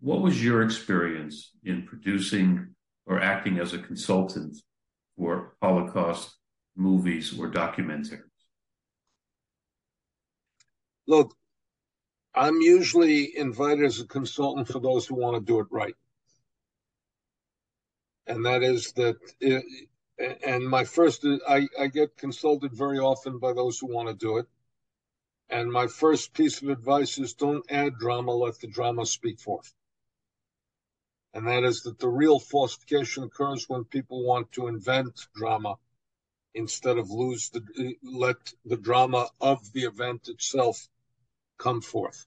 What 0.00 0.20
was 0.20 0.42
your 0.42 0.62
experience 0.62 1.52
in 1.64 1.84
producing 1.84 2.74
or 3.06 3.20
acting 3.20 3.58
as 3.58 3.72
a 3.72 3.78
consultant 3.78 4.56
for 5.16 5.54
Holocaust 5.62 6.36
movies 6.74 7.38
or 7.38 7.48
documentaries? 7.48 8.25
Look, 11.06 11.36
I'm 12.34 12.60
usually 12.60 13.36
invited 13.36 13.84
as 13.84 14.00
a 14.00 14.06
consultant 14.06 14.68
for 14.68 14.80
those 14.80 15.06
who 15.06 15.14
want 15.14 15.36
to 15.36 15.40
do 15.40 15.60
it 15.60 15.66
right. 15.70 15.94
And 18.26 18.44
that 18.44 18.62
is 18.62 18.92
that, 18.92 19.16
it, 19.40 19.64
and 20.44 20.68
my 20.68 20.84
first, 20.84 21.24
I, 21.48 21.68
I 21.78 21.86
get 21.86 22.16
consulted 22.16 22.72
very 22.72 22.98
often 22.98 23.38
by 23.38 23.52
those 23.52 23.78
who 23.78 23.86
want 23.86 24.08
to 24.08 24.14
do 24.14 24.38
it. 24.38 24.46
And 25.48 25.70
my 25.70 25.86
first 25.86 26.34
piece 26.34 26.60
of 26.60 26.68
advice 26.68 27.18
is 27.18 27.34
don't 27.34 27.64
add 27.70 27.98
drama, 27.98 28.32
let 28.32 28.58
the 28.58 28.66
drama 28.66 29.06
speak 29.06 29.38
forth. 29.38 29.72
And 31.32 31.46
that 31.46 31.64
is 31.64 31.82
that 31.82 31.98
the 31.98 32.08
real 32.08 32.40
falsification 32.40 33.22
occurs 33.22 33.68
when 33.68 33.84
people 33.84 34.26
want 34.26 34.50
to 34.52 34.66
invent 34.66 35.28
drama 35.34 35.76
instead 36.54 36.98
of 36.98 37.10
lose 37.10 37.50
the, 37.50 37.94
let 38.02 38.36
the 38.64 38.76
drama 38.76 39.28
of 39.40 39.72
the 39.72 39.84
event 39.84 40.28
itself 40.28 40.88
come 41.58 41.80
forth. 41.80 42.26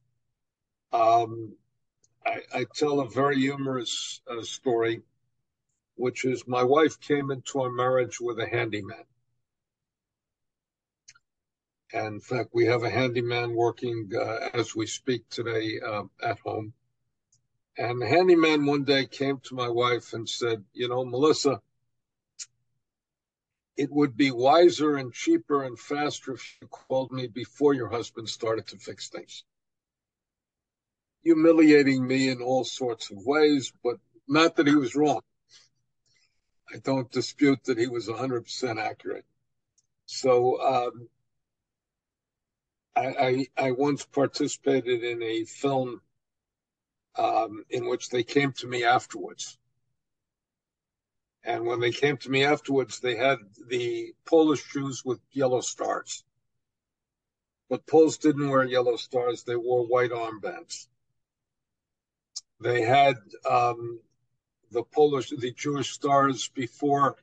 Um, 0.92 1.56
I, 2.26 2.42
I, 2.54 2.66
tell 2.76 3.00
a 3.00 3.10
very 3.10 3.38
humorous 3.38 4.22
uh, 4.30 4.42
story, 4.42 5.02
which 5.96 6.26
is 6.26 6.48
my 6.48 6.64
wife 6.64 7.00
came 7.00 7.30
into 7.30 7.62
our 7.62 7.72
marriage 7.72 8.20
with 8.20 8.40
a 8.40 8.48
handyman. 8.48 9.04
And 11.94 12.16
in 12.16 12.20
fact, 12.20 12.50
we 12.54 12.66
have 12.66 12.84
a 12.84 12.90
handyman 12.90 13.54
working 13.54 14.12
uh, 14.16 14.50
as 14.54 14.76
we 14.76 14.86
speak 14.86 15.28
today 15.30 15.80
uh, 15.86 16.04
at 16.24 16.40
home. 16.40 16.74
And 17.78 18.02
the 18.02 18.08
handyman 18.08 18.66
one 18.66 18.84
day 18.84 19.06
came 19.06 19.40
to 19.46 19.56
my 19.56 19.70
wife 19.70 20.14
and 20.14 20.28
said, 20.28 20.64
You 20.74 20.90
know, 20.90 21.06
Melissa, 21.06 21.62
it 23.80 23.90
would 23.90 24.18
be 24.18 24.30
wiser 24.30 24.98
and 24.98 25.14
cheaper 25.14 25.64
and 25.64 25.80
faster 25.80 26.34
if 26.34 26.58
you 26.62 26.68
called 26.68 27.14
me 27.14 27.28
before 27.28 27.74
your 27.74 27.88
husband 27.88 28.28
started 28.28 28.68
to 28.68 28.78
fix 28.78 29.08
things. 29.08 29.46
Humiliating 31.24 32.06
me 32.06 32.28
in 32.28 32.42
all 32.42 32.66
sorts 32.66 33.10
of 33.10 33.26
ways, 33.26 33.72
but 33.82 33.96
not 34.28 34.58
that 34.58 34.68
he 34.68 34.76
was 34.76 34.98
wrong. 34.98 35.22
I 36.74 36.80
don't 36.80 37.10
dispute 37.10 37.64
that 37.64 37.78
he 37.78 37.88
was 37.88 38.10
100% 38.10 38.78
accurate. 38.78 39.26
So 40.08 40.62
um, 40.62 41.08
I, 42.98 43.06
I, 43.08 43.48
I, 43.68 43.72
once 43.72 44.06
participated 44.06 45.06
in 45.06 45.24
a 45.24 45.46
film 45.46 46.02
um, 47.16 47.64
in 47.70 47.88
which 47.88 48.10
they 48.10 48.24
came 48.24 48.52
to 48.58 48.68
me 48.68 48.84
afterwards 48.84 49.58
and 51.44 51.66
when 51.66 51.80
they 51.80 51.92
came 51.92 52.18
to 52.18 52.30
me 52.30 52.44
afterwards, 52.44 53.00
they 53.00 53.16
had 53.16 53.38
the 53.68 54.14
Polish 54.26 54.64
shoes 54.64 55.04
with 55.06 55.20
yellow 55.32 55.62
stars. 55.62 56.24
But 57.70 57.86
Poles 57.86 58.18
didn't 58.18 58.50
wear 58.50 58.64
yellow 58.64 58.98
stars, 58.98 59.44
they 59.44 59.56
wore 59.56 59.86
white 59.86 60.12
armbands. 60.12 60.88
They 62.60 62.82
had 62.82 63.16
um, 63.50 64.00
the 64.72 64.84
Polish, 64.84 65.30
the 65.30 65.52
Jewish 65.52 65.92
stars 65.92 66.50
before 66.50 67.16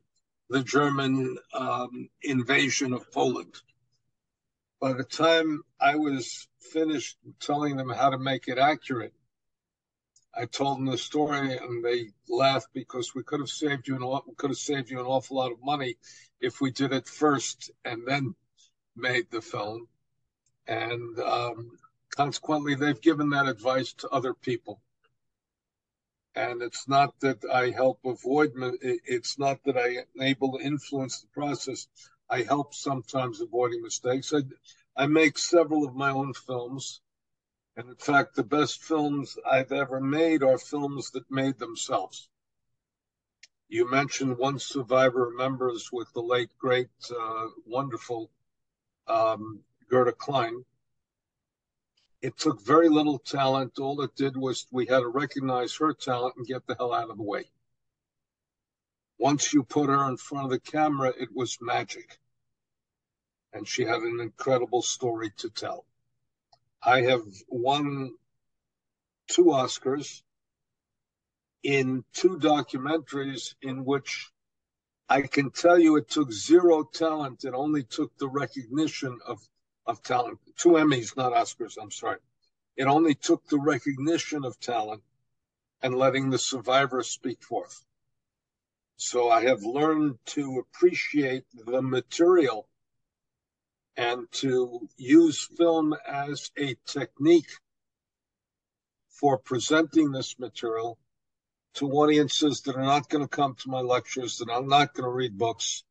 the 0.48 0.62
German 0.62 1.36
um, 1.52 2.08
invasion 2.22 2.92
of 2.92 3.10
Poland. 3.12 3.54
By 4.80 4.92
the 4.92 5.04
time 5.04 5.62
I 5.80 5.96
was 5.96 6.48
finished 6.60 7.16
telling 7.40 7.76
them 7.76 7.90
how 7.90 8.10
to 8.10 8.18
make 8.18 8.48
it 8.48 8.58
accurate, 8.58 9.12
I 10.38 10.44
told 10.44 10.78
them 10.78 10.86
the 10.86 10.98
story 10.98 11.56
and 11.56 11.82
they 11.82 12.10
laughed 12.28 12.68
because 12.74 13.14
we 13.14 13.22
could 13.22 13.40
have 13.40 13.48
saved 13.48 13.88
you 13.88 13.96
an 13.96 14.34
could 14.36 14.50
have 14.50 14.58
saved 14.58 14.90
you 14.90 15.00
an 15.00 15.06
awful 15.06 15.38
lot 15.38 15.52
of 15.52 15.64
money 15.64 15.96
if 16.40 16.60
we 16.60 16.70
did 16.70 16.92
it 16.92 17.08
first 17.08 17.70
and 17.84 18.06
then 18.06 18.34
made 18.94 19.30
the 19.30 19.40
film. 19.40 19.88
And 20.66 21.18
um, 21.20 21.78
consequently, 22.10 22.74
they've 22.74 23.00
given 23.00 23.30
that 23.30 23.48
advice 23.48 23.94
to 23.94 24.08
other 24.10 24.34
people. 24.34 24.82
And 26.34 26.60
it's 26.60 26.86
not 26.86 27.18
that 27.20 27.42
I 27.50 27.70
help 27.70 28.00
avoid, 28.04 28.52
it's 28.82 29.38
not 29.38 29.64
that 29.64 29.78
I 29.78 30.04
able 30.22 30.58
to 30.58 30.64
influence 30.64 31.20
the 31.22 31.28
process. 31.28 31.88
I 32.28 32.42
help 32.42 32.74
sometimes 32.74 33.40
avoiding 33.40 33.80
mistakes. 33.80 34.34
I, 34.34 34.42
I 34.94 35.06
make 35.06 35.38
several 35.38 35.86
of 35.86 35.94
my 35.94 36.10
own 36.10 36.34
films. 36.34 37.00
And 37.76 37.90
in 37.90 37.96
fact, 37.96 38.34
the 38.34 38.42
best 38.42 38.82
films 38.82 39.38
I've 39.48 39.70
ever 39.70 40.00
made 40.00 40.42
are 40.42 40.56
films 40.56 41.10
that 41.10 41.30
made 41.30 41.58
themselves. 41.58 42.30
You 43.68 43.90
mentioned 43.90 44.38
One 44.38 44.58
Survivor 44.58 45.28
Remembers 45.28 45.90
with 45.92 46.10
the 46.12 46.22
late, 46.22 46.50
great, 46.56 46.88
uh, 47.10 47.48
wonderful 47.66 48.30
um, 49.06 49.60
Gerda 49.90 50.12
Klein. 50.12 50.64
It 52.22 52.38
took 52.38 52.62
very 52.62 52.88
little 52.88 53.18
talent. 53.18 53.78
All 53.78 54.00
it 54.00 54.14
did 54.14 54.36
was 54.36 54.66
we 54.70 54.86
had 54.86 55.00
to 55.00 55.08
recognize 55.08 55.76
her 55.76 55.92
talent 55.92 56.36
and 56.36 56.46
get 56.46 56.66
the 56.66 56.76
hell 56.76 56.94
out 56.94 57.10
of 57.10 57.18
the 57.18 57.22
way. 57.22 57.44
Once 59.18 59.52
you 59.52 59.62
put 59.62 59.90
her 59.90 60.08
in 60.08 60.16
front 60.16 60.44
of 60.44 60.50
the 60.50 60.60
camera, 60.60 61.12
it 61.18 61.34
was 61.34 61.58
magic. 61.60 62.18
And 63.52 63.66
she 63.68 63.84
had 63.84 64.00
an 64.00 64.20
incredible 64.20 64.82
story 64.82 65.30
to 65.38 65.50
tell. 65.50 65.84
I 66.82 67.02
have 67.02 67.24
won 67.48 68.14
two 69.28 69.46
Oscars 69.46 70.22
in 71.62 72.04
two 72.12 72.38
documentaries 72.38 73.54
in 73.60 73.84
which 73.84 74.30
I 75.08 75.22
can 75.22 75.50
tell 75.50 75.78
you 75.78 75.96
it 75.96 76.08
took 76.08 76.32
zero 76.32 76.84
talent. 76.84 77.44
It 77.44 77.54
only 77.54 77.82
took 77.82 78.16
the 78.18 78.28
recognition 78.28 79.18
of, 79.26 79.40
of 79.86 80.02
talent. 80.02 80.38
Two 80.56 80.70
Emmys, 80.70 81.16
not 81.16 81.32
Oscars, 81.32 81.76
I'm 81.80 81.90
sorry. 81.90 82.18
It 82.76 82.84
only 82.84 83.14
took 83.14 83.46
the 83.48 83.58
recognition 83.58 84.44
of 84.44 84.58
talent 84.60 85.02
and 85.82 85.94
letting 85.94 86.30
the 86.30 86.38
survivors 86.38 87.08
speak 87.08 87.42
forth. 87.42 87.84
So 88.96 89.30
I 89.30 89.42
have 89.44 89.62
learned 89.62 90.18
to 90.26 90.58
appreciate 90.58 91.44
the 91.52 91.82
material 91.82 92.68
and 93.96 94.30
to 94.30 94.88
use 94.96 95.48
film 95.56 95.94
as 96.06 96.50
a 96.56 96.76
technique 96.86 97.50
for 99.08 99.38
presenting 99.38 100.12
this 100.12 100.38
material 100.38 100.98
to 101.74 101.90
audiences 101.90 102.62
that 102.62 102.76
are 102.76 102.82
not 102.82 103.08
going 103.08 103.24
to 103.24 103.28
come 103.28 103.54
to 103.54 103.70
my 103.70 103.80
lectures, 103.80 104.38
that 104.38 104.50
I'm 104.50 104.68
not 104.68 104.94
going 104.94 105.04
to 105.04 105.10
read 105.10 105.38
books, 105.38 105.84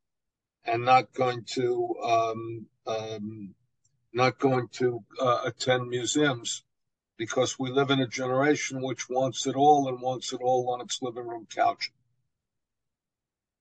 and 0.64 0.84
not 0.84 1.12
going 1.12 1.44
to 1.54 1.94
um, 2.02 2.66
um, 2.86 3.54
not 4.12 4.38
going 4.38 4.68
to 4.68 5.04
uh, 5.20 5.42
attend 5.44 5.88
museums, 5.88 6.64
because 7.18 7.58
we 7.58 7.70
live 7.70 7.90
in 7.90 8.00
a 8.00 8.06
generation 8.06 8.82
which 8.82 9.08
wants 9.08 9.46
it 9.46 9.56
all 9.56 9.88
and 9.88 10.00
wants 10.00 10.32
it 10.32 10.40
all 10.40 10.70
on 10.70 10.80
its 10.80 11.02
living 11.02 11.26
room 11.26 11.46
couch. 11.54 11.90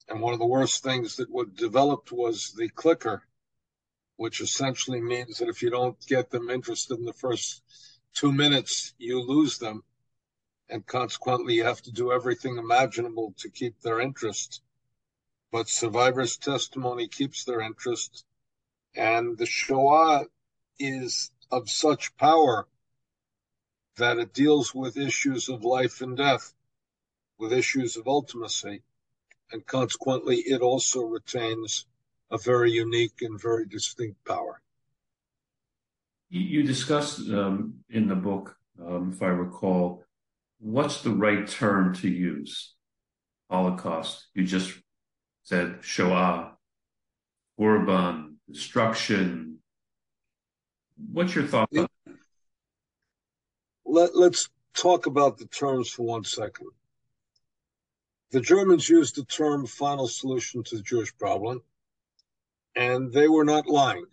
And 0.08 0.22
one 0.22 0.34
of 0.34 0.40
the 0.40 0.46
worst 0.46 0.84
things 0.84 1.16
that 1.18 1.32
was 1.32 1.48
developed 1.56 2.12
was 2.12 2.54
the 2.54 2.70
clicker 2.70 3.24
which 4.18 4.42
essentially 4.42 5.02
means 5.02 5.38
that 5.38 5.50
if 5.50 5.62
you 5.62 5.70
don't 5.70 6.00
get 6.08 6.30
them 6.30 6.50
interested 6.50 6.98
in 6.98 7.06
the 7.06 7.14
first 7.14 7.62
two 8.14 8.32
minutes, 8.32 8.94
you 8.98 9.22
lose 9.22 9.58
them. 9.58 9.84
And 10.70 10.86
consequently, 10.86 11.56
you 11.56 11.66
have 11.66 11.82
to 11.84 11.92
do 11.92 12.12
everything 12.12 12.58
imaginable 12.58 13.34
to 13.38 13.50
keep 13.50 13.82
their 13.82 14.00
interest. 14.00 14.62
But 15.52 15.70
survivors' 15.70 16.38
testimony 16.38 17.08
keeps 17.08 17.44
their 17.44 17.62
interest. 17.62 18.26
And 18.96 19.38
the 19.38 19.46
Shoah 19.46 20.26
is 20.80 21.32
of 21.52 21.70
such 21.70 22.16
power 22.18 22.68
that 23.98 24.18
it 24.18 24.34
deals 24.34 24.74
with 24.74 24.98
issues 24.98 25.48
of 25.50 25.64
life 25.64 26.02
and 26.02 26.18
death, 26.18 26.54
with 27.38 27.54
issues 27.54 27.96
of 27.96 28.06
ultimacy. 28.06 28.82
And 29.52 29.66
consequently, 29.66 30.38
it 30.38 30.62
also 30.62 31.02
retains 31.02 31.86
a 32.32 32.38
very 32.38 32.72
unique 32.72 33.22
and 33.22 33.40
very 33.40 33.66
distinct 33.66 34.24
power. 34.26 34.62
You 36.30 36.64
discussed 36.64 37.30
um, 37.30 37.76
in 37.90 38.08
the 38.08 38.16
book, 38.16 38.58
um, 38.84 39.12
if 39.14 39.22
I 39.22 39.28
recall, 39.28 40.04
what's 40.60 41.02
the 41.02 41.12
right 41.12 41.48
term 41.48 41.94
to 41.96 42.10
use? 42.10 42.74
Holocaust. 43.50 44.28
You 44.34 44.44
just 44.44 44.74
said 45.44 45.78
Shoah, 45.82 46.54
Khurban, 47.60 48.36
destruction. 48.52 49.60
What's 51.12 51.36
your 51.36 51.46
thought? 51.46 51.70
on 51.78 51.88
Let, 53.86 54.16
let's 54.16 54.50
talk 54.74 55.06
about 55.06 55.38
the 55.38 55.46
terms 55.46 55.90
for 55.90 56.06
one 56.06 56.24
second. 56.24 56.70
The 58.32 58.42
Germans 58.42 58.90
used 58.90 59.16
the 59.16 59.26
term 59.26 59.68
final 59.68 60.08
solution 60.08 60.64
to 60.64 60.78
the 60.78 60.82
Jewish 60.82 61.16
problem 61.18 61.62
and 62.76 63.12
they 63.12 63.28
were 63.28 63.46
not 63.46 63.68
lying. 63.68 64.08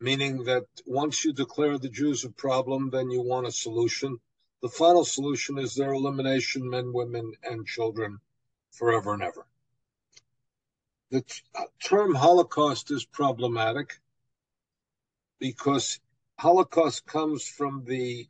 Meaning 0.00 0.44
that 0.44 0.66
once 0.84 1.24
you 1.24 1.32
declare 1.32 1.78
the 1.78 1.88
Jews 1.88 2.24
a 2.24 2.30
problem, 2.30 2.90
then 2.90 3.10
you 3.10 3.22
want 3.22 3.46
a 3.46 3.52
solution. 3.52 4.18
The 4.62 4.68
final 4.68 5.04
solution 5.04 5.58
is 5.58 5.74
their 5.74 5.92
elimination, 5.92 6.68
men, 6.68 6.92
women, 6.92 7.32
and 7.42 7.66
children, 7.66 8.20
forever 8.70 9.14
and 9.14 9.22
ever. 9.22 9.46
The 11.10 11.24
uh, 11.54 11.64
term 11.82 12.14
Holocaust 12.14 12.90
is 12.90 13.04
problematic 13.04 14.00
because 15.38 16.00
Holocaust 16.38 17.06
comes 17.06 17.46
from 17.46 17.84
the 17.84 18.28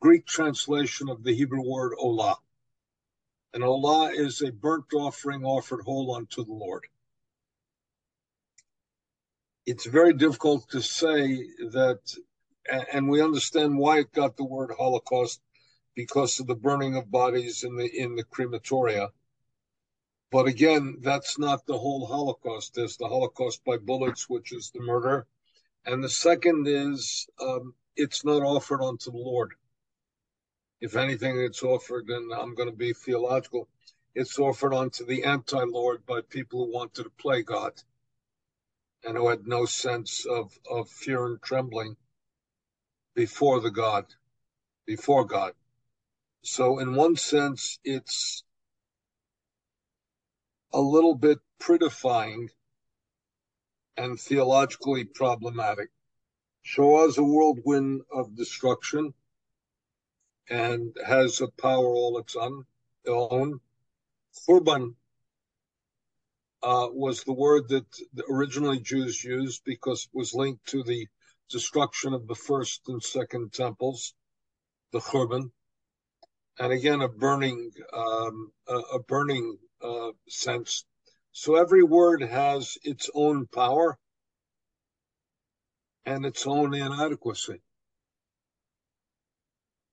Greek 0.00 0.26
translation 0.26 1.08
of 1.08 1.22
the 1.22 1.34
Hebrew 1.34 1.62
word 1.62 1.92
olah. 1.98 2.36
And 3.52 3.62
olah 3.62 4.14
is 4.14 4.42
a 4.42 4.52
burnt 4.52 4.92
offering 4.94 5.44
offered 5.44 5.82
whole 5.82 6.14
unto 6.14 6.44
the 6.44 6.52
Lord. 6.52 6.86
It's 9.70 9.86
very 9.86 10.14
difficult 10.14 10.68
to 10.70 10.82
say 10.82 11.46
that, 11.78 12.00
and 12.92 13.08
we 13.08 13.22
understand 13.22 13.78
why 13.78 14.00
it 14.00 14.10
got 14.12 14.36
the 14.36 14.44
word 14.44 14.72
Holocaust 14.76 15.40
because 15.94 16.40
of 16.40 16.48
the 16.48 16.56
burning 16.56 16.96
of 16.96 17.08
bodies 17.08 17.62
in 17.62 17.76
the 17.76 17.86
in 17.86 18.16
the 18.16 18.24
crematoria. 18.24 19.12
But 20.32 20.48
again, 20.48 20.96
that's 21.02 21.38
not 21.38 21.66
the 21.66 21.78
whole 21.78 22.04
Holocaust. 22.04 22.74
There's 22.74 22.96
the 22.96 23.06
Holocaust 23.06 23.64
by 23.64 23.76
bullets, 23.76 24.28
which 24.28 24.52
is 24.52 24.72
the 24.72 24.80
murder, 24.80 25.28
and 25.86 26.02
the 26.02 26.08
second 26.08 26.66
is 26.66 27.28
um, 27.40 27.74
it's 27.94 28.24
not 28.24 28.42
offered 28.42 28.82
unto 28.82 29.12
the 29.12 29.18
Lord. 29.18 29.52
If 30.80 30.96
anything, 30.96 31.40
it's 31.40 31.62
offered, 31.62 32.10
and 32.10 32.32
I'm 32.32 32.56
going 32.56 32.70
to 32.70 32.76
be 32.76 32.92
theological. 32.92 33.68
It's 34.16 34.36
offered 34.36 34.74
unto 34.74 35.06
the 35.06 35.22
anti-Lord 35.22 36.04
by 36.06 36.22
people 36.22 36.66
who 36.66 36.72
wanted 36.72 37.04
to 37.04 37.10
play 37.10 37.42
God 37.44 37.80
and 39.04 39.16
who 39.16 39.28
had 39.28 39.46
no 39.46 39.64
sense 39.64 40.26
of, 40.26 40.58
of 40.70 40.88
fear 40.88 41.26
and 41.26 41.42
trembling 41.42 41.96
before 43.14 43.60
the 43.60 43.70
God, 43.70 44.06
before 44.86 45.24
God. 45.24 45.52
So 46.42 46.78
in 46.78 46.94
one 46.94 47.16
sense, 47.16 47.78
it's 47.84 48.44
a 50.72 50.80
little 50.80 51.14
bit 51.14 51.38
prettifying 51.58 52.48
and 53.96 54.18
theologically 54.18 55.04
problematic. 55.04 55.90
Shoah 56.62 57.08
is 57.08 57.18
a 57.18 57.24
whirlwind 57.24 58.02
of 58.12 58.36
destruction 58.36 59.14
and 60.48 60.96
has 61.06 61.40
a 61.40 61.48
power 61.48 61.94
all 61.94 62.18
its 62.18 62.36
own. 62.36 62.64
Khurban 63.06 64.94
uh, 66.62 66.88
was 66.90 67.24
the 67.24 67.32
word 67.32 67.68
that 67.68 67.86
originally 68.28 68.80
Jews 68.80 69.22
used 69.22 69.62
because 69.64 70.04
it 70.04 70.16
was 70.16 70.34
linked 70.34 70.66
to 70.68 70.82
the 70.82 71.06
destruction 71.50 72.12
of 72.12 72.26
the 72.26 72.34
first 72.34 72.82
and 72.88 73.02
second 73.02 73.52
temples, 73.52 74.14
the 74.92 75.00
Khurban 75.00 75.50
and 76.60 76.72
again 76.72 77.00
a 77.00 77.08
burning 77.08 77.72
um, 77.92 78.52
a, 78.68 78.74
a, 78.74 79.02
burning 79.02 79.56
uh, 79.82 80.10
sense. 80.28 80.84
So 81.32 81.56
every 81.56 81.82
word 81.82 82.22
has 82.22 82.76
its 82.82 83.08
own 83.14 83.46
power 83.46 83.98
and 86.04 86.26
its 86.26 86.46
own 86.46 86.74
inadequacy, 86.74 87.62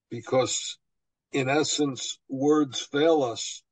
because 0.09 0.77
in 1.31 1.47
essence, 1.47 2.19
words 2.27 2.81
fail 2.81 3.23
us 3.23 3.63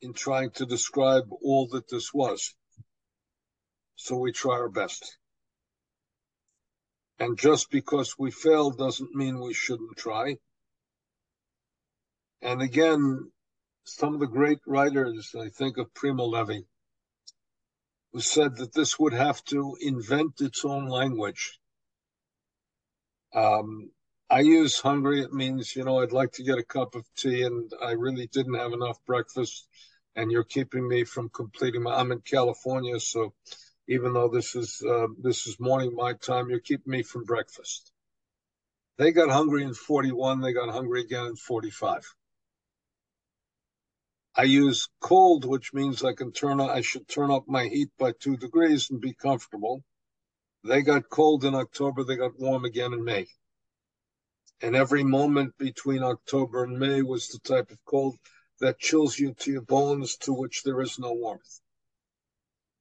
in 0.00 0.12
trying 0.12 0.50
to 0.52 0.66
describe 0.66 1.24
all 1.42 1.68
that 1.68 1.88
this 1.88 2.12
was. 2.12 2.54
So 3.96 4.16
we 4.16 4.32
try 4.32 4.54
our 4.54 4.68
best. 4.68 5.16
And 7.18 7.38
just 7.38 7.70
because 7.70 8.14
we 8.18 8.30
fail 8.30 8.70
doesn't 8.70 9.14
mean 9.14 9.40
we 9.40 9.54
shouldn't 9.54 9.96
try. 9.96 10.36
And 12.42 12.60
again, 12.60 13.32
some 13.84 14.14
of 14.14 14.20
the 14.20 14.26
great 14.26 14.58
writers, 14.66 15.34
I 15.34 15.48
think 15.48 15.78
of 15.78 15.94
Primo 15.94 16.26
Levi, 16.26 16.60
who 18.12 18.20
said 18.20 18.56
that 18.56 18.74
this 18.74 18.98
would 18.98 19.14
have 19.14 19.42
to 19.44 19.76
invent 19.80 20.40
its 20.40 20.64
own 20.64 20.86
language. 20.86 21.58
Um, 23.34 23.90
I 24.28 24.40
use 24.40 24.80
hungry. 24.80 25.22
It 25.22 25.32
means, 25.32 25.76
you 25.76 25.84
know, 25.84 26.00
I'd 26.00 26.10
like 26.10 26.32
to 26.32 26.42
get 26.42 26.58
a 26.58 26.64
cup 26.64 26.96
of 26.96 27.06
tea 27.16 27.44
and 27.44 27.70
I 27.80 27.92
really 27.92 28.26
didn't 28.26 28.54
have 28.54 28.72
enough 28.72 28.98
breakfast 29.06 29.68
and 30.16 30.32
you're 30.32 30.42
keeping 30.42 30.88
me 30.88 31.04
from 31.04 31.28
completing 31.28 31.84
my, 31.84 31.94
I'm 31.94 32.10
in 32.10 32.20
California. 32.22 32.98
So 32.98 33.34
even 33.88 34.14
though 34.14 34.28
this 34.28 34.56
is, 34.56 34.82
uh, 34.82 35.06
this 35.22 35.46
is 35.46 35.60
morning 35.60 35.94
my 35.94 36.14
time, 36.14 36.50
you're 36.50 36.58
keeping 36.58 36.90
me 36.90 37.04
from 37.04 37.24
breakfast. 37.24 37.92
They 38.98 39.12
got 39.12 39.30
hungry 39.30 39.62
in 39.62 39.74
41. 39.74 40.40
They 40.40 40.52
got 40.52 40.70
hungry 40.70 41.02
again 41.02 41.26
in 41.26 41.36
45. 41.36 42.02
I 44.34 44.42
use 44.42 44.88
cold, 45.00 45.44
which 45.44 45.72
means 45.72 46.02
I 46.02 46.14
can 46.14 46.32
turn 46.32 46.60
I 46.60 46.80
should 46.80 47.06
turn 47.06 47.30
up 47.30 47.44
my 47.46 47.68
heat 47.68 47.90
by 47.98 48.12
two 48.12 48.36
degrees 48.36 48.90
and 48.90 49.00
be 49.00 49.14
comfortable. 49.14 49.84
They 50.64 50.82
got 50.82 51.08
cold 51.08 51.44
in 51.44 51.54
October, 51.54 52.02
they 52.02 52.16
got 52.16 52.40
warm 52.40 52.64
again 52.64 52.92
in 52.92 53.04
May. 53.04 53.28
And 54.60 54.74
every 54.74 55.04
moment 55.04 55.58
between 55.58 56.02
October 56.02 56.64
and 56.64 56.78
May 56.78 57.02
was 57.02 57.28
the 57.28 57.38
type 57.40 57.70
of 57.70 57.84
cold 57.84 58.18
that 58.60 58.78
chills 58.78 59.18
you 59.18 59.34
to 59.34 59.52
your 59.52 59.62
bones, 59.62 60.16
to 60.18 60.32
which 60.32 60.62
there 60.62 60.80
is 60.80 60.98
no 60.98 61.12
warmth. 61.12 61.60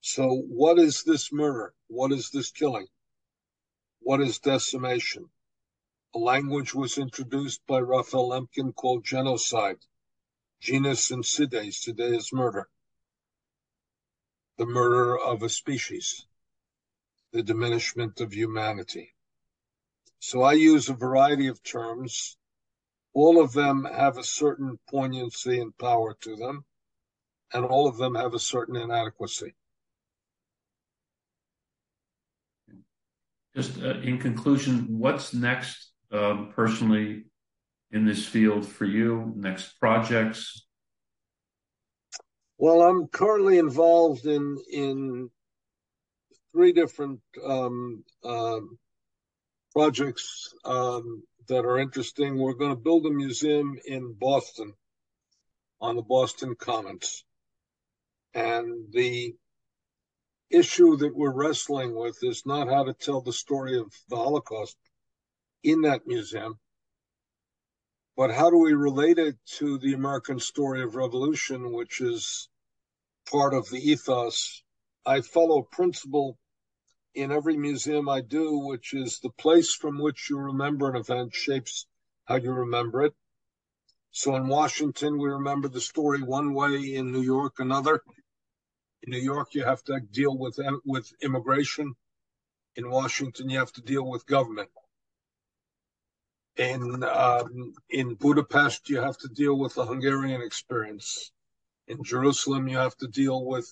So, 0.02 0.28
what 0.28 0.80
is 0.80 1.04
this 1.04 1.32
murder? 1.34 1.74
What 1.88 2.12
is 2.12 2.30
this 2.30 2.52
killing? 2.52 2.88
What 4.00 4.22
is 4.22 4.40
decimation? 4.40 5.30
A 6.14 6.20
language 6.20 6.74
was 6.74 6.98
introduced 6.98 7.66
by 7.66 7.80
Raphael 7.80 8.30
Lemkin 8.30 8.74
called 8.74 9.04
genocide 9.04 9.80
genus 10.66 11.12
Incidae, 11.12 11.72
today 11.84 12.16
is 12.16 12.32
murder. 12.32 12.70
The 14.58 14.66
murder 14.66 15.18
of 15.18 15.44
a 15.44 15.50
species, 15.50 16.26
the 17.32 17.44
diminishment 17.44 18.22
of 18.22 18.34
humanity. 18.34 19.15
So 20.26 20.42
I 20.42 20.54
use 20.54 20.90
a 20.90 20.96
variety 20.96 21.46
of 21.50 21.62
terms. 21.62 22.36
All 23.14 23.40
of 23.40 23.54
them 23.54 23.86
have 23.86 24.18
a 24.18 24.24
certain 24.24 24.80
poignancy 24.90 25.60
and 25.60 25.78
power 25.78 26.18
to 26.22 26.36
them, 26.36 26.66
and 27.54 27.64
all 27.64 27.88
of 27.88 27.98
them 27.98 28.16
have 28.16 28.34
a 28.34 28.40
certain 28.40 28.76
inadequacy. 28.76 29.54
Just 33.56 33.80
uh, 33.80 34.00
in 34.00 34.18
conclusion, 34.18 34.98
what's 34.98 35.32
next 35.32 35.92
um, 36.12 36.52
personally 36.56 37.26
in 37.92 38.04
this 38.04 38.26
field 38.26 38.68
for 38.68 38.86
you? 38.86 39.32
Next 39.36 39.80
projects? 39.80 40.66
Well, 42.58 42.82
I'm 42.82 43.06
currently 43.10 43.60
involved 43.60 44.26
in 44.26 44.58
in 44.72 45.30
three 46.52 46.74
different 46.74 47.22
um, 47.46 48.04
um, 48.24 48.80
projects 49.76 50.54
um, 50.64 51.22
that 51.50 51.66
are 51.66 51.78
interesting. 51.78 52.38
We're 52.38 52.54
going 52.54 52.72
to 52.72 52.82
build 52.82 53.06
a 53.06 53.12
museum 53.12 53.78
in 53.86 54.14
Boston 54.14 54.74
on 55.82 55.98
the 55.98 56.02
Boston 56.02 56.56
Commons, 56.56 57.26
and 58.34 58.92
the 58.94 59.36
issue 60.50 60.96
that 60.98 61.14
we're 61.14 61.34
wrestling 61.34 61.94
with 61.94 62.18
is 62.24 62.46
not 62.46 62.70
how 62.70 62.86
to 62.86 62.94
tell 62.94 63.20
the 63.20 63.34
story 63.34 63.78
of 63.78 63.92
the 64.08 64.16
Holocaust 64.16 64.78
in 65.62 65.82
that 65.82 66.08
museum, 66.08 66.58
but 68.16 68.32
how 68.32 68.50
do 68.50 68.58
we 68.58 68.74
relate 68.74 69.20
it 69.20 69.36
to 69.58 69.78
the 69.80 69.94
American 69.94 70.40
story 70.40 70.84
of 70.84 70.96
revolution, 70.96 71.74
which 71.74 72.00
is 72.00 72.48
part 73.30 73.54
of 73.54 73.70
the 73.70 73.92
ethos? 73.92 74.64
I 75.06 75.20
follow 75.20 75.64
principle 75.64 76.38
in 77.16 77.32
every 77.32 77.58
museum 77.58 78.10
I 78.10 78.22
do, 78.22 78.58
which 78.58 78.94
is 78.94 79.20
the 79.20 79.30
place 79.30 79.74
from 79.74 79.98
which 80.00 80.30
you 80.30 80.38
remember 80.38 80.90
an 80.90 80.98
event 80.98 81.34
shapes 81.34 81.88
how 82.26 82.36
you 82.36 82.52
remember 82.52 83.04
it. 83.04 83.14
So 84.12 84.36
in 84.36 84.48
Washington, 84.48 85.18
we 85.18 85.30
remember 85.30 85.68
the 85.68 85.82
story 85.82 86.22
one 86.22 86.54
way, 86.54 86.96
in 86.96 87.12
New 87.12 87.22
York, 87.22 87.60
another. 87.60 88.02
In 89.04 89.12
New 89.12 89.20
York, 89.20 89.54
you 89.54 89.64
have 89.64 89.84
to 89.84 90.00
deal 90.00 90.38
with, 90.38 90.60
with 90.86 91.12
immigration. 91.22 91.96
In 92.76 92.90
Washington, 92.90 93.50
you 93.50 93.60
have 93.60 93.72
to 93.74 93.82
deal 93.82 94.06
with 94.06 94.26
government. 94.26 94.70
In 96.58 97.04
um, 97.04 97.74
in 97.90 98.16
Budapest, 98.16 98.90
you 98.90 99.02
have 99.02 99.18
to 99.20 99.28
deal 99.28 99.58
with 99.58 99.76
the 99.76 99.86
Hungarian 99.86 100.42
experience. 100.42 101.32
In 101.88 102.04
Jerusalem, 102.04 102.70
you 102.70 102.78
have 102.78 102.96
to 102.98 103.08
deal 103.08 103.46
with 103.46 103.70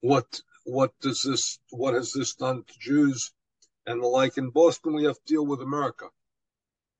what 0.00 0.40
what 0.64 0.92
does 1.00 1.22
this 1.22 1.58
what 1.70 1.94
has 1.94 2.12
this 2.12 2.34
done 2.34 2.64
to 2.64 2.78
Jews 2.78 3.32
and 3.86 4.02
the 4.02 4.06
like. 4.06 4.38
In 4.38 4.50
Boston, 4.50 4.94
we 4.94 5.04
have 5.04 5.16
to 5.16 5.32
deal 5.32 5.46
with 5.46 5.60
America. 5.60 6.06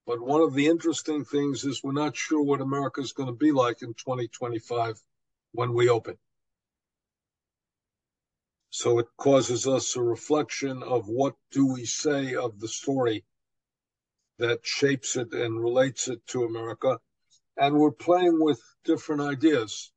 But 0.06 0.20
one 0.20 0.42
of 0.42 0.54
the 0.54 0.66
interesting 0.66 1.24
things 1.24 1.64
is 1.64 1.82
we're 1.82 1.92
not 1.92 2.16
sure 2.16 2.42
what 2.42 2.60
America 2.60 3.00
is 3.00 3.12
going 3.12 3.28
to 3.28 3.34
be 3.34 3.52
like 3.52 3.82
in 3.82 3.94
2025 3.94 5.00
when 5.52 5.72
we 5.72 5.88
open. 5.88 6.18
So 8.68 8.98
it 8.98 9.06
causes 9.16 9.66
us 9.66 9.96
a 9.96 10.02
reflection 10.02 10.82
of 10.82 11.08
what 11.08 11.34
do 11.52 11.72
we 11.72 11.86
say 11.86 12.34
of 12.34 12.58
the 12.60 12.68
story 12.68 13.24
that 14.38 14.66
shapes 14.66 15.16
it 15.16 15.32
and 15.32 15.60
relates 15.60 16.08
it 16.08 16.26
to 16.28 16.44
America. 16.44 16.98
And 17.56 17.76
we're 17.76 17.92
playing 17.92 18.40
with 18.40 18.60
different 18.84 19.22
ideas. 19.22 19.92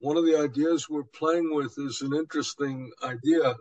One 0.00 0.16
of 0.16 0.26
the 0.26 0.38
ideas 0.38 0.88
we're 0.88 1.04
playing 1.04 1.54
with 1.54 1.74
is 1.78 2.02
an 2.02 2.14
interesting 2.14 2.92
idea 3.02 3.54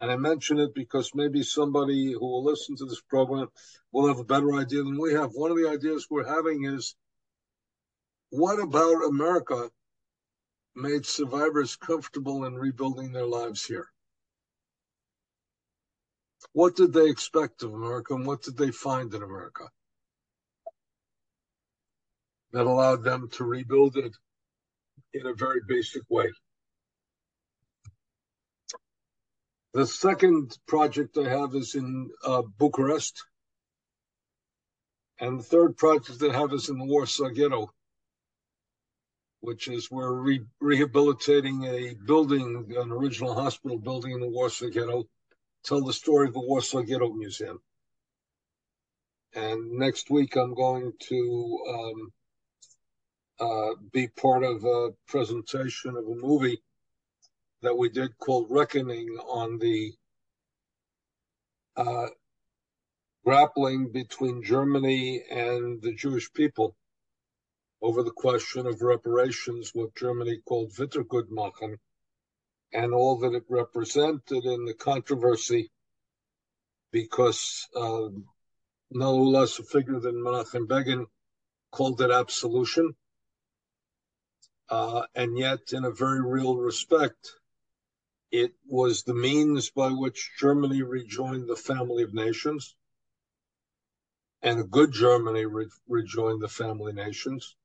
And 0.00 0.12
I 0.12 0.16
mention 0.16 0.58
it 0.58 0.74
because 0.74 1.12
maybe 1.14 1.42
somebody 1.42 2.12
who 2.12 2.20
will 2.20 2.44
listen 2.44 2.76
to 2.76 2.84
this 2.86 3.00
program 3.02 3.48
will 3.92 4.08
have 4.08 4.18
a 4.18 4.24
better 4.24 4.54
idea 4.54 4.82
than 4.84 5.00
we 5.00 5.14
have. 5.14 5.32
One 5.32 5.50
of 5.50 5.56
the 5.56 5.70
ideas 5.70 6.06
we're 6.10 6.28
having 6.28 6.64
is 6.64 6.94
what 8.30 8.60
about 8.60 9.04
America 9.06 9.70
made 10.76 11.06
survivors 11.06 11.76
comfortable 11.76 12.44
in 12.44 12.54
rebuilding 12.54 13.12
their 13.12 13.26
lives 13.26 13.64
here? 13.64 13.88
What 16.52 16.76
did 16.76 16.92
they 16.92 17.10
expect 17.10 17.62
of 17.64 17.74
America 17.74 18.14
and 18.14 18.26
what 18.26 18.42
did 18.42 18.56
they 18.56 18.70
find 18.70 19.12
in 19.14 19.22
America 19.22 19.68
that 22.52 22.66
allowed 22.66 23.04
them 23.04 23.28
to 23.30 23.44
rebuild 23.44 23.96
it 23.96 24.16
in 25.12 25.26
a 25.26 25.34
very 25.34 25.60
basic 25.66 26.02
way? 26.08 26.30
The 29.74 29.86
second 29.86 30.56
project 30.66 31.18
I 31.18 31.28
have 31.28 31.54
is 31.54 31.74
in 31.74 32.10
uh, 32.24 32.42
Bucharest. 32.42 33.22
And 35.20 35.38
the 35.38 35.44
third 35.44 35.76
project 35.76 36.22
I 36.22 36.32
have 36.32 36.52
is 36.52 36.68
in 36.68 36.78
the 36.78 36.84
Warsaw 36.84 37.28
Ghetto, 37.28 37.70
which 39.40 39.68
is 39.68 39.90
we're 39.90 40.12
re- 40.12 40.46
rehabilitating 40.60 41.64
a 41.64 41.94
building, 42.06 42.72
an 42.76 42.92
original 42.92 43.34
hospital 43.34 43.78
building 43.78 44.12
in 44.12 44.20
the 44.20 44.28
Warsaw 44.28 44.68
Ghetto, 44.68 45.04
tell 45.64 45.84
the 45.84 45.92
story 45.92 46.28
of 46.28 46.34
the 46.34 46.40
Warsaw 46.40 46.82
Ghetto 46.82 47.12
Museum. 47.12 47.60
And 49.34 49.72
next 49.72 50.10
week 50.10 50.36
I'm 50.36 50.54
going 50.54 50.92
to 51.08 51.58
um, 51.68 52.12
uh, 53.40 53.70
be 53.92 54.08
part 54.08 54.42
of 54.44 54.64
a 54.64 54.90
presentation 55.06 55.96
of 55.96 56.04
a 56.04 56.14
movie 56.14 56.60
that 57.62 57.76
we 57.76 57.88
did 57.88 58.16
called 58.18 58.46
Reckoning 58.50 59.08
on 59.18 59.58
the 59.58 59.92
uh, 61.76 62.06
grappling 63.24 63.92
between 63.92 64.42
Germany 64.42 65.22
and 65.30 65.80
the 65.82 65.94
Jewish 65.94 66.32
people 66.32 66.76
over 67.80 68.02
the 68.02 68.10
question 68.10 68.66
of 68.66 68.82
reparations, 68.82 69.70
what 69.72 69.94
Germany 69.94 70.38
called 70.44 70.72
Wiedergutmachung, 70.72 71.76
and 72.72 72.92
all 72.92 73.18
that 73.20 73.34
it 73.34 73.44
represented 73.48 74.44
in 74.44 74.64
the 74.64 74.74
controversy, 74.74 75.70
because 76.90 77.68
uh, 77.76 78.08
no 78.90 79.16
less 79.16 79.58
a 79.58 79.62
figure 79.62 80.00
than 80.00 80.22
Menachem 80.22 80.66
Begin 80.66 81.06
called 81.70 82.00
it 82.00 82.10
absolution. 82.10 82.94
Uh, 84.70 85.06
and 85.14 85.38
yet, 85.38 85.72
in 85.72 85.84
a 85.84 85.90
very 85.90 86.20
real 86.20 86.56
respect, 86.56 87.32
it 88.30 88.52
was 88.66 89.02
the 89.02 89.14
means 89.14 89.70
by 89.70 89.88
which 89.88 90.32
Germany 90.38 90.82
rejoined 90.82 91.48
the 91.48 91.56
family 91.56 92.02
of 92.02 92.12
nations, 92.12 92.76
and 94.42 94.60
a 94.60 94.64
good 94.64 94.92
Germany 94.92 95.46
re- 95.46 95.70
rejoined 95.88 96.42
the 96.42 96.48
family 96.48 96.92
nations, 96.92 97.56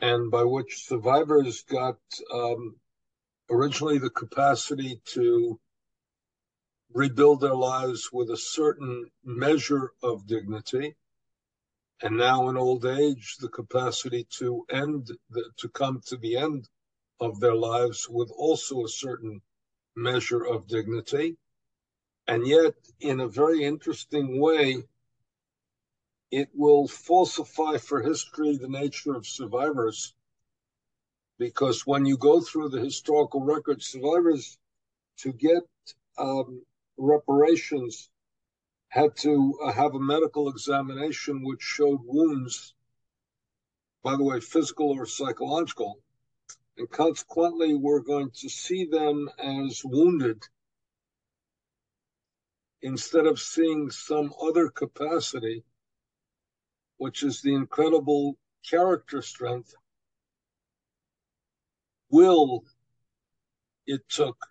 and 0.00 0.30
by 0.30 0.42
which 0.42 0.86
survivors 0.86 1.62
got 1.62 1.98
um, 2.32 2.80
originally 3.48 3.98
the 3.98 4.10
capacity 4.10 5.00
to 5.04 5.60
rebuild 6.92 7.40
their 7.40 7.54
lives 7.54 8.10
with 8.12 8.30
a 8.30 8.36
certain 8.36 9.10
measure 9.22 9.92
of 10.02 10.26
dignity, 10.26 10.96
and 12.00 12.16
now 12.16 12.48
in 12.48 12.56
old 12.56 12.86
age, 12.86 13.36
the 13.40 13.48
capacity 13.48 14.26
to 14.38 14.64
end, 14.70 15.10
the, 15.30 15.50
to 15.58 15.68
come 15.68 16.00
to 16.06 16.16
the 16.16 16.36
end 16.36 16.68
of 17.20 17.40
their 17.40 17.54
lives 17.54 18.08
with 18.08 18.30
also 18.30 18.84
a 18.84 18.88
certain 18.88 19.42
measure 19.96 20.44
of 20.44 20.68
dignity. 20.68 21.36
And 22.28 22.46
yet, 22.46 22.74
in 23.00 23.20
a 23.20 23.28
very 23.28 23.64
interesting 23.64 24.40
way, 24.40 24.84
it 26.30 26.50
will 26.54 26.86
falsify 26.86 27.78
for 27.78 28.02
history 28.02 28.56
the 28.56 28.68
nature 28.68 29.14
of 29.14 29.26
survivors. 29.26 30.14
Because 31.38 31.86
when 31.86 32.06
you 32.06 32.16
go 32.16 32.40
through 32.40 32.68
the 32.68 32.80
historical 32.80 33.40
record, 33.40 33.82
survivors 33.82 34.58
to 35.18 35.32
get 35.32 35.62
um, 36.16 36.62
reparations 36.96 38.08
had 38.88 39.16
to 39.16 39.58
uh, 39.62 39.72
have 39.72 39.94
a 39.94 40.00
medical 40.00 40.48
examination 40.48 41.42
which 41.44 41.60
showed 41.60 42.00
wounds, 42.04 42.74
by 44.02 44.16
the 44.16 44.24
way, 44.24 44.40
physical 44.40 44.90
or 44.90 45.06
psychological, 45.06 46.00
and 46.78 46.88
consequently, 46.90 47.74
we're 47.74 48.00
going 48.00 48.30
to 48.30 48.48
see 48.48 48.84
them 48.84 49.28
as 49.38 49.82
wounded 49.84 50.42
instead 52.82 53.26
of 53.26 53.40
seeing 53.40 53.90
some 53.90 54.32
other 54.40 54.68
capacity, 54.68 55.64
which 56.98 57.22
is 57.24 57.42
the 57.42 57.54
incredible 57.54 58.38
character 58.68 59.20
strength, 59.20 59.74
will 62.10 62.64
it 63.86 64.08
took 64.08 64.46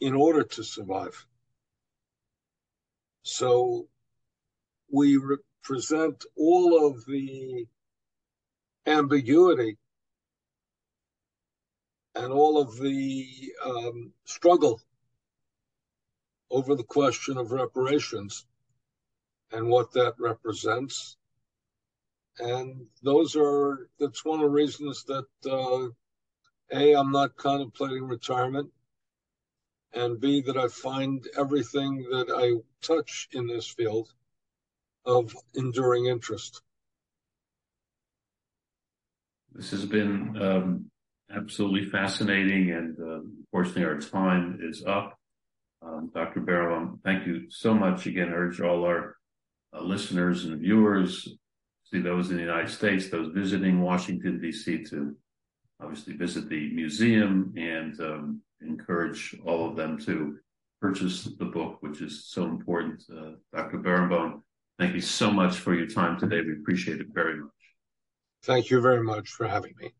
in 0.00 0.14
order 0.14 0.42
to 0.42 0.62
survive. 0.62 1.27
So 3.28 3.86
we 4.90 5.18
represent 5.18 6.24
all 6.34 6.88
of 6.88 7.04
the 7.04 7.66
ambiguity 8.86 9.76
and 12.14 12.32
all 12.32 12.58
of 12.58 12.78
the 12.78 13.52
um, 13.66 14.14
struggle 14.24 14.80
over 16.50 16.74
the 16.74 16.84
question 16.84 17.36
of 17.36 17.52
reparations 17.52 18.46
and 19.52 19.68
what 19.68 19.92
that 19.92 20.14
represents. 20.18 21.18
And 22.38 22.86
those 23.02 23.36
are, 23.36 23.90
that's 24.00 24.24
one 24.24 24.40
of 24.40 24.46
the 24.46 24.50
reasons 24.50 25.04
that, 25.04 25.26
uh, 25.44 25.88
A, 26.72 26.94
I'm 26.94 27.12
not 27.12 27.36
contemplating 27.36 28.04
retirement, 28.04 28.70
and 29.94 30.20
B, 30.20 30.42
that 30.42 30.56
I 30.56 30.68
find 30.68 31.26
everything 31.36 32.06
that 32.10 32.28
I 32.34 32.60
touch 32.86 33.28
in 33.32 33.46
this 33.46 33.66
field 33.66 34.12
of 35.04 35.34
enduring 35.54 36.06
interest. 36.06 36.62
This 39.52 39.70
has 39.70 39.86
been 39.86 40.40
um, 40.40 40.90
absolutely 41.34 41.88
fascinating. 41.90 42.70
And 42.70 42.98
uh, 43.00 43.20
unfortunately, 43.40 43.84
our 43.84 44.00
time 44.00 44.60
is 44.62 44.84
up. 44.84 45.18
Um, 45.80 46.10
Dr. 46.12 46.40
Berenbaum, 46.40 46.98
thank 47.04 47.26
you 47.26 47.50
so 47.50 47.72
much. 47.72 48.06
Again, 48.06 48.28
I 48.28 48.32
urge 48.32 48.60
all 48.60 48.84
our 48.84 49.16
uh, 49.72 49.82
listeners 49.82 50.44
and 50.44 50.60
viewers, 50.60 51.28
see 51.84 52.00
those 52.00 52.30
in 52.30 52.36
the 52.36 52.42
United 52.42 52.70
States, 52.70 53.08
those 53.08 53.32
visiting 53.32 53.80
Washington, 53.80 54.40
D.C., 54.40 54.84
to 54.84 55.16
obviously 55.80 56.14
visit 56.14 56.48
the 56.48 56.72
museum 56.72 57.54
and 57.56 58.00
um, 58.00 58.40
encourage 58.60 59.36
all 59.44 59.68
of 59.68 59.76
them 59.76 59.98
to 59.98 60.38
purchase 60.80 61.24
the 61.24 61.44
book, 61.44 61.78
which 61.80 62.00
is 62.00 62.26
so 62.26 62.44
important. 62.44 63.02
Uh, 63.12 63.32
Dr. 63.52 63.78
Berenbaum, 63.78 64.42
thank 64.78 64.94
you 64.94 65.00
so 65.00 65.30
much 65.30 65.56
for 65.56 65.74
your 65.74 65.86
time 65.86 66.18
today. 66.18 66.40
We 66.40 66.52
appreciate 66.52 67.00
it 67.00 67.08
very 67.12 67.36
much. 67.40 67.50
Thank 68.44 68.70
you 68.70 68.80
very 68.80 69.02
much 69.02 69.28
for 69.28 69.48
having 69.48 69.74
me. 69.80 69.92